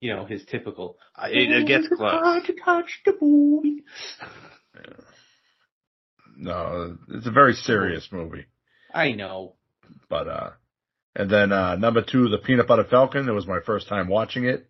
You 0.00 0.14
know, 0.14 0.24
his 0.26 0.44
typical. 0.44 0.96
I- 1.16 1.30
It, 1.30 1.50
it 1.50 1.66
gets 1.66 1.88
close. 1.88 2.00
Hard 2.00 2.44
to 2.46 2.54
touch 2.64 3.00
the 3.04 3.12
boy. 3.12 3.82
no, 6.36 6.96
it's 7.10 7.26
a 7.26 7.30
very 7.32 7.54
serious 7.54 8.08
movie. 8.12 8.46
I 8.94 9.12
know. 9.12 9.54
But 10.08 10.28
uh, 10.28 10.50
and 11.16 11.30
then 11.30 11.52
uh, 11.52 11.76
number 11.76 12.02
two, 12.02 12.28
the 12.28 12.38
Peanut 12.38 12.68
Butter 12.68 12.84
Falcon. 12.88 13.28
It 13.28 13.32
was 13.32 13.46
my 13.46 13.60
first 13.64 13.88
time 13.88 14.08
watching 14.08 14.44
it. 14.44 14.68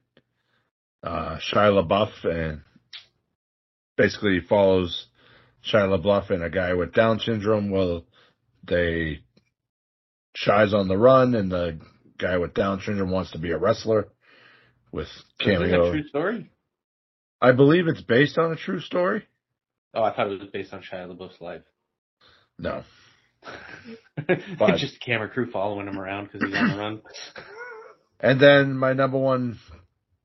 Uh, 1.03 1.39
Shia 1.53 1.85
LaBeouf 1.87 2.25
and 2.25 2.63
basically 3.97 4.41
follows 4.49 5.07
Shia 5.71 5.89
LaBeouf 6.01 6.31
and 6.31 6.43
a 6.43 6.51
guy 6.51 6.75
with 6.75 6.93
Down 6.95 7.19
syndrome. 7.21 7.71
Well, 7.71 8.05
they 8.67 9.21
Shia's 10.37 10.73
on 10.75 10.89
the 10.89 10.97
run, 10.97 11.35
and 11.35 11.51
the 11.53 11.79
guy 12.19 12.39
with 12.39 12.55
Down 12.55 12.81
syndrome 12.81 13.11
wants 13.11 13.33
to 13.33 13.39
be 13.39 13.51
a 13.51 13.59
wrestler 13.59 14.09
with 14.93 15.07
Is 15.07 15.15
this 15.15 15.25
a 15.41 15.45
cameo. 15.45 15.93
true 15.93 16.07
story? 16.09 16.51
I 17.41 17.53
believe 17.53 17.87
it's 17.87 18.01
based 18.03 18.39
on 18.39 18.53
a 18.53 18.57
true 18.57 18.81
story. 18.81 19.27
Oh, 19.95 20.03
I 20.03 20.15
thought 20.15 20.31
it 20.31 20.41
was 20.41 20.51
based 20.51 20.73
on 20.73 20.83
Shia 20.83 21.09
LaBeouf's 21.09 21.41
life. 21.41 21.63
No, 22.59 22.83
It's 24.29 24.81
Just 24.81 25.01
camera 25.01 25.29
crew 25.29 25.51
following 25.51 25.87
him 25.87 25.99
around 25.99 26.25
because 26.33 26.43
he's 26.49 26.57
on 26.59 26.69
the 26.71 26.77
run. 26.77 27.03
And 28.21 28.41
then 28.41 28.77
my 28.77 28.95
number 28.95 29.17
one 29.17 29.61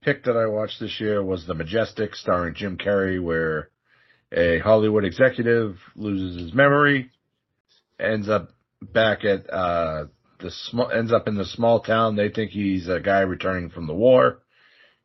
pick 0.01 0.23
that 0.23 0.35
I 0.35 0.47
watched 0.47 0.79
this 0.79 0.99
year 0.99 1.23
was 1.23 1.45
The 1.45 1.53
Majestic, 1.53 2.15
starring 2.15 2.55
Jim 2.55 2.75
Carrey, 2.75 3.21
where 3.21 3.69
a 4.31 4.57
Hollywood 4.57 5.05
executive 5.05 5.77
loses 5.95 6.41
his 6.41 6.53
memory, 6.55 7.11
ends 7.99 8.29
up 8.29 8.49
back 8.81 9.23
at 9.25 9.47
uh 9.53 10.05
the 10.39 10.49
small 10.49 10.89
ends 10.91 11.13
up 11.13 11.27
in 11.27 11.35
the 11.35 11.45
small 11.45 11.81
town. 11.81 12.15
They 12.15 12.29
think 12.29 12.49
he's 12.49 12.87
a 12.89 12.99
guy 12.99 13.19
returning 13.21 13.69
from 13.69 13.85
the 13.85 13.93
war, 13.93 14.41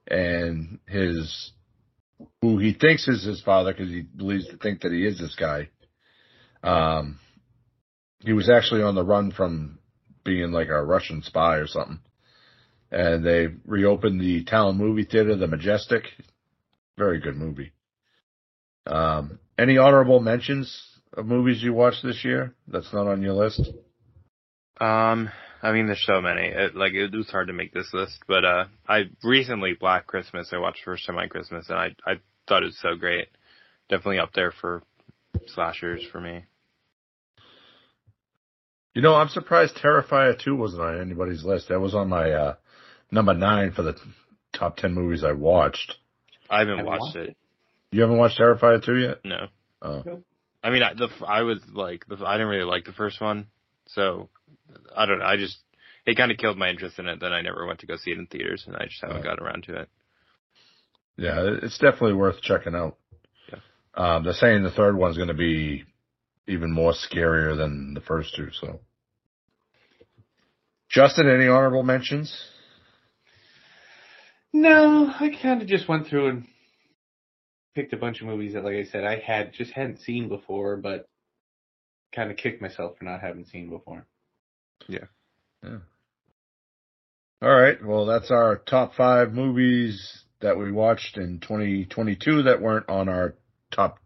and 0.08 0.78
his 0.86 1.52
who 2.42 2.58
he 2.58 2.72
thinks 2.72 3.06
is 3.06 3.24
his 3.24 3.42
father 3.42 3.72
because 3.72 3.90
he 3.90 4.02
believes 4.02 4.46
to 4.48 4.56
think 4.56 4.80
that 4.80 4.92
he 4.92 5.06
is 5.06 5.18
this 5.18 5.36
guy. 5.36 5.68
Um, 6.62 7.18
he 8.20 8.32
was 8.32 8.50
actually 8.50 8.82
on 8.82 8.94
the 8.94 9.04
run 9.04 9.30
from 9.30 9.78
being 10.24 10.50
like 10.50 10.68
a 10.68 10.82
Russian 10.82 11.22
spy 11.22 11.56
or 11.56 11.66
something 11.66 12.00
and 12.90 13.24
they 13.24 13.48
reopened 13.66 14.20
the 14.20 14.44
town 14.44 14.76
movie 14.76 15.04
theater, 15.04 15.36
the 15.36 15.46
Majestic. 15.46 16.04
Very 16.96 17.20
good 17.20 17.36
movie. 17.36 17.72
Um, 18.86 19.38
any 19.58 19.76
honorable 19.76 20.20
mentions 20.20 20.82
of 21.12 21.26
movies 21.26 21.62
you 21.62 21.72
watched 21.72 22.02
this 22.02 22.24
year 22.24 22.54
that's 22.66 22.92
not 22.92 23.06
on 23.06 23.22
your 23.22 23.34
list? 23.34 23.68
Um, 24.80 25.30
I 25.62 25.72
mean, 25.72 25.86
there's 25.86 26.04
so 26.06 26.20
many. 26.20 26.48
It, 26.48 26.76
like, 26.76 26.92
it 26.92 27.12
was 27.12 27.28
hard 27.30 27.48
to 27.48 27.52
make 27.52 27.72
this 27.72 27.90
list, 27.92 28.20
but 28.28 28.44
uh, 28.44 28.66
I 28.88 29.04
recently 29.24 29.74
Black 29.78 30.06
Christmas. 30.06 30.50
I 30.52 30.58
watched 30.58 30.84
First 30.84 31.06
Time 31.06 31.18
on 31.18 31.28
Christmas, 31.28 31.68
and 31.68 31.78
I 31.78 31.94
I 32.06 32.14
thought 32.46 32.62
it 32.62 32.66
was 32.66 32.78
so 32.80 32.94
great. 32.94 33.28
Definitely 33.88 34.20
up 34.20 34.32
there 34.34 34.52
for 34.52 34.82
slashers 35.46 36.04
for 36.12 36.20
me. 36.20 36.44
You 38.94 39.02
know, 39.02 39.14
I'm 39.14 39.28
surprised 39.28 39.76
Terrifier 39.76 40.36
2 40.42 40.56
wasn't 40.56 40.82
on 40.82 41.00
anybody's 41.00 41.44
list. 41.44 41.68
That 41.68 41.80
was 41.80 41.94
on 41.94 42.08
my 42.08 42.30
uh, 42.32 42.54
number 43.10 43.34
nine 43.34 43.72
for 43.72 43.82
the 43.82 43.94
top 44.52 44.76
10 44.76 44.92
movies 44.92 45.22
I 45.24 45.32
watched. 45.32 45.96
I 46.50 46.60
haven't 46.60 46.78
Haven't 46.78 46.86
watched 46.86 47.02
watched 47.02 47.16
it. 47.16 47.36
You 47.92 48.02
haven't 48.02 48.18
watched 48.18 48.38
Terrifier 48.40 48.84
2 48.84 48.96
yet? 48.96 49.18
No, 49.24 49.46
Oh. 49.82 50.22
I 50.62 50.70
mean, 50.70 50.82
I, 50.82 50.94
the 50.94 51.08
I 51.26 51.42
was 51.42 51.60
like, 51.72 52.04
the, 52.08 52.16
I 52.26 52.34
didn't 52.34 52.48
really 52.48 52.64
like 52.64 52.84
the 52.84 52.92
first 52.92 53.20
one, 53.20 53.46
so 53.86 54.28
I 54.94 55.06
don't 55.06 55.18
know. 55.18 55.24
I 55.24 55.36
just 55.36 55.58
it 56.06 56.16
kind 56.16 56.30
of 56.30 56.38
killed 56.38 56.58
my 56.58 56.70
interest 56.70 56.98
in 56.98 57.06
it. 57.06 57.20
Then 57.20 57.32
I 57.32 57.42
never 57.42 57.66
went 57.66 57.80
to 57.80 57.86
go 57.86 57.96
see 57.96 58.10
it 58.12 58.18
in 58.18 58.26
theaters, 58.26 58.64
and 58.66 58.76
I 58.76 58.86
just 58.86 59.02
haven't 59.02 59.24
got 59.24 59.40
around 59.40 59.64
to 59.64 59.82
it. 59.82 59.88
Yeah, 61.16 61.56
it's 61.62 61.78
definitely 61.78 62.14
worth 62.14 62.40
checking 62.40 62.74
out. 62.74 62.96
Yeah. 63.52 63.58
Um, 63.94 64.24
they're 64.24 64.32
saying 64.32 64.62
the 64.62 64.70
third 64.70 64.96
one's 64.96 65.16
going 65.16 65.28
to 65.28 65.34
be 65.34 65.84
even 66.46 66.72
more 66.72 66.92
scarier 66.92 67.56
than 67.56 67.92
the 67.92 68.00
first 68.00 68.34
two. 68.36 68.48
So, 68.52 68.80
Justin, 70.88 71.28
any 71.28 71.48
honorable 71.48 71.82
mentions? 71.82 72.34
No, 74.52 75.12
I 75.20 75.30
kind 75.42 75.60
of 75.60 75.68
just 75.68 75.88
went 75.88 76.06
through 76.06 76.28
and 76.28 76.46
picked 77.74 77.92
a 77.92 77.98
bunch 77.98 78.20
of 78.20 78.28
movies 78.28 78.54
that, 78.54 78.64
like 78.64 78.76
I 78.76 78.84
said, 78.84 79.04
I 79.04 79.18
had 79.18 79.52
just 79.52 79.72
hadn't 79.72 80.00
seen 80.00 80.28
before, 80.28 80.76
but 80.76 81.06
kind 82.14 82.30
of 82.30 82.36
kicked 82.38 82.62
myself 82.62 82.96
for 82.96 83.04
not 83.04 83.20
having 83.20 83.44
seen 83.44 83.68
before. 83.68 84.06
Yeah. 84.86 85.06
All 87.40 87.54
right. 87.54 87.78
Well, 87.84 88.06
that's 88.06 88.30
our 88.30 88.56
top 88.56 88.94
five 88.94 89.32
movies 89.32 90.24
that 90.40 90.58
we 90.58 90.72
watched 90.72 91.16
in 91.16 91.40
2022 91.40 92.44
that 92.44 92.60
weren't 92.60 92.88
on 92.88 93.08
our 93.08 93.34
top 93.70 93.98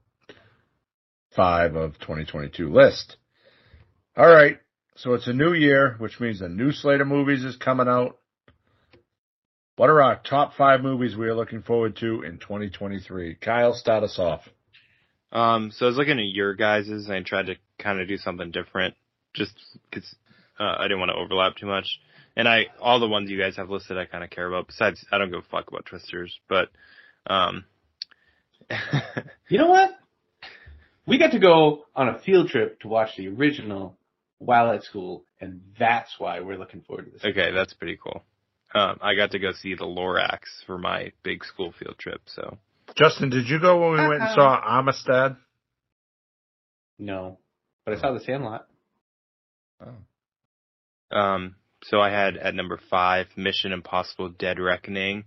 five 1.34 1.74
of 1.74 1.98
2022 1.98 2.70
list. 2.70 3.16
All 4.16 4.28
right. 4.28 4.58
So 4.96 5.14
it's 5.14 5.26
a 5.26 5.32
new 5.32 5.54
year, 5.54 5.96
which 5.98 6.20
means 6.20 6.42
a 6.42 6.48
new 6.48 6.72
slate 6.72 7.00
of 7.00 7.06
movies 7.06 7.44
is 7.44 7.56
coming 7.56 7.88
out. 7.88 8.18
What 9.76 9.88
are 9.88 10.02
our 10.02 10.20
top 10.22 10.54
five 10.54 10.82
movies 10.82 11.16
we 11.16 11.26
are 11.28 11.34
looking 11.34 11.62
forward 11.62 11.96
to 11.96 12.22
in 12.22 12.38
2023? 12.38 13.36
Kyle, 13.36 13.72
start 13.72 14.04
us 14.04 14.18
off. 14.18 14.42
Um, 15.32 15.70
so 15.70 15.86
I 15.86 15.88
was 15.88 15.96
looking 15.96 16.18
at 16.18 16.26
your 16.26 16.54
guys's 16.54 17.06
and 17.06 17.14
I 17.14 17.22
tried 17.22 17.46
to 17.46 17.56
kind 17.78 17.98
of 17.98 18.06
do 18.06 18.18
something 18.18 18.50
different, 18.50 18.94
just 19.32 19.54
because 19.90 20.14
uh, 20.62 20.76
I 20.78 20.84
didn't 20.84 21.00
want 21.00 21.10
to 21.10 21.16
overlap 21.16 21.56
too 21.56 21.66
much. 21.66 21.86
And 22.36 22.48
I, 22.48 22.66
all 22.80 23.00
the 23.00 23.08
ones 23.08 23.30
you 23.30 23.38
guys 23.38 23.56
have 23.56 23.68
listed, 23.68 23.98
I 23.98 24.06
kind 24.06 24.24
of 24.24 24.30
care 24.30 24.46
about. 24.46 24.66
Besides, 24.68 25.04
I 25.12 25.18
don't 25.18 25.30
give 25.30 25.40
a 25.40 25.50
fuck 25.50 25.68
about 25.68 25.84
Twisters, 25.86 26.38
but, 26.48 26.68
um, 27.26 27.64
You 29.48 29.58
know 29.58 29.68
what? 29.68 29.90
We 31.06 31.18
got 31.18 31.32
to 31.32 31.38
go 31.38 31.84
on 31.96 32.08
a 32.08 32.18
field 32.20 32.48
trip 32.48 32.80
to 32.80 32.88
watch 32.88 33.16
the 33.16 33.28
original 33.28 33.96
while 34.38 34.70
at 34.70 34.84
school, 34.84 35.24
and 35.40 35.60
that's 35.78 36.14
why 36.18 36.40
we're 36.40 36.56
looking 36.56 36.80
forward 36.82 37.06
to 37.06 37.10
this. 37.10 37.24
Okay, 37.24 37.50
that's 37.52 37.74
pretty 37.74 37.98
cool. 38.02 38.22
Um, 38.74 38.98
I 39.02 39.14
got 39.14 39.32
to 39.32 39.38
go 39.38 39.52
see 39.52 39.74
the 39.74 39.84
Lorax 39.84 40.38
for 40.66 40.78
my 40.78 41.12
big 41.22 41.44
school 41.44 41.74
field 41.78 41.96
trip. 41.98 42.22
So 42.26 42.56
Justin, 42.96 43.30
did 43.30 43.48
you 43.48 43.60
go 43.60 43.80
when 43.80 44.00
we 44.00 44.08
went 44.08 44.22
and 44.22 44.30
Uh-uh. 44.30 44.34
saw 44.34 44.78
Amistad? 44.78 45.36
No, 46.98 47.38
but 47.84 47.94
I 47.94 48.00
saw 48.00 48.12
the 48.12 48.20
Sandlot. 48.20 48.66
Um, 51.12 51.56
so 51.84 52.00
I 52.00 52.10
had 52.10 52.36
at 52.36 52.54
number 52.54 52.78
five, 52.90 53.26
Mission 53.36 53.72
Impossible: 53.72 54.30
Dead 54.30 54.58
Reckoning. 54.58 55.24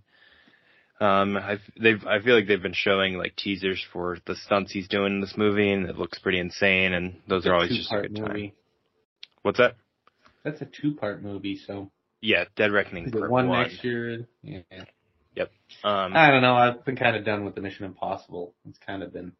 Um, 0.99 1.35
I've, 1.35 1.59
they've 1.81 2.01
I 2.07 2.21
feel 2.21 2.35
like 2.35 2.47
they've 2.47 2.61
been 2.61 2.73
showing 2.73 3.17
like 3.17 3.35
teasers 3.35 3.83
for 3.91 4.17
the 4.25 4.35
stunts 4.35 4.71
he's 4.71 4.87
doing 4.87 5.15
in 5.15 5.21
this 5.21 5.35
movie, 5.35 5.71
and 5.71 5.89
it 5.89 5.97
looks 5.97 6.19
pretty 6.19 6.39
insane. 6.39 6.93
And 6.93 7.17
those 7.27 7.45
are 7.45 7.53
always 7.53 7.75
just 7.75 7.91
a 7.91 8.01
good 8.03 8.15
time. 8.15 8.27
movie. 8.27 8.53
What's 9.41 9.57
that? 9.57 9.75
That's 10.43 10.61
a 10.61 10.65
two-part 10.65 11.21
movie, 11.21 11.59
so 11.67 11.91
Yeah, 12.21 12.45
Dead 12.55 12.71
Reckoning 12.71 13.11
part 13.11 13.29
one 13.29 13.47
one. 13.49 13.63
next 13.63 13.83
year? 13.83 14.25
Yeah. 14.43 14.61
Yep. 15.35 15.51
Um, 15.83 16.13
I 16.15 16.31
don't 16.31 16.41
know. 16.41 16.55
I've 16.55 16.85
been 16.85 16.95
kind 16.95 17.15
of 17.15 17.25
done 17.25 17.43
with 17.43 17.55
the 17.55 17.61
Mission 17.61 17.85
Impossible. 17.85 18.53
It's 18.69 18.77
kind 18.77 19.03
of 19.03 19.11
been 19.11 19.33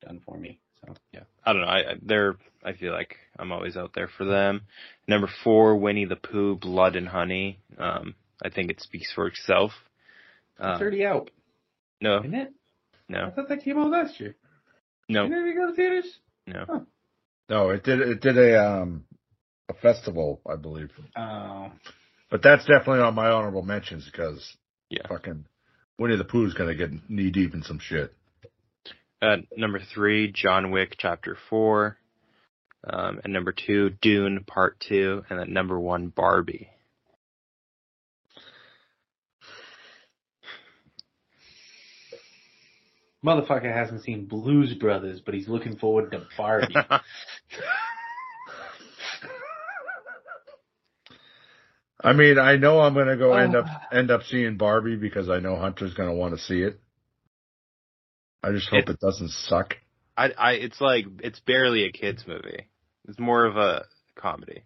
done 0.00 0.20
for 0.24 0.38
me. 0.38 0.58
So 0.86 0.94
yeah, 1.12 1.24
I 1.44 1.52
don't 1.52 1.62
know. 1.62 1.68
I 1.68 1.92
I- 1.92 1.98
they're 2.02 2.36
I 2.64 2.72
feel 2.74 2.92
like 2.92 3.16
I'm 3.38 3.50
always 3.52 3.76
out 3.76 3.92
there 3.94 4.08
for 4.16 4.24
them. 4.24 4.62
Number 5.08 5.28
four, 5.42 5.76
Winnie 5.76 6.04
the 6.04 6.16
Pooh, 6.16 6.56
Blood 6.56 6.94
and 6.96 7.08
Honey. 7.08 7.58
Um, 7.78 8.14
I 8.44 8.50
think 8.50 8.70
it 8.70 8.80
speaks 8.80 9.12
for 9.12 9.26
itself. 9.26 9.72
it's 10.58 10.64
Um, 10.64 10.80
already 10.80 11.04
out, 11.04 11.30
no, 12.00 12.20
isn't 12.20 12.34
it? 12.34 12.52
No, 13.08 13.26
I 13.26 13.30
thought 13.30 13.48
that 13.48 13.62
came 13.64 13.78
out 13.78 13.90
last 13.90 14.18
year. 14.20 14.36
no, 15.08 15.28
Didn't 15.28 15.48
it 15.48 15.54
go 15.56 15.66
to 15.70 15.74
theaters? 15.74 16.18
no. 16.46 16.86
No, 17.48 17.70
it 17.70 17.82
did. 17.84 18.00
It 18.00 18.20
did 18.20 18.38
a 18.38 18.64
um 18.64 19.04
a 19.68 19.74
festival, 19.74 20.40
I 20.48 20.56
believe. 20.56 20.90
Oh, 21.16 21.70
But 22.30 22.42
that's 22.42 22.64
definitely 22.64 23.00
on 23.00 23.14
my 23.14 23.28
honorable 23.30 23.62
mentions 23.62 24.04
because 24.06 24.56
Yeah. 24.88 25.06
fucking 25.08 25.44
Winnie 25.98 26.16
the 26.16 26.24
Pooh's 26.24 26.54
gonna 26.54 26.74
get 26.74 27.10
knee 27.10 27.30
deep 27.30 27.54
in 27.54 27.62
some 27.62 27.78
shit. 27.80 28.14
Uh, 29.22 29.36
number 29.56 29.78
three, 29.94 30.32
John 30.32 30.72
Wick 30.72 30.96
Chapter 30.98 31.38
Four, 31.48 31.96
um, 32.84 33.20
and 33.22 33.32
number 33.32 33.52
two, 33.52 33.90
Dune 34.02 34.42
Part 34.44 34.80
Two, 34.80 35.22
and 35.30 35.38
then 35.38 35.52
number 35.52 35.78
one, 35.78 36.08
Barbie. 36.08 36.68
motherfucker 43.24 43.72
hasn't 43.72 44.02
seen 44.02 44.26
Blues 44.26 44.74
Brothers, 44.74 45.20
but 45.24 45.34
he's 45.34 45.48
looking 45.48 45.76
forward 45.76 46.10
to 46.12 46.26
Barbie. 46.36 46.74
I 52.04 52.12
mean, 52.14 52.36
I 52.38 52.56
know 52.56 52.80
I'm 52.80 52.94
gonna 52.94 53.16
go 53.16 53.34
end 53.34 53.54
Oh. 53.54 53.60
up 53.60 53.66
end 53.92 54.10
up 54.10 54.22
seeing 54.24 54.56
Barbie 54.56 54.96
because 54.96 55.28
I 55.28 55.38
know 55.38 55.54
Hunter's 55.56 55.94
gonna 55.94 56.14
want 56.14 56.34
to 56.34 56.40
see 56.40 56.62
it. 56.62 56.80
I 58.42 58.50
just 58.52 58.68
hope 58.68 58.88
It- 58.88 58.90
it 58.90 59.00
doesn't 59.00 59.30
suck. 59.30 59.76
I, 60.16 60.30
I, 60.36 60.52
it's 60.54 60.80
like 60.80 61.06
it's 61.20 61.40
barely 61.40 61.84
a 61.84 61.92
kids 61.92 62.26
movie. 62.26 62.68
It's 63.08 63.18
more 63.18 63.46
of 63.46 63.56
a 63.56 63.84
comedy. 64.14 64.62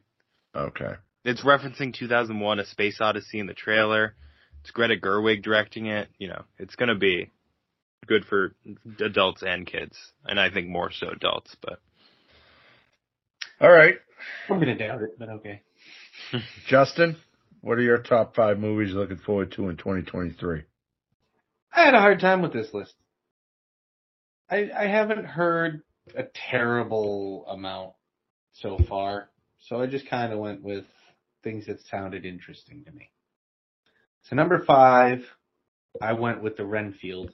Okay. 0.54 0.94
It's 1.24 1.42
referencing 1.44 1.94
2001: 1.94 2.58
A 2.60 2.64
Space 2.66 3.00
Odyssey 3.00 3.38
in 3.38 3.46
the 3.46 3.54
trailer. 3.54 4.14
It's 4.62 4.70
Greta 4.72 4.96
Gerwig 4.96 5.42
directing 5.44 5.86
it. 5.86 6.08
You 6.18 6.28
know, 6.28 6.42
it's 6.58 6.74
gonna 6.74 6.96
be 6.96 7.30
good 8.06 8.24
for 8.24 8.54
adults 9.00 9.42
and 9.44 9.66
kids, 9.66 9.96
and 10.24 10.40
I 10.40 10.50
think 10.50 10.68
more 10.68 10.90
so 10.90 11.08
adults. 11.10 11.54
But 11.62 11.78
All 13.60 13.70
right, 13.70 13.94
I'm 14.50 14.58
gonna 14.58 14.76
doubt 14.76 15.02
it, 15.02 15.16
but 15.18 15.28
okay. 15.28 15.62
Justin, 16.68 17.16
what 17.60 17.78
are 17.78 17.82
your 17.82 17.98
top 17.98 18.34
five 18.34 18.58
movies 18.58 18.90
you're 18.92 19.00
looking 19.00 19.18
forward 19.18 19.52
to 19.52 19.68
in 19.68 19.76
2023? 19.76 20.62
I 21.72 21.84
had 21.84 21.94
a 21.94 22.00
hard 22.00 22.18
time 22.20 22.42
with 22.42 22.52
this 22.52 22.72
list. 22.74 22.94
I 24.50 24.70
I 24.76 24.86
haven't 24.86 25.24
heard 25.24 25.82
a 26.14 26.24
terrible 26.50 27.46
amount 27.48 27.92
so 28.52 28.78
far, 28.88 29.30
so 29.58 29.80
I 29.80 29.86
just 29.86 30.08
kind 30.08 30.32
of 30.32 30.38
went 30.38 30.62
with 30.62 30.84
things 31.42 31.66
that 31.66 31.80
sounded 31.90 32.24
interesting 32.24 32.84
to 32.84 32.92
me. 32.92 33.10
So 34.24 34.36
number 34.36 34.64
five, 34.64 35.20
I 36.00 36.14
went 36.14 36.42
with 36.42 36.56
the 36.56 36.64
Renfield. 36.64 37.32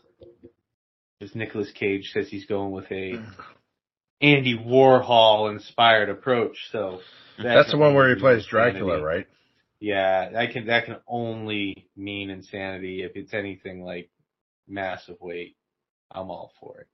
Because 1.18 1.34
Nicolas 1.36 1.70
Cage 1.72 2.10
says 2.12 2.28
he's 2.28 2.46
going 2.46 2.72
with 2.72 2.90
a 2.90 3.22
Andy 4.20 4.58
Warhol 4.58 5.50
inspired 5.52 6.08
approach. 6.08 6.56
So 6.72 7.00
that 7.38 7.54
That's 7.54 7.70
the 7.70 7.78
one 7.78 7.94
where 7.94 8.14
he 8.14 8.20
plays 8.20 8.44
insanity. 8.44 8.80
Dracula, 8.80 9.02
right? 9.02 9.26
Yeah, 9.80 10.30
that 10.30 10.52
can 10.52 10.66
that 10.66 10.84
can 10.84 10.96
only 11.08 11.88
mean 11.96 12.30
insanity. 12.30 13.02
If 13.02 13.12
it's 13.16 13.34
anything 13.34 13.82
like 13.82 14.10
massive 14.68 15.16
weight, 15.20 15.56
I'm 16.10 16.30
all 16.30 16.52
for 16.60 16.78
it. 16.80 16.86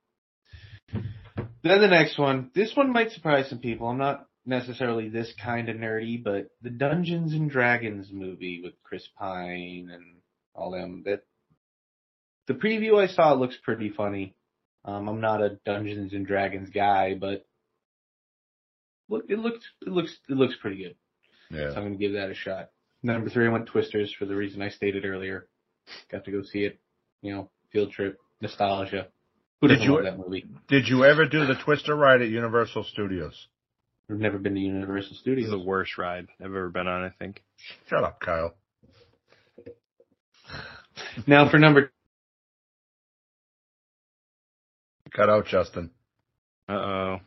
Then 1.63 1.81
the 1.81 1.87
next 1.87 2.17
one. 2.17 2.51
This 2.53 2.75
one 2.75 2.91
might 2.91 3.11
surprise 3.11 3.49
some 3.49 3.59
people. 3.59 3.87
I'm 3.87 3.97
not 3.97 4.27
necessarily 4.45 5.09
this 5.09 5.33
kind 5.41 5.69
of 5.69 5.75
nerdy, 5.75 6.23
but 6.23 6.49
the 6.61 6.69
Dungeons 6.69 7.33
and 7.33 7.49
Dragons 7.49 8.09
movie 8.11 8.61
with 8.63 8.73
Chris 8.83 9.07
Pine 9.17 9.89
and 9.93 10.03
all 10.55 10.71
them. 10.71 11.03
That 11.05 11.23
the 12.47 12.53
preview 12.53 13.01
I 13.01 13.07
saw 13.07 13.33
looks 13.33 13.57
pretty 13.61 13.89
funny. 13.89 14.35
Um, 14.85 15.09
I'm 15.09 15.21
not 15.21 15.41
a 15.41 15.59
Dungeons 15.65 16.13
and 16.13 16.25
Dragons 16.25 16.69
guy, 16.69 17.15
but 17.15 17.45
look, 19.09 19.25
it 19.29 19.39
looks 19.39 19.65
it 19.85 19.89
looks 19.89 20.17
it 20.29 20.37
looks 20.37 20.55
pretty 20.61 20.77
good. 20.83 20.95
Yeah. 21.51 21.71
So 21.71 21.77
I'm 21.77 21.83
going 21.83 21.93
to 21.93 21.99
give 21.99 22.13
that 22.13 22.29
a 22.29 22.35
shot. 22.35 22.69
Number 23.01 23.29
three, 23.29 23.47
I 23.47 23.49
went 23.49 23.67
Twisters 23.67 24.13
for 24.17 24.25
the 24.25 24.35
reason 24.35 24.61
I 24.61 24.69
stated 24.69 25.05
earlier. 25.05 25.47
Got 26.11 26.25
to 26.25 26.31
go 26.31 26.43
see 26.43 26.63
it. 26.63 26.79
You 27.21 27.33
know, 27.33 27.51
field 27.71 27.91
trip, 27.91 28.17
nostalgia. 28.41 29.07
Who 29.61 29.67
Did 29.67 29.81
you- 29.81 29.95
love 29.95 30.03
that 30.03 30.17
movie? 30.17 30.45
Did 30.67 30.87
you 30.87 31.03
ever 31.03 31.25
do 31.25 31.45
the 31.45 31.55
Twister 31.55 31.95
ride 31.95 32.21
at 32.21 32.29
Universal 32.29 32.85
Studios? 32.85 33.47
I've 34.09 34.17
never 34.17 34.37
been 34.39 34.55
to 34.55 34.59
Universal 34.59 35.09
this 35.09 35.17
is 35.17 35.19
Studios. 35.19 35.49
the 35.51 35.59
worst 35.59 35.97
ride 35.97 36.27
I've 36.39 36.45
ever 36.47 36.69
been 36.69 36.87
on. 36.87 37.03
I 37.03 37.09
think. 37.09 37.43
Shut 37.87 38.03
up, 38.03 38.19
Kyle. 38.19 38.55
Now 41.27 41.49
for 41.49 41.59
number 41.59 41.91
Cut 45.11 45.29
out, 45.29 45.45
Justin. 45.47 45.91
Uh 46.67 46.73
oh. 46.73 47.17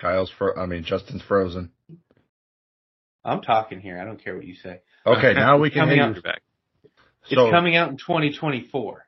Kyle's 0.00 0.30
fro- 0.36 0.56
I 0.60 0.66
mean, 0.66 0.82
Justin's 0.84 1.22
frozen. 1.22 1.70
I'm 3.24 3.40
talking 3.40 3.80
here. 3.80 4.00
I 4.00 4.04
don't 4.04 4.22
care 4.22 4.34
what 4.34 4.44
you 4.44 4.56
say. 4.56 4.80
Okay, 5.06 5.32
now 5.32 5.58
we 5.58 5.70
can 5.70 5.80
Coming 5.82 5.98
hear 5.98 6.12
you. 6.14 6.22
Back. 6.22 6.42
So, 7.24 7.46
it's 7.46 7.52
coming 7.52 7.76
out 7.76 7.90
in 7.90 7.96
2024, 7.96 9.06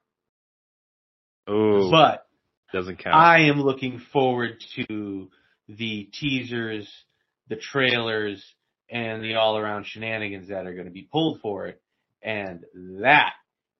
Oh, 1.47 1.91
but 1.91 2.27
doesn't 2.73 2.99
count. 2.99 3.15
I 3.15 3.47
am 3.49 3.61
looking 3.61 4.01
forward 4.13 4.63
to 4.77 5.31
the 5.69 6.05
teasers, 6.13 6.89
the 7.49 7.57
trailers, 7.57 8.45
and 8.91 9.23
the 9.23 9.35
all-around 9.35 9.87
shenanigans 9.87 10.49
that 10.49 10.67
are 10.67 10.75
going 10.75 10.87
to 10.87 10.93
be 10.93 11.09
pulled 11.11 11.41
for 11.41 11.67
it, 11.67 11.81
and 12.23 12.65
that 13.01 13.33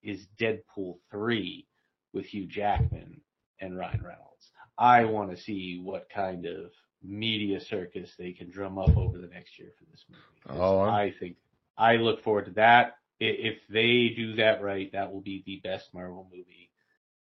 is 0.03 0.27
Deadpool 0.41 0.99
3 1.11 1.67
with 2.13 2.27
Hugh 2.27 2.47
Jackman 2.47 3.21
and 3.61 3.79
Ryan 3.79 4.03
Reynolds. 4.03 4.51
I 4.77 5.05
want 5.05 5.31
to 5.31 5.37
see 5.37 5.81
what 5.83 6.09
kind 6.15 6.47
of 6.47 6.73
media 7.03 7.61
circus 7.61 8.11
they 8.19 8.33
can 8.33 8.51
drum 8.51 8.79
up 8.79 8.97
over 8.97 9.19
the 9.19 9.29
next 9.29 9.59
year 9.59 9.69
for 9.79 9.85
this 9.91 10.05
movie. 10.09 10.61
Oh, 10.61 10.81
I 10.81 11.13
think 11.19 11.37
I 11.79 11.97
look 11.97 12.23
forward 12.23 12.47
to 12.47 12.51
that. 12.53 12.97
If 13.21 13.59
they 13.71 14.13
do 14.15 14.37
that 14.37 14.63
right, 14.63 14.91
that 14.93 15.13
will 15.13 15.21
be 15.21 15.43
the 15.47 15.61
best 15.63 15.89
Marvel 15.95 16.29
movie 16.31 16.71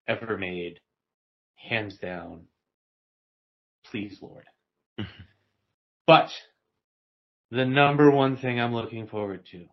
ever 0.08 0.38
made, 0.38 0.80
hands 1.56 1.98
down. 1.98 2.44
Please, 3.86 4.18
Lord. 4.22 4.46
but 6.08 6.30
the 7.50 7.66
number 7.66 8.10
one 8.12 8.38
thing 8.38 8.60
I'm 8.60 8.74
looking 8.74 9.08
forward 9.08 9.46
to. 9.52 9.66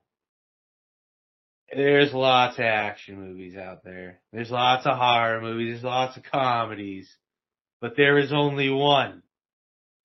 There's 1.74 2.14
lots 2.14 2.58
of 2.58 2.64
action 2.64 3.20
movies 3.20 3.54
out 3.56 3.84
there. 3.84 4.20
There's 4.32 4.50
lots 4.50 4.86
of 4.86 4.96
horror 4.96 5.40
movies. 5.40 5.74
There's 5.74 5.84
lots 5.84 6.16
of 6.16 6.22
comedies. 6.22 7.08
But 7.80 7.96
there 7.96 8.18
is 8.18 8.32
only 8.32 8.70
one. 8.70 9.22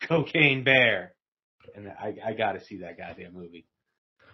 Cocaine 0.08 0.64
Bear. 0.64 1.14
And 1.76 1.88
I, 1.88 2.16
I 2.24 2.34
gotta 2.34 2.64
see 2.64 2.80
that 2.80 2.98
goddamn 2.98 3.34
movie. 3.34 3.66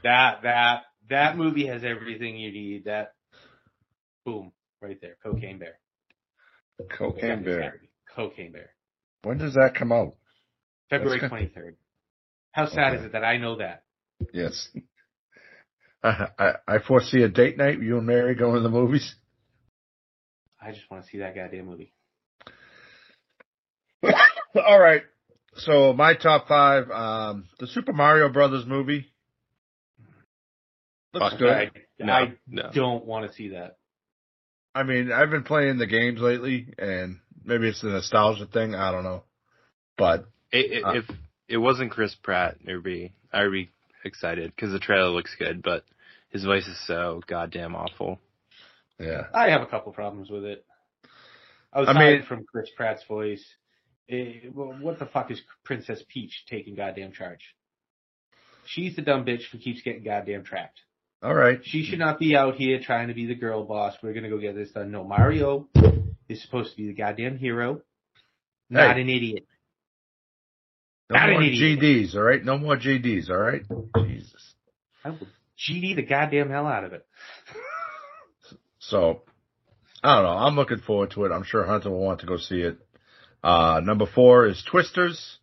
That, 0.04 0.42
that, 0.44 0.84
that 1.10 1.38
movie 1.38 1.68
has 1.68 1.84
everything 1.84 2.38
you 2.38 2.52
need. 2.52 2.86
That, 2.86 3.14
boom, 4.26 4.52
right 4.82 5.00
there. 5.02 5.18
Cocaine 5.24 5.60
Bear. 5.60 5.80
Cocaine 6.98 7.44
Bear. 7.44 7.82
Cocaine 8.16 8.52
Bear. 8.52 8.70
When 9.24 9.38
does 9.38 9.54
that 9.56 9.76
come 9.78 9.92
out? 9.92 10.16
February 10.90 11.20
23rd. 11.20 11.76
How 12.52 12.68
sad 12.68 12.94
Okay. 12.94 13.00
is 13.00 13.06
it 13.06 13.12
that 13.12 13.24
I 13.24 13.38
know 13.38 13.58
that? 13.58 13.84
Yes. 14.34 14.70
I, 16.04 16.28
I, 16.38 16.52
I 16.68 16.80
foresee 16.80 17.22
a 17.24 17.30
date 17.30 17.58
night. 17.58 17.82
You 17.82 17.98
and 17.98 18.08
Mary 18.08 18.34
going 18.36 18.56
to 18.56 18.62
the 18.62 18.70
movies. 18.70 19.16
I 20.62 20.72
just 20.72 20.90
want 20.90 21.04
to 21.04 21.10
see 21.10 21.20
that 21.20 21.36
goddamn 21.36 21.66
movie. 21.66 21.94
All 24.56 24.80
right. 24.80 25.04
So 25.56 25.94
my 25.94 26.16
top 26.16 26.48
five, 26.48 26.90
um, 26.90 27.46
the 27.60 27.68
Super 27.68 27.94
Mario 27.94 28.30
Brothers 28.30 28.66
movie. 28.66 29.12
Looks 31.14 31.32
Fuck, 31.32 31.40
good. 31.40 31.50
I, 31.52 31.72
No, 32.00 32.14
I 32.14 32.34
no. 32.48 32.70
don't 32.74 33.06
want 33.06 33.28
to 33.30 33.34
see 33.36 33.50
that. 33.50 33.78
I 34.76 34.84
mean, 34.84 35.12
I've 35.12 35.32
been 35.32 35.44
playing 35.44 35.78
the 35.80 35.88
games 35.88 36.20
lately, 36.22 36.74
and 36.78 37.20
maybe 37.44 37.68
it's 37.68 37.82
the 37.82 37.90
nostalgia 37.90 38.46
thing. 38.46 38.76
I 38.76 38.92
don't 38.92 39.04
know, 39.04 39.24
but 39.98 40.26
It, 40.52 40.72
it, 40.72 40.84
Uh. 40.86 40.92
if 40.94 41.06
it 41.48 41.58
wasn't 41.58 41.92
Chris 41.92 42.14
Pratt, 42.16 42.58
it'd 42.64 42.84
be 42.84 43.14
I'd 43.34 43.52
be 43.52 43.72
excited 44.04 44.54
because 44.56 44.72
the 44.72 44.80
trailer 44.80 45.10
looks 45.10 45.36
good, 45.38 45.62
but 45.64 45.84
his 46.30 46.44
voice 46.46 46.68
is 46.68 46.80
so 46.88 47.22
goddamn 47.28 47.76
awful. 47.76 48.20
yeah, 49.00 49.24
I 49.34 49.50
have 49.50 49.62
a 49.62 49.68
couple 49.68 49.92
problems 49.92 50.30
with 50.30 50.46
it. 50.46 50.64
i 51.74 51.82
Aside 51.82 51.96
mean- 51.98 52.24
from 52.24 52.46
Chris 52.46 52.70
Pratt's 52.78 53.04
voice, 53.06 53.44
eh, 54.10 54.42
well, 54.54 54.78
what 54.80 55.00
the 55.00 55.06
fuck 55.08 55.32
is 55.32 55.42
Princess 55.64 56.04
Peach 56.08 56.46
taking 56.48 56.76
goddamn 56.76 57.12
charge? 57.14 57.56
She's 58.66 58.96
the 58.96 59.02
dumb 59.02 59.26
bitch 59.26 59.50
who 59.52 59.58
keeps 59.58 59.82
getting 59.82 60.04
goddamn 60.04 60.44
trapped. 60.44 60.82
All 61.22 61.34
right. 61.34 61.60
She 61.64 61.84
should 61.84 62.00
not 62.00 62.20
be 62.20 62.36
out 62.36 62.56
here 62.56 62.80
trying 62.82 63.10
to 63.10 63.14
be 63.14 63.26
the 63.26 63.36
girl 63.36 63.64
boss. 63.64 63.96
We're 64.02 64.14
gonna 64.14 64.30
go 64.30 64.38
get 64.38 64.56
this 64.56 64.72
done. 64.72 64.92
No, 64.92 65.04
Mario 65.04 65.68
is 66.30 66.42
supposed 66.42 66.72
to 66.72 66.78
be 66.78 66.88
the 66.88 66.94
goddamn 66.94 67.38
hero, 67.38 67.82
not 68.70 68.96
Hey. 68.96 69.02
an 69.02 69.10
idiot. 69.10 69.46
No 71.10 71.16
Not 71.18 71.30
an 71.30 71.34
more. 71.36 71.42
GDs, 71.44 72.16
all 72.16 72.22
right? 72.22 72.44
No 72.44 72.58
more 72.58 72.78
GDs, 72.78 73.30
all 73.30 73.38
right? 73.38 73.64
Jesus. 74.08 74.54
I 75.04 75.10
will 75.10 75.28
GD 75.58 75.96
the 75.96 76.04
goddamn 76.04 76.50
hell 76.50 76.68
out 76.68 76.84
of 76.84 76.94
it. 76.94 77.06
So, 78.80 79.24
I 80.04 80.16
don't 80.16 80.24
know. 80.24 80.30
I'm 80.38 80.56
looking 80.56 80.80
forward 80.80 81.12
to 81.12 81.26
it. 81.26 81.32
I'm 81.32 81.44
sure 81.44 81.66
Hunter 81.66 81.90
will 81.90 82.00
want 82.06 82.22
to 82.22 82.28
go 82.28 82.38
see 82.38 82.62
it. 82.62 82.78
Uh, 83.44 83.82
number 83.84 84.06
four 84.06 84.46
is 84.48 84.64
Twisters. 84.70 85.40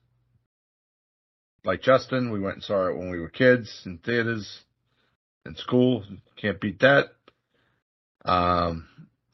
Like 1.65 1.83
Justin, 1.83 2.31
we 2.31 2.39
went 2.41 2.55
and 2.57 2.63
saw 2.65 2.87
it 2.87 2.97
when 2.97 3.11
we 3.11 3.19
were 3.19 3.29
kids 3.29 3.83
in 3.87 3.99
theaters, 3.99 4.61
in 5.47 5.57
school. 5.57 6.05
Can't 6.41 6.61
beat 6.61 6.81
that. 6.81 7.07
Um, 8.25 8.87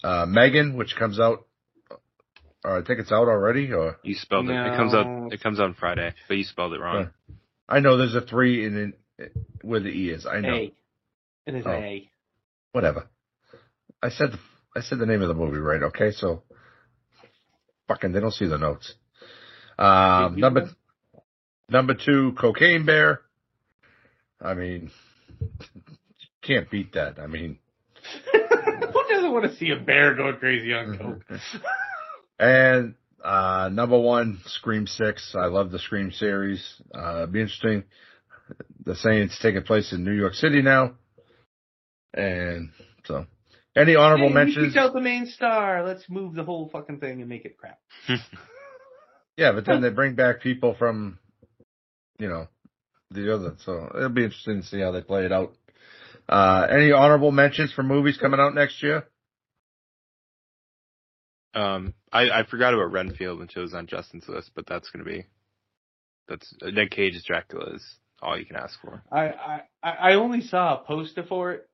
uh, 0.04 0.26
Megan, 0.28 0.76
which 0.76 0.94
comes 0.96 1.18
out, 1.18 1.46
or 2.64 2.78
I 2.78 2.84
think 2.84 3.00
it's 3.00 3.12
out 3.12 3.28
already, 3.28 3.72
or 3.72 3.98
You 4.02 4.14
spelled 4.14 4.48
it. 4.48 4.52
It 4.52 4.76
comes 4.76 4.94
out. 4.94 5.32
It 5.32 5.42
comes 5.42 5.58
out 5.58 5.66
on 5.66 5.74
Friday, 5.74 6.14
but 6.28 6.36
you 6.36 6.44
spelled 6.44 6.74
it 6.74 6.80
wrong. 6.80 7.10
I 7.68 7.80
know 7.80 7.96
there's 7.96 8.14
a 8.14 8.20
three 8.20 8.66
in 8.66 8.94
it 9.18 9.32
where 9.62 9.80
the 9.80 9.88
E 9.88 10.10
is. 10.10 10.26
I 10.26 10.40
know. 10.40 10.54
A. 10.54 10.74
It 11.46 11.54
is 11.54 11.64
Oh. 11.66 11.70
A. 11.70 12.10
Whatever. 12.72 13.08
I 14.02 14.08
said, 14.10 14.30
I 14.76 14.80
said 14.80 14.98
the 14.98 15.06
name 15.06 15.22
of 15.22 15.28
the 15.28 15.34
movie 15.34 15.58
right, 15.58 15.82
okay? 15.84 16.10
So, 16.10 16.42
fucking, 17.88 18.12
they 18.12 18.20
don't 18.20 18.32
see 18.32 18.46
the 18.46 18.58
notes. 18.58 18.94
Um, 19.78 20.38
number, 20.38 20.70
number 21.68 21.94
two, 21.94 22.32
Cocaine 22.38 22.84
Bear. 22.84 23.20
I 24.40 24.54
mean, 24.54 24.90
can't 26.42 26.70
beat 26.70 26.92
that. 26.94 27.18
I 27.18 27.26
mean, 27.26 27.58
Who 28.32 29.04
doesn't 29.08 29.32
want 29.32 29.50
to 29.50 29.56
see 29.56 29.70
a 29.70 29.76
bear 29.76 30.14
go 30.14 30.32
crazy 30.34 30.72
on 30.74 30.98
coke? 31.30 31.40
and, 32.38 32.94
uh, 33.24 33.68
number 33.72 33.98
one, 33.98 34.40
Scream 34.46 34.86
Six. 34.86 35.34
I 35.38 35.46
love 35.46 35.70
the 35.70 35.78
Scream 35.78 36.10
series. 36.10 36.62
Uh, 36.94 37.18
it'd 37.18 37.32
be 37.32 37.40
interesting. 37.40 37.84
The 38.84 38.96
saying 38.96 39.22
it's 39.22 39.38
taking 39.40 39.62
place 39.62 39.92
in 39.92 40.04
New 40.04 40.12
York 40.12 40.34
City 40.34 40.60
now. 40.62 40.94
And 42.12 42.70
so, 43.06 43.26
any 43.76 43.94
honorable 43.94 44.28
Hey, 44.28 44.34
mentions? 44.34 44.66
picked 44.74 44.76
out 44.76 44.92
the 44.92 45.00
main 45.00 45.26
star. 45.26 45.86
Let's 45.86 46.04
move 46.10 46.34
the 46.34 46.44
whole 46.44 46.68
fucking 46.70 46.98
thing 46.98 47.20
and 47.20 47.28
make 47.28 47.44
it 47.44 47.56
crap. 47.56 47.78
Yeah, 49.34 49.52
but 49.52 49.64
then 49.64 49.80
they 49.80 49.88
bring 49.88 50.14
back 50.14 50.42
people 50.42 50.74
from, 50.78 51.18
you 52.18 52.28
know, 52.28 52.48
the 53.10 53.34
other. 53.34 53.54
So 53.64 53.90
it'll 53.96 54.10
be 54.10 54.24
interesting 54.24 54.60
to 54.60 54.66
see 54.66 54.78
how 54.78 54.90
they 54.92 55.00
play 55.00 55.24
it 55.24 55.32
out. 55.32 55.54
Uh, 56.28 56.66
any 56.70 56.92
honorable 56.92 57.32
mentions 57.32 57.72
for 57.72 57.82
movies 57.82 58.16
coming 58.16 58.40
out 58.40 58.54
next 58.54 58.82
year? 58.82 59.04
Um, 61.54 61.94
I, 62.10 62.30
I 62.30 62.44
forgot 62.48 62.72
about 62.72 62.92
Renfield 62.92 63.40
until 63.40 63.62
it 63.62 63.66
was 63.66 63.74
on 63.74 63.86
Justin's 63.86 64.28
list, 64.28 64.52
but 64.54 64.66
that's 64.66 64.90
gonna 64.90 65.04
be 65.04 65.26
that's 66.28 66.54
Nick 66.62 66.90
Cage's 66.92 67.24
Dracula 67.24 67.74
is 67.74 67.96
all 68.22 68.38
you 68.38 68.46
can 68.46 68.56
ask 68.56 68.80
for. 68.80 69.02
I, 69.10 69.60
I 69.82 69.90
I 69.90 70.14
only 70.14 70.40
saw 70.40 70.80
a 70.80 70.84
poster 70.84 71.24
for 71.24 71.52
it, 71.52 71.68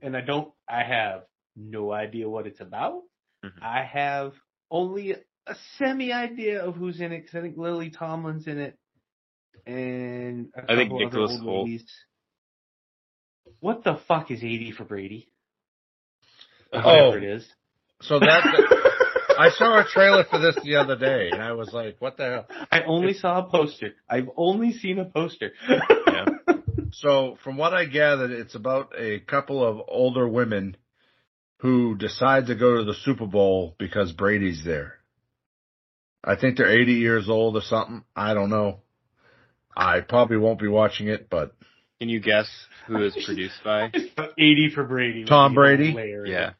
and 0.00 0.16
I 0.16 0.22
don't. 0.22 0.52
I 0.68 0.82
have 0.84 1.24
no 1.56 1.92
idea 1.92 2.28
what 2.28 2.46
it's 2.46 2.60
about. 2.60 3.02
Mhm. 3.44 3.62
I 3.62 3.82
have 3.82 4.32
only 4.70 5.12
a 5.12 5.54
semi 5.76 6.12
idea 6.12 6.64
of 6.64 6.76
who's 6.76 7.00
in 7.00 7.12
it 7.12 7.20
because 7.22 7.34
I 7.34 7.42
think 7.42 7.58
Lily 7.58 7.90
Tomlin's 7.90 8.46
in 8.46 8.58
it, 8.58 8.78
and 9.66 10.48
a 10.56 10.72
I 10.72 10.76
think 10.76 10.92
Nicholas 10.92 11.32
old 11.32 11.68
Hoult. 11.68 11.86
What 13.60 13.84
the 13.84 13.98
fuck 14.06 14.30
is 14.30 14.42
eighty 14.42 14.72
for 14.72 14.84
Brady? 14.84 15.28
Or 16.72 16.82
Oh. 16.84 17.12
It 17.12 17.24
is. 17.24 17.48
So 18.02 18.18
that 18.18 18.44
I 19.38 19.50
saw 19.50 19.80
a 19.80 19.84
trailer 19.84 20.24
for 20.24 20.38
this 20.38 20.56
the 20.62 20.76
other 20.76 20.96
day, 20.96 21.30
and 21.32 21.42
I 21.42 21.52
was 21.52 21.72
like, 21.72 21.96
"What 21.98 22.16
the 22.16 22.24
hell?" 22.24 22.66
I 22.70 22.82
only 22.82 23.14
saw 23.14 23.38
a 23.38 23.50
poster. 23.50 23.94
I've 24.08 24.28
only 24.36 24.72
seen 24.72 24.98
a 24.98 25.04
poster. 25.04 25.52
Yeah. 25.68 26.24
So 26.92 27.38
from 27.44 27.56
what 27.56 27.72
I 27.72 27.84
gathered, 27.86 28.30
it's 28.32 28.54
about 28.54 28.92
a 28.98 29.20
couple 29.20 29.64
of 29.64 29.80
older 29.88 30.28
women 30.28 30.76
who 31.58 31.96
decide 31.96 32.46
to 32.46 32.54
go 32.54 32.78
to 32.78 32.84
the 32.84 32.94
Super 32.94 33.26
Bowl 33.26 33.76
because 33.78 34.12
Brady's 34.12 34.64
there. 34.64 34.94
I 36.24 36.36
think 36.36 36.56
they're 36.56 36.80
80 36.80 36.92
years 36.94 37.28
old 37.28 37.56
or 37.56 37.62
something. 37.62 38.04
I 38.14 38.34
don't 38.34 38.50
know. 38.50 38.80
I 39.76 40.00
probably 40.00 40.36
won't 40.36 40.58
be 40.58 40.68
watching 40.68 41.08
it, 41.08 41.30
but 41.30 41.54
Can 42.00 42.08
you 42.08 42.20
guess 42.20 42.48
who 42.86 43.04
is 43.04 43.14
produced 43.26 43.62
by? 43.62 43.92
Eighty 44.38 44.70
for 44.74 44.84
Brady. 44.84 45.24
Tom 45.24 45.54
Brady? 45.54 45.94
Yeah. 46.26 46.52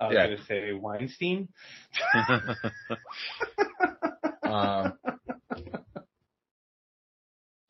I 0.00 0.06
was 0.08 0.14
Yeah. 0.14 0.26
gonna 0.28 0.44
say 0.48 0.72
Weinstein. 0.72 1.48
um, 4.42 4.94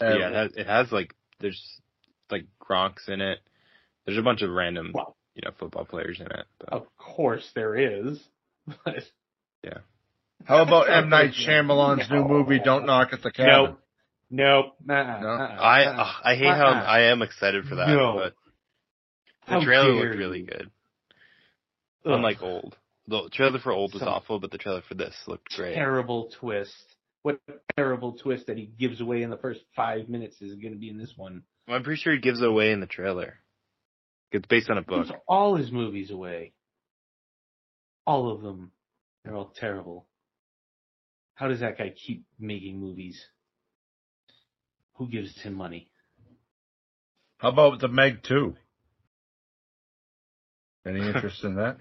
yeah, 0.01 0.29
it 0.29 0.33
has, 0.33 0.53
it 0.57 0.67
has 0.67 0.93
like 0.93 1.15
there's 1.41 1.61
like 2.31 2.47
Gronk's 2.63 3.09
in 3.09 3.21
it. 3.21 3.41
There's 4.07 4.19
a 4.19 4.23
bunch 4.23 4.43
of 4.43 4.51
random 4.51 4.93
Well, 4.95 5.17
you 5.35 5.43
know 5.45 5.51
football 5.59 5.85
players 5.85 6.21
in 6.21 6.27
it. 6.27 6.47
But 6.61 6.73
of 6.73 6.87
course 6.97 7.49
there 7.55 7.75
is. 7.77 8.19
But 8.85 9.03
How 10.45 10.63
about 10.63 10.89
M 10.89 11.09
Night 11.09 11.33
Shyamalan's 11.33 12.09
new 12.11 12.25
movie, 12.25 12.61
Don't 12.65 12.87
Knock 12.87 13.13
at 13.13 13.23
the 13.23 13.31
Cabin? 13.33 13.71
nope. 13.73 13.81
Nope. 14.31 14.77
Uh-uh, 14.89 15.21
No? 15.21 15.29
uh-uh, 15.29 15.57
I 15.61 15.85
uh-uh. 15.87 16.03
Uh, 16.03 16.13
I 16.25 16.35
hate 16.37 16.47
how 16.47 16.67
Uh-uh. 16.69 16.85
I 16.85 17.01
am 17.11 17.23
excited 17.23 17.65
for 17.67 17.75
that, 17.77 17.89
No. 17.89 18.15
but 18.15 18.35
the 19.47 19.53
How 19.55 19.61
trailer 19.65 19.93
looked 19.93 20.17
really 20.17 20.41
you. 20.41 20.47
good. 20.47 20.71
Ugh. 22.07 22.13
Unlike 22.13 22.43
old, 22.43 22.77
the 23.09 23.29
trailer 23.33 23.59
for 23.59 23.73
old 23.73 23.93
was 23.93 24.03
So- 24.03 24.09
awful, 24.09 24.39
but 24.39 24.51
the 24.53 24.59
trailer 24.59 24.83
for 24.83 24.95
this 24.95 25.17
looked 25.27 25.51
great. 25.57 25.75
terrible 25.75 26.31
twist. 26.31 26.97
What 27.23 27.39
terrible 27.77 28.13
twist 28.17 28.47
that 28.47 28.57
he 28.57 28.67
gives 28.67 29.01
away 29.01 29.23
in 29.23 29.29
the 29.31 29.37
first 29.37 29.61
five 29.77 30.09
minutes 30.09 30.41
is 30.41 30.55
going 30.55 30.73
to 30.73 30.79
be 30.79 30.89
in 30.89 30.97
this 30.97 31.13
one. 31.17 31.43
Well, 31.67 31.77
I'm 31.77 31.83
pretty 31.83 32.01
sure 32.01 32.15
he 32.15 32.19
gives 32.21 32.41
it 32.41 32.49
away 32.49 32.71
in 32.73 32.81
the 32.81 32.87
trailer. 32.87 33.41
It's 34.33 34.47
based 34.47 34.71
on 34.71 34.79
a 34.79 34.83
book. 34.83 35.07
Gives 35.09 35.19
all 35.29 35.57
his 35.57 35.71
movies 35.73 36.11
away. 36.11 36.55
All 38.07 38.31
of 38.31 38.41
them. 38.43 38.73
They're 39.25 39.35
all 39.35 39.51
terrible. 39.55 40.07
How 41.35 41.49
does 41.49 41.61
that 41.61 41.77
guy 41.77 41.91
keep 41.91 42.25
making 42.39 42.79
movies? 42.81 43.23
Who 45.01 45.09
gives 45.09 45.41
him 45.41 45.55
money? 45.55 45.89
How 47.39 47.49
about 47.49 47.81
the 47.81 47.89
Meg 47.89 48.23
2? 48.23 48.55
Any 50.87 51.01
interest 51.01 51.43
in 51.43 51.55
that? 51.55 51.79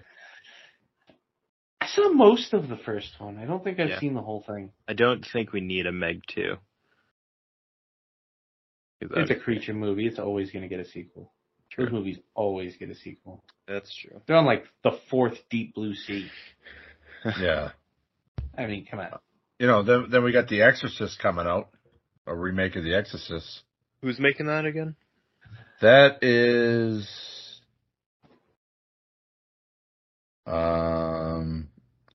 I 1.82 1.86
saw 1.88 2.14
most 2.14 2.54
of 2.54 2.70
the 2.70 2.78
first 2.78 3.10
one. 3.18 3.36
I 3.36 3.44
don't 3.44 3.62
think 3.62 3.78
I've 3.78 3.90
Yeah. 3.90 4.00
seen 4.00 4.14
the 4.14 4.22
whole 4.22 4.42
thing. 4.46 4.72
I 4.88 4.94
don't 4.94 5.22
think 5.22 5.52
we 5.52 5.60
need 5.60 5.84
a 5.86 5.92
Meg 5.92 6.22
2. 6.28 6.56
It's 9.02 9.30
a 9.30 9.34
creature 9.34 9.74
movie. 9.74 10.06
It's 10.06 10.18
always 10.18 10.50
going 10.50 10.62
to 10.62 10.68
get 10.68 10.80
a 10.80 10.86
sequel. 10.88 11.30
True. 11.70 11.84
Those 11.84 11.92
movies 11.92 12.18
always 12.34 12.78
get 12.78 12.88
a 12.88 12.94
sequel. 12.94 13.44
That's 13.68 13.94
true. 13.94 14.22
They're 14.26 14.36
on 14.36 14.46
like 14.46 14.64
the 14.82 14.98
fourth 15.10 15.36
Deep 15.50 15.74
Blue 15.74 15.94
Sea. 15.94 16.30
Yeah. 17.38 17.72
I 18.56 18.64
mean, 18.64 18.86
come 18.90 19.00
on. 19.00 19.10
You 19.58 19.66
know, 19.66 19.82
then, 19.82 20.06
then 20.10 20.24
we 20.24 20.32
got 20.32 20.48
The 20.48 20.62
Exorcist 20.62 21.18
coming 21.18 21.46
out. 21.46 21.68
A 22.26 22.34
remake 22.34 22.76
of 22.76 22.84
The 22.84 22.94
Exorcist. 22.94 23.62
Who's 24.02 24.18
making 24.18 24.46
that 24.46 24.64
again? 24.64 24.94
That 25.80 26.22
is, 26.22 27.08
um, 30.46 31.68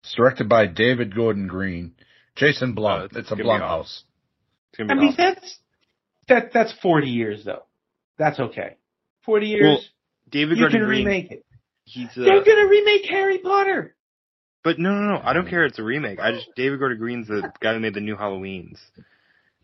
it's 0.02 0.14
directed 0.16 0.50
by 0.50 0.66
David 0.68 1.16
Gordon 1.16 1.48
Green. 1.48 1.94
Jason 2.36 2.74
Blum. 2.74 3.02
Oh, 3.02 3.06
it's 3.06 3.16
it's 3.18 3.32
a 3.32 3.36
gonna 3.36 3.44
be 3.44 3.50
Blumhouse. 3.64 4.02
It's 4.74 4.90
I 4.92 4.94
mean, 4.96 5.10
awesome. 5.10 5.16
that's 5.18 5.58
that 6.28 6.52
that's 6.54 6.74
forty 6.82 7.10
years 7.10 7.44
though. 7.46 7.64
That's 8.18 8.40
okay. 8.40 8.78
Forty 9.24 9.48
years, 9.48 9.62
Well, 9.64 9.80
David 10.32 10.58
you 10.58 10.64
Gordon 10.64 10.80
can 10.80 10.88
Green. 10.88 11.06
remake 11.06 11.32
it. 11.32 11.46
He's 11.86 12.10
They're 12.16 12.38
uh, 12.40 12.44
gonna 12.44 12.68
remake 12.68 13.06
Harry 13.10 13.38
Potter. 13.40 13.96
But 14.64 14.80
no, 14.80 14.92
no, 14.94 15.16
no. 15.16 15.22
I 15.24 15.34
don't 15.34 15.48
care. 15.50 15.66
It's 15.66 15.78
a 15.80 15.84
remake. 15.84 16.20
I 16.20 16.32
just 16.32 16.50
David 16.56 16.80
Gordon 16.80 16.98
Green's 16.98 17.28
the 17.28 17.52
guy 17.62 17.74
who 17.74 17.80
made 17.80 17.94
the 17.94 18.00
new 18.02 18.16
Halloweens, 18.16 18.80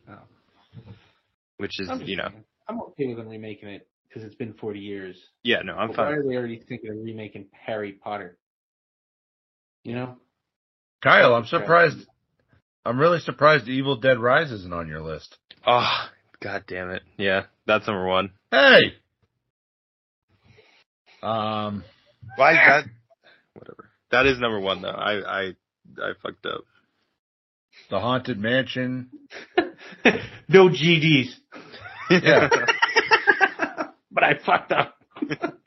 Oh. 0.10 0.14
which 1.57 1.80
is 1.80 1.88
just 1.88 2.05
you 2.05 2.18
know, 2.18 2.30
I'm 2.68 2.82
okay 2.82 3.07
with 3.07 3.18
them 3.18 3.28
remaking 3.28 3.70
it 3.70 3.88
because 4.07 4.24
it's 4.24 4.36
been 4.36 4.53
40 4.53 4.80
years. 4.80 5.18
yeah, 5.43 5.62
no, 5.64 5.74
I'm 5.76 5.89
But 5.89 5.97
why 5.97 6.12
are 6.12 6.24
they 6.24 6.36
already 6.36 6.64
thinking 6.68 6.89
of 6.89 6.97
remaking 7.03 7.47
Harry 7.51 7.93
Potter? 7.93 8.38
You 9.84 9.95
know? 9.95 10.18
Kyle, 11.01 11.34
I'm 11.36 11.45
surprised. 11.45 11.97
I'm 12.86 12.99
really 12.99 13.20
surprised 13.20 13.68
Evil 13.68 13.97
Dead 13.97 14.20
Rise 14.20 14.51
isn't 14.51 14.74
on 14.74 14.88
your 14.88 15.01
list. 15.01 15.38
Oh, 15.66 16.07
god 16.41 16.64
damn 16.68 16.89
it. 16.89 17.03
Yeah, 17.18 17.43
that's 17.68 17.88
number 17.88 18.07
one. 18.07 18.32
Hey. 18.51 18.93
Um. 21.22 21.84
Why 22.36 22.53
that? 22.53 22.86
Whatever. 23.53 23.89
That 24.12 24.26
is 24.26 24.39
number 24.39 24.60
one 24.60 24.82
though. 24.82 24.89
I 24.89 25.41
I 25.41 25.41
I 26.01 26.12
fucked 26.24 26.45
up. 26.45 26.62
The 27.89 27.99
Haunted 27.99 28.39
Mansion. 28.39 29.10
no 30.47 30.69
GDs. 30.69 31.29
Yeah. 32.09 32.49
but 34.11 34.23
I 34.23 34.33
fucked 34.45 34.71
up. 34.71 34.95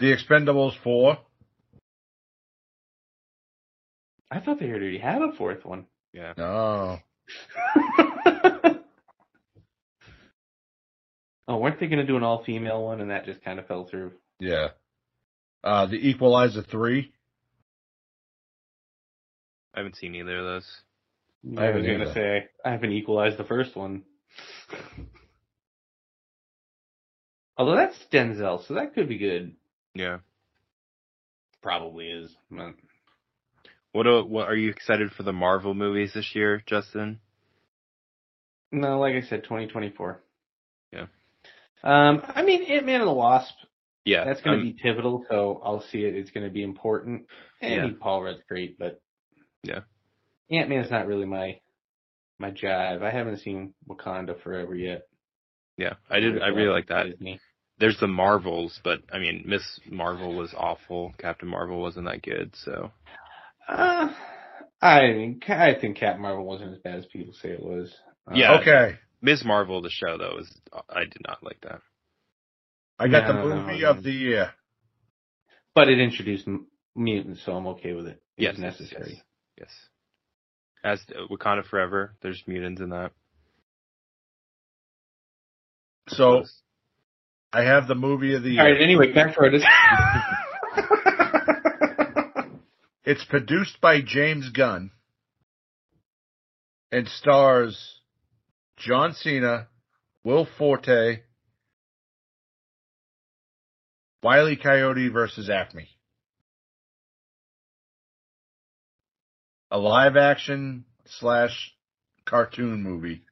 The 0.00 0.12
Expendables 0.12 0.76
4. 0.82 1.16
I 4.30 4.40
thought 4.40 4.58
they 4.58 4.68
already 4.68 4.98
had 4.98 5.22
a 5.22 5.32
fourth 5.38 5.64
one. 5.64 5.86
Yeah. 6.12 6.32
No. 6.36 6.98
oh, 11.46 11.56
weren't 11.58 11.78
they 11.78 11.86
going 11.86 12.00
to 12.00 12.06
do 12.06 12.16
an 12.16 12.24
all 12.24 12.42
female 12.44 12.84
one 12.84 13.00
and 13.00 13.10
that 13.10 13.24
just 13.24 13.44
kind 13.44 13.60
of 13.60 13.66
fell 13.66 13.84
through? 13.84 14.12
Yeah. 14.40 14.68
Uh, 15.62 15.86
the 15.86 16.08
Equalizer 16.08 16.62
3. 16.62 17.12
I 19.74 19.78
haven't 19.78 19.96
seen 19.96 20.14
either 20.16 20.38
of 20.38 20.44
those. 20.44 20.80
I 21.44 21.48
I 21.48 21.50
was 21.50 21.60
haven't 21.60 21.86
going 21.86 21.98
to 22.00 22.04
either. 22.06 22.14
say, 22.14 22.48
I 22.64 22.70
haven't 22.70 22.92
equalized 22.92 23.36
the 23.38 23.44
first 23.44 23.76
one. 23.76 24.02
Although 27.56 27.76
that's 27.76 27.96
Denzel, 28.12 28.66
so 28.66 28.74
that 28.74 28.94
could 28.94 29.08
be 29.08 29.18
good. 29.18 29.54
Yeah. 29.94 30.18
Probably 31.62 32.06
is. 32.10 32.34
but- 32.50 32.74
What, 33.92 34.28
what 34.28 34.48
are 34.48 34.56
you 34.56 34.70
excited 34.70 35.12
for 35.12 35.22
the 35.22 35.32
Marvel 35.32 35.72
movies 35.74 36.12
this 36.14 36.34
year, 36.34 36.62
Justin? 36.66 37.20
No, 38.72 38.98
like 38.98 39.14
I 39.14 39.20
said, 39.20 39.44
2024. 39.44 40.20
Yeah. 40.92 41.06
Um, 41.84 42.22
I 42.26 42.42
mean, 42.42 42.64
Ant 42.64 42.86
Man 42.86 43.00
and 43.02 43.08
the 43.08 43.12
Wasp. 43.12 43.54
Yeah. 44.04 44.24
That's 44.24 44.40
going 44.42 44.58
to 44.58 44.62
um, 44.66 44.72
be 44.72 44.78
pivotal, 44.82 45.24
so 45.30 45.60
I'll 45.64 45.80
see 45.92 46.00
it. 46.04 46.14
It's 46.16 46.30
going 46.32 46.44
to 46.44 46.52
be 46.52 46.62
important. 46.64 47.26
And 47.60 47.92
Yeah. 47.92 47.98
Paul 48.00 48.22
Rudd's 48.24 48.42
great, 48.48 48.78
but 48.78 49.00
Yeah. 49.62 49.80
Ant 50.50 50.68
Man's 50.68 50.90
not 50.90 51.06
really 51.06 51.26
my 51.26 51.58
my 52.38 52.50
jive. 52.50 53.02
I 53.02 53.10
haven't 53.10 53.38
seen 53.38 53.74
Wakanda 53.88 54.40
Forever 54.42 54.74
yet. 54.74 55.02
Yeah. 55.76 55.94
I 56.10 56.20
did. 56.20 56.40
I 56.42 56.48
really 56.48 56.68
like 56.70 56.88
that. 56.88 57.06
Disney. 57.10 57.40
There's 57.78 57.98
the 57.98 58.06
Marvels, 58.06 58.78
but 58.84 59.00
I 59.12 59.18
mean, 59.18 59.44
Miss 59.46 59.62
Marvel 59.90 60.34
was 60.36 60.54
awful. 60.56 61.12
Captain 61.18 61.48
Marvel 61.48 61.80
wasn't 61.80 62.06
that 62.06 62.22
good. 62.22 62.54
So 62.64 62.90
Uh, 63.68 64.12
I 64.80 65.00
mean, 65.12 65.40
I 65.48 65.74
think 65.80 65.96
Captain 65.96 66.22
Marvel 66.22 66.44
wasn't 66.44 66.72
as 66.74 66.78
bad 66.80 66.98
as 67.00 67.06
people 67.06 67.34
say 67.34 67.50
it 67.50 67.62
was. 67.62 67.92
Uh, 68.30 68.34
Yeah. 68.34 68.58
Okay. 68.60 68.96
Miss 69.22 69.44
Marvel, 69.44 69.80
the 69.80 69.90
show 69.90 70.18
though, 70.18 70.36
was 70.36 70.60
I 70.88 71.00
did 71.04 71.22
not 71.26 71.42
like 71.42 71.60
that. 71.62 71.80
I 72.98 73.08
got 73.08 73.26
the 73.26 73.32
No, 73.32 73.48
no, 73.48 73.56
movie 73.62 73.80
no. 73.82 73.90
of 73.90 74.02
the 74.02 74.12
year. 74.12 74.52
but 75.74 75.88
it 75.88 75.98
introduced 75.98 76.46
mutants, 76.94 77.42
so 77.44 77.56
I'm 77.56 77.66
okay 77.68 77.94
with 77.94 78.06
it. 78.06 78.22
It 78.36 78.42
Yes, 78.44 78.52
was 78.56 78.60
yes, 78.62 78.80
necessary. 78.80 79.22
Yes. 79.58 79.70
As 80.84 81.00
Wakanda 81.30 81.64
Forever, 81.64 82.14
there's 82.22 82.42
mutants 82.46 82.80
in 82.80 82.90
that. 82.90 83.10
So 86.08 86.44
I 87.52 87.62
have 87.62 87.88
the 87.88 87.94
movie 87.94 88.34
of 88.36 88.42
the 88.42 88.50
year. 88.50 88.62
right. 88.62 88.80
Anyway, 88.80 89.12
back 89.12 89.34
for 89.34 89.46
it. 89.46 89.62
It's 93.04 93.24
produced 93.24 93.82
by 93.82 94.00
James 94.00 94.48
Gunn 94.48 94.90
and 96.90 97.06
stars 97.06 98.00
John 98.78 99.12
Cena, 99.12 99.68
Will 100.24 100.46
Forte, 100.56 101.20
Wiley 104.22 104.56
Coyote 104.56 105.08
versus 105.08 105.50
Acme. 105.50 105.88
A 109.74 109.78
live 109.78 110.16
action 110.16 110.84
slash 111.18 111.72
cartoon 112.24 112.80
movie 112.84 113.22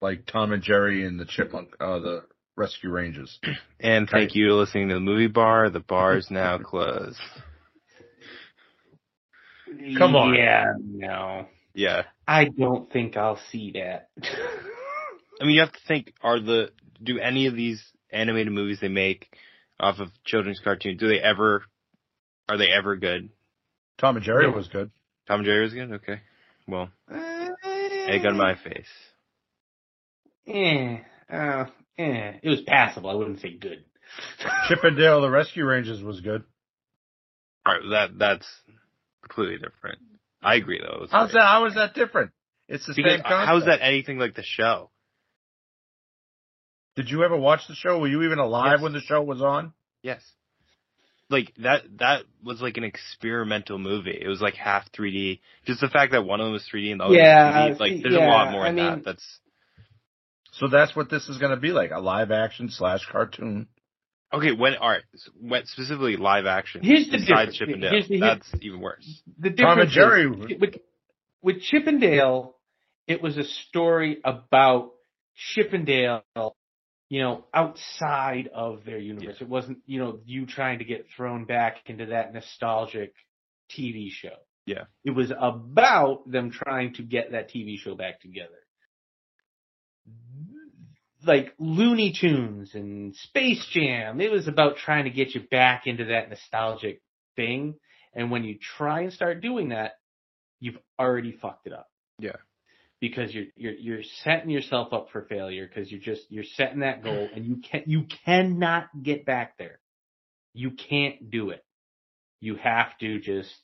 like 0.00 0.24
Tom 0.24 0.52
and 0.52 0.62
Jerry 0.62 1.04
and 1.04 1.20
the 1.20 1.26
Chipmunk, 1.26 1.74
uh, 1.78 1.98
the 1.98 2.22
Rescue 2.56 2.88
Rangers. 2.90 3.38
And 3.78 4.08
thank 4.08 4.34
you 4.34 4.48
for 4.48 4.54
listening 4.54 4.88
to 4.88 4.94
the 4.94 5.00
movie 5.00 5.26
bar. 5.26 5.68
The 5.68 5.80
bar 5.80 6.16
is 6.16 6.30
now 6.30 6.56
closed. 6.64 7.20
Come 9.98 10.16
on. 10.16 10.34
Yeah. 10.34 10.72
No. 10.82 11.46
Yeah. 11.74 12.04
I 12.26 12.46
don't 12.46 12.90
think 12.90 13.18
I'll 13.18 13.38
see 13.52 13.72
that. 13.74 14.08
I 15.40 15.44
mean, 15.44 15.56
you 15.56 15.60
have 15.60 15.72
to 15.72 15.78
think: 15.86 16.14
Are 16.22 16.40
the 16.40 16.70
do 17.02 17.18
any 17.18 17.48
of 17.48 17.54
these 17.54 17.84
animated 18.10 18.50
movies 18.54 18.78
they 18.80 18.88
make 18.88 19.28
off 19.78 19.98
of 19.98 20.08
children's 20.24 20.58
cartoons 20.64 20.98
do 20.98 21.06
they 21.06 21.20
ever 21.20 21.64
are 22.48 22.56
they 22.56 22.70
ever 22.70 22.96
good? 22.96 23.28
Tom 23.98 24.16
and 24.16 24.24
Jerry 24.24 24.46
Yeah. 24.46 24.54
was 24.54 24.68
good. 24.68 24.90
Tom 25.28 25.40
and 25.40 25.44
Jerry 25.44 25.62
was 25.64 25.74
good. 25.74 25.92
Okay, 25.92 26.20
well, 26.66 26.88
egg 27.10 28.24
on 28.26 28.36
my 28.36 28.54
face. 28.56 28.86
Eh, 30.46 30.98
uh, 31.30 31.66
eh. 31.98 32.32
It 32.42 32.48
was 32.48 32.62
passable. 32.62 33.10
I 33.10 33.14
wouldn't 33.14 33.40
say 33.40 33.52
good. 33.52 33.84
Chip 34.68 34.82
and 34.82 34.96
Dale, 34.96 35.20
the 35.20 35.30
Rescue 35.30 35.64
Rangers 35.66 36.02
was 36.02 36.20
good. 36.22 36.42
All 37.66 37.74
right, 37.74 37.82
that 37.90 38.18
that's 38.18 38.46
completely 39.22 39.56
different. 39.58 39.98
I 40.42 40.54
agree 40.54 40.80
though. 40.80 40.94
It 40.96 41.00
was 41.02 41.10
How's 41.10 41.32
great. 41.32 41.40
that? 41.42 41.46
How 41.46 41.66
is 41.66 41.74
that 41.74 41.94
different? 41.94 42.30
It's 42.68 42.86
the 42.86 42.94
Because 42.96 43.12
same 43.12 43.22
concept. 43.22 43.46
how's 43.48 43.64
that 43.66 43.80
anything 43.82 44.18
like 44.18 44.34
the 44.34 44.42
show? 44.42 44.90
Did 46.96 47.10
you 47.10 47.22
ever 47.24 47.36
watch 47.36 47.60
the 47.68 47.74
show? 47.74 47.98
Were 47.98 48.08
you 48.08 48.22
even 48.22 48.38
alive 48.38 48.72
Yes. 48.76 48.82
when 48.82 48.92
the 48.92 49.00
show 49.00 49.22
was 49.22 49.40
on? 49.42 49.72
Yes. 50.02 50.22
Like 51.30 51.52
that 51.58 51.82
that 51.98 52.22
was 52.42 52.60
like 52.62 52.76
an 52.78 52.84
experimental 52.84 53.78
movie. 53.78 54.18
It 54.18 54.28
was 54.28 54.40
like 54.40 54.54
half 54.54 54.90
3D. 54.92 55.40
Just 55.66 55.80
the 55.82 55.88
fact 55.88 56.12
that 56.12 56.24
one 56.24 56.40
of 56.40 56.46
them 56.46 56.52
was 56.54 56.66
3D 56.72 56.90
and 56.92 57.00
the 57.00 57.04
other 57.04 57.14
Yeah, 57.14 57.68
was 57.68 57.76
2D. 57.76 57.80
Like 57.80 57.90
see, 57.92 58.02
there's 58.02 58.14
a 58.14 58.18
yeah, 58.18 58.26
lot 58.28 58.52
more 58.52 58.64
I 58.64 58.68
in 58.70 58.74
mean- 58.76 58.84
that. 58.86 59.04
That's 59.04 59.38
So 60.52 60.68
that's 60.68 60.96
what 60.96 61.10
this 61.10 61.28
is 61.28 61.38
going 61.38 61.50
to 61.50 61.58
be 61.60 61.68
like 61.70 61.90
a 61.90 62.00
live 62.00 62.30
action 62.30 62.70
slash 62.70 63.04
cartoon. 63.12 63.68
okay. 64.32 64.52
When 64.52 64.74
all 64.76 64.88
right, 64.88 65.02
when 65.38 65.66
specifically 65.66 66.16
live 66.16 66.46
action. 66.46 66.82
Here's 66.82 67.06
the 67.10 67.18
besides 67.18 67.28
difference. 67.28 67.58
Chip 67.58 67.68
and 67.68 67.80
Dale. 67.82 67.90
Here's 67.90 68.08
the- 68.08 68.20
that's 68.20 68.50
even 68.62 68.80
worse. 68.80 69.22
The 69.38 69.50
Tom 69.50 69.78
and 69.80 69.90
difference 69.90 69.94
Jerry. 69.94 70.54
is, 70.54 70.60
with, 70.60 70.74
with 71.42 71.60
Chip 71.60 71.86
and 71.86 72.00
Dale, 72.00 72.56
it 73.06 73.22
was 73.22 73.36
a 73.36 73.44
story 73.44 74.18
about 74.24 74.92
Chip 75.54 75.72
and 75.74 75.84
Dale, 75.86 76.22
you 77.08 77.22
know, 77.22 77.44
outside 77.54 78.48
of 78.54 78.84
their 78.84 78.98
universe. 78.98 79.36
It 79.40 79.48
wasn't, 79.48 79.78
you 79.86 79.98
know, 79.98 80.20
you 80.26 80.46
trying 80.46 80.80
to 80.80 80.84
get 80.84 81.06
thrown 81.16 81.44
back 81.44 81.78
into 81.86 82.06
that 82.06 82.34
nostalgic 82.34 83.14
TV 83.76 84.10
show. 84.10 84.36
Yeah. 84.66 84.84
It 85.04 85.12
was 85.12 85.30
about 85.30 86.30
them 86.30 86.50
trying 86.50 86.94
to 86.94 87.02
get 87.02 87.32
that 87.32 87.50
TV 87.50 87.78
show 87.78 87.94
back 87.94 88.20
together. 88.20 88.50
Like 91.24 91.54
Looney 91.58 92.12
Tunes 92.18 92.74
and 92.74 93.16
Space 93.16 93.66
Jam, 93.72 94.20
it 94.20 94.30
was 94.30 94.46
about 94.46 94.76
trying 94.76 95.04
to 95.04 95.10
get 95.10 95.34
you 95.34 95.40
back 95.50 95.86
into 95.86 96.06
that 96.06 96.28
nostalgic 96.28 97.00
thing. 97.34 97.74
And 98.14 98.30
when 98.30 98.44
you 98.44 98.58
try 98.58 99.00
and 99.02 99.12
start 99.12 99.40
doing 99.40 99.70
that, 99.70 99.92
you've 100.60 100.78
already 100.98 101.32
fucked 101.32 101.66
it 101.66 101.72
up. 101.72 101.88
Yeah. 102.18 102.36
Because 103.00 103.32
you're 103.32 103.46
you're 103.56 103.74
you're 103.74 104.02
setting 104.24 104.50
yourself 104.50 104.92
up 104.92 105.08
for 105.12 105.22
failure 105.22 105.68
because 105.68 105.90
you're 105.90 106.00
just 106.00 106.22
you're 106.30 106.42
setting 106.42 106.80
that 106.80 107.04
goal 107.04 107.28
and 107.32 107.46
you 107.46 107.56
can 107.56 107.84
you 107.86 108.06
cannot 108.24 108.86
get 109.02 109.24
back 109.24 109.56
there. 109.56 109.78
You 110.52 110.72
can't 110.72 111.30
do 111.30 111.50
it. 111.50 111.64
You 112.40 112.56
have 112.56 112.98
to 112.98 113.20
just 113.20 113.54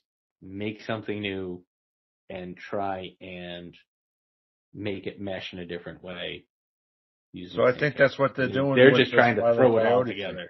make 0.41 0.81
something 0.83 1.21
new 1.21 1.63
and 2.29 2.55
try 2.55 3.09
and 3.19 3.75
make 4.73 5.07
it 5.07 5.19
mesh 5.19 5.51
in 5.53 5.59
a 5.59 5.65
different 5.65 6.03
way. 6.03 6.45
So 7.49 7.65
I 7.65 7.77
think 7.77 7.97
that's 7.97 8.17
what 8.17 8.35
they're 8.35 8.49
doing. 8.49 8.75
They're 8.75 8.91
just 8.91 9.11
trying 9.11 9.35
to 9.35 9.53
throw 9.55 9.77
it 9.77 9.85
all 9.85 10.05
together. 10.05 10.35
thing. 10.35 10.47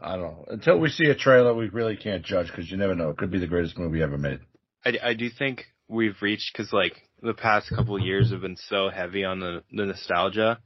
I 0.00 0.16
don't 0.16 0.22
know. 0.22 0.44
Until 0.48 0.78
we 0.78 0.88
see 0.88 1.06
a 1.06 1.14
trailer, 1.14 1.54
we 1.54 1.68
really 1.68 1.96
can't 1.96 2.24
judge 2.24 2.46
because 2.46 2.70
you 2.70 2.78
never 2.78 2.94
know. 2.94 3.10
It 3.10 3.18
could 3.18 3.30
be 3.30 3.38
the 3.38 3.46
greatest 3.46 3.76
movie 3.76 4.02
ever 4.02 4.16
made. 4.16 4.40
I, 4.84 4.98
I 5.02 5.14
do 5.14 5.28
think 5.28 5.66
we've 5.92 6.20
reached 6.20 6.52
because 6.52 6.72
like 6.72 6.94
the 7.22 7.34
past 7.34 7.68
couple 7.68 7.96
of 7.96 8.02
years 8.02 8.32
have 8.32 8.40
been 8.40 8.56
so 8.68 8.88
heavy 8.88 9.24
on 9.24 9.38
the, 9.38 9.62
the 9.70 9.86
nostalgia, 9.86 10.58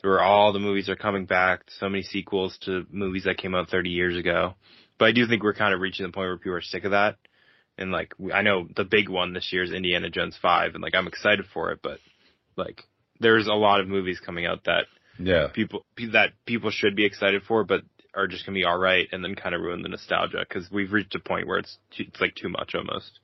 where 0.00 0.20
all 0.20 0.52
the 0.52 0.58
movies 0.58 0.88
are 0.88 0.96
coming 0.96 1.26
back. 1.26 1.62
So 1.78 1.88
many 1.88 2.02
sequels 2.02 2.58
to 2.62 2.86
movies 2.90 3.24
that 3.24 3.38
came 3.38 3.54
out 3.54 3.68
30 3.70 3.90
years 3.90 4.16
ago. 4.16 4.54
But 4.98 5.06
I 5.06 5.12
do 5.12 5.26
think 5.26 5.42
we're 5.42 5.54
kind 5.54 5.74
of 5.74 5.80
reaching 5.80 6.06
the 6.06 6.12
point 6.12 6.28
where 6.28 6.38
people 6.38 6.54
are 6.54 6.62
sick 6.62 6.84
of 6.84 6.90
that. 6.90 7.16
And 7.78 7.92
like, 7.92 8.14
I 8.34 8.42
know 8.42 8.68
the 8.74 8.84
big 8.84 9.08
one 9.08 9.32
this 9.32 9.52
year 9.52 9.62
is 9.62 9.72
Indiana 9.72 10.10
Jones 10.10 10.36
5 10.40 10.74
and 10.74 10.82
like, 10.82 10.94
I'm 10.94 11.06
excited 11.06 11.46
for 11.52 11.70
it, 11.70 11.80
but 11.82 11.98
like, 12.56 12.82
there's 13.20 13.46
a 13.46 13.52
lot 13.52 13.80
of 13.80 13.88
movies 13.88 14.20
coming 14.24 14.46
out 14.46 14.64
that 14.64 14.86
Yeah. 15.18 15.48
people, 15.48 15.86
that 16.12 16.32
people 16.46 16.70
should 16.70 16.96
be 16.96 17.04
excited 17.04 17.42
for, 17.44 17.64
but 17.64 17.82
are 18.14 18.26
just 18.26 18.44
gonna 18.44 18.56
be 18.56 18.66
alright 18.66 19.08
and 19.12 19.24
then 19.24 19.34
kind 19.34 19.54
of 19.54 19.62
ruin 19.62 19.82
the 19.82 19.88
nostalgia 19.88 20.44
because 20.46 20.70
we've 20.70 20.92
reached 20.92 21.14
a 21.14 21.20
point 21.20 21.46
where 21.46 21.58
it's, 21.58 21.78
too, 21.96 22.04
it's 22.08 22.20
like 22.20 22.34
too 22.34 22.48
much 22.48 22.74
almost. 22.74 23.20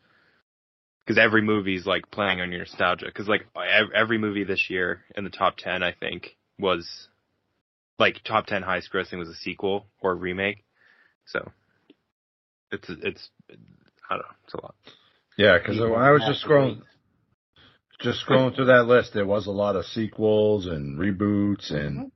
Because 1.08 1.18
every 1.18 1.40
movie's 1.40 1.86
like 1.86 2.10
playing 2.10 2.42
on 2.42 2.50
your 2.50 2.60
nostalgia. 2.60 3.06
Because 3.06 3.28
like 3.28 3.46
every 3.94 4.18
movie 4.18 4.44
this 4.44 4.68
year 4.68 5.04
in 5.16 5.24
the 5.24 5.30
top 5.30 5.56
10, 5.56 5.82
I 5.82 5.92
think, 5.98 6.36
was 6.58 7.08
like 7.98 8.22
top 8.24 8.44
10 8.44 8.60
highest 8.60 8.92
grossing 8.92 9.18
was 9.18 9.30
a 9.30 9.34
sequel 9.34 9.86
or 10.02 10.12
a 10.12 10.14
remake. 10.14 10.64
So 11.24 11.50
it's 12.70 12.90
it's 12.90 13.30
I 14.10 14.16
don't 14.16 14.18
know, 14.18 14.34
it's 14.44 14.54
a 14.54 14.60
lot. 14.60 14.74
Yeah, 15.38 15.56
because 15.56 15.80
I 15.80 16.10
was 16.10 16.24
just 16.26 16.44
scrolling, 16.44 16.82
just 18.02 18.26
scrolling 18.26 18.54
through 18.54 18.66
that 18.66 18.86
list, 18.86 19.14
there 19.14 19.24
was 19.24 19.46
a 19.46 19.50
lot 19.50 19.76
of 19.76 19.86
sequels 19.86 20.66
and 20.66 20.98
reboots, 20.98 21.72
and 21.72 22.12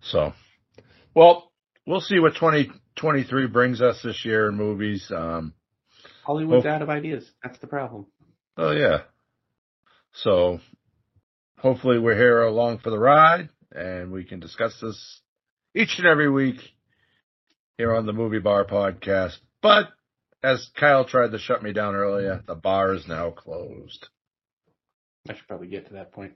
so. 0.00 0.32
Well, 1.14 1.52
we'll 1.86 2.00
see 2.00 2.18
what 2.18 2.34
2023 2.36 3.46
brings 3.48 3.82
us 3.82 4.00
this 4.02 4.24
year 4.24 4.48
in 4.48 4.56
movies. 4.56 5.12
Um, 5.14 5.52
Hollywood's 6.24 6.66
out 6.66 6.82
of 6.82 6.88
ideas. 6.88 7.28
That's 7.42 7.58
the 7.58 7.66
problem. 7.66 8.06
Oh 8.56 8.72
yeah. 8.72 9.02
So, 10.12 10.60
hopefully 11.58 11.98
we're 11.98 12.16
here 12.16 12.42
along 12.42 12.78
for 12.78 12.90
the 12.90 12.98
ride, 12.98 13.48
and 13.70 14.12
we 14.12 14.24
can 14.24 14.40
discuss 14.40 14.78
this 14.80 15.20
each 15.74 15.94
and 15.98 16.06
every 16.06 16.30
week 16.30 16.60
here 17.78 17.94
on 17.94 18.06
the 18.06 18.12
Movie 18.12 18.40
Bar 18.40 18.64
Podcast. 18.66 19.36
But 19.62 19.88
as 20.42 20.68
Kyle 20.78 21.04
tried 21.04 21.30
to 21.30 21.38
shut 21.38 21.62
me 21.62 21.72
down 21.72 21.94
earlier, 21.94 22.42
the 22.46 22.54
bar 22.54 22.94
is 22.94 23.06
now 23.06 23.30
closed. 23.30 24.08
I 25.28 25.34
should 25.34 25.46
probably 25.46 25.68
get 25.68 25.86
to 25.86 25.94
that 25.94 26.12
point. 26.12 26.32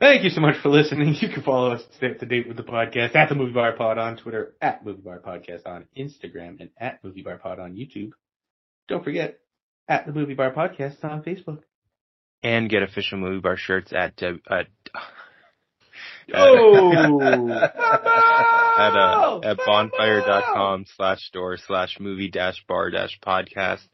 Thank 0.00 0.24
you 0.24 0.30
so 0.30 0.40
much 0.40 0.56
for 0.62 0.70
listening. 0.70 1.14
You 1.20 1.28
can 1.28 1.42
follow 1.42 1.72
us 1.72 1.84
to 1.84 1.96
stay 1.96 2.10
up 2.10 2.18
to 2.18 2.26
date 2.26 2.48
with 2.48 2.56
the 2.56 2.62
podcast 2.62 3.14
at 3.14 3.28
the 3.28 3.34
Movie 3.34 3.52
Bar 3.52 3.72
Pod 3.72 3.98
on 3.98 4.16
Twitter, 4.16 4.54
at 4.60 4.84
Movie 4.84 5.02
Bar 5.02 5.20
Podcast 5.20 5.66
on 5.66 5.84
Instagram, 5.96 6.60
and 6.60 6.70
at 6.78 7.04
Movie 7.04 7.22
Bar 7.22 7.36
Pod 7.38 7.58
on 7.60 7.74
YouTube. 7.74 8.12
Don't 8.88 9.04
forget, 9.04 9.38
at 9.92 10.06
the 10.06 10.12
Movie 10.12 10.34
Bar 10.34 10.52
Podcast 10.52 11.04
on 11.04 11.22
Facebook. 11.22 11.60
And 12.42 12.68
get 12.70 12.82
official 12.82 13.18
movie 13.18 13.40
bar 13.40 13.56
shirts 13.56 13.92
at 13.92 14.20
uh, 14.22 14.34
at 14.50 14.66
Oh! 16.34 17.50
at 17.50 18.96
uh, 18.96 19.40
at 19.44 19.58
bonfire.com 19.66 20.86
slash 20.96 21.20
store 21.26 21.58
slash 21.58 21.98
movie 22.00 22.30
dash 22.30 22.64
bar 22.66 22.90
dash 22.90 23.20
podcast. 23.20 23.86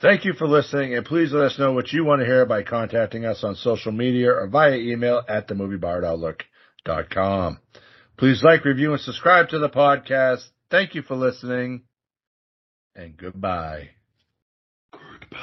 Thank 0.00 0.24
you 0.26 0.34
for 0.34 0.46
listening, 0.46 0.94
and 0.94 1.06
please 1.06 1.32
let 1.32 1.44
us 1.44 1.58
know 1.58 1.72
what 1.72 1.90
you 1.90 2.04
want 2.04 2.20
to 2.20 2.26
hear 2.26 2.44
by 2.44 2.62
contacting 2.62 3.24
us 3.24 3.42
on 3.42 3.54
social 3.54 3.92
media 3.92 4.30
or 4.30 4.46
via 4.46 4.76
email 4.76 5.22
at 5.26 5.48
themoviebar.outlook.com. 5.48 7.58
Please 8.18 8.42
like, 8.42 8.66
review, 8.66 8.92
and 8.92 9.00
subscribe 9.00 9.48
to 9.50 9.58
the 9.58 9.68
podcast. 9.70 10.44
Thank 10.70 10.94
you 10.94 11.00
for 11.02 11.16
listening, 11.16 11.84
and 12.94 13.16
goodbye. 13.16 13.90
Goodbye. 14.92 15.38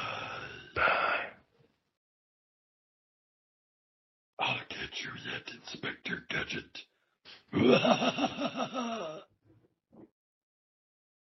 I'll 4.38 4.60
get 4.68 5.00
you 5.00 5.10
that 5.32 5.50
Inspector 5.52 6.26
Gadget. 6.30 6.78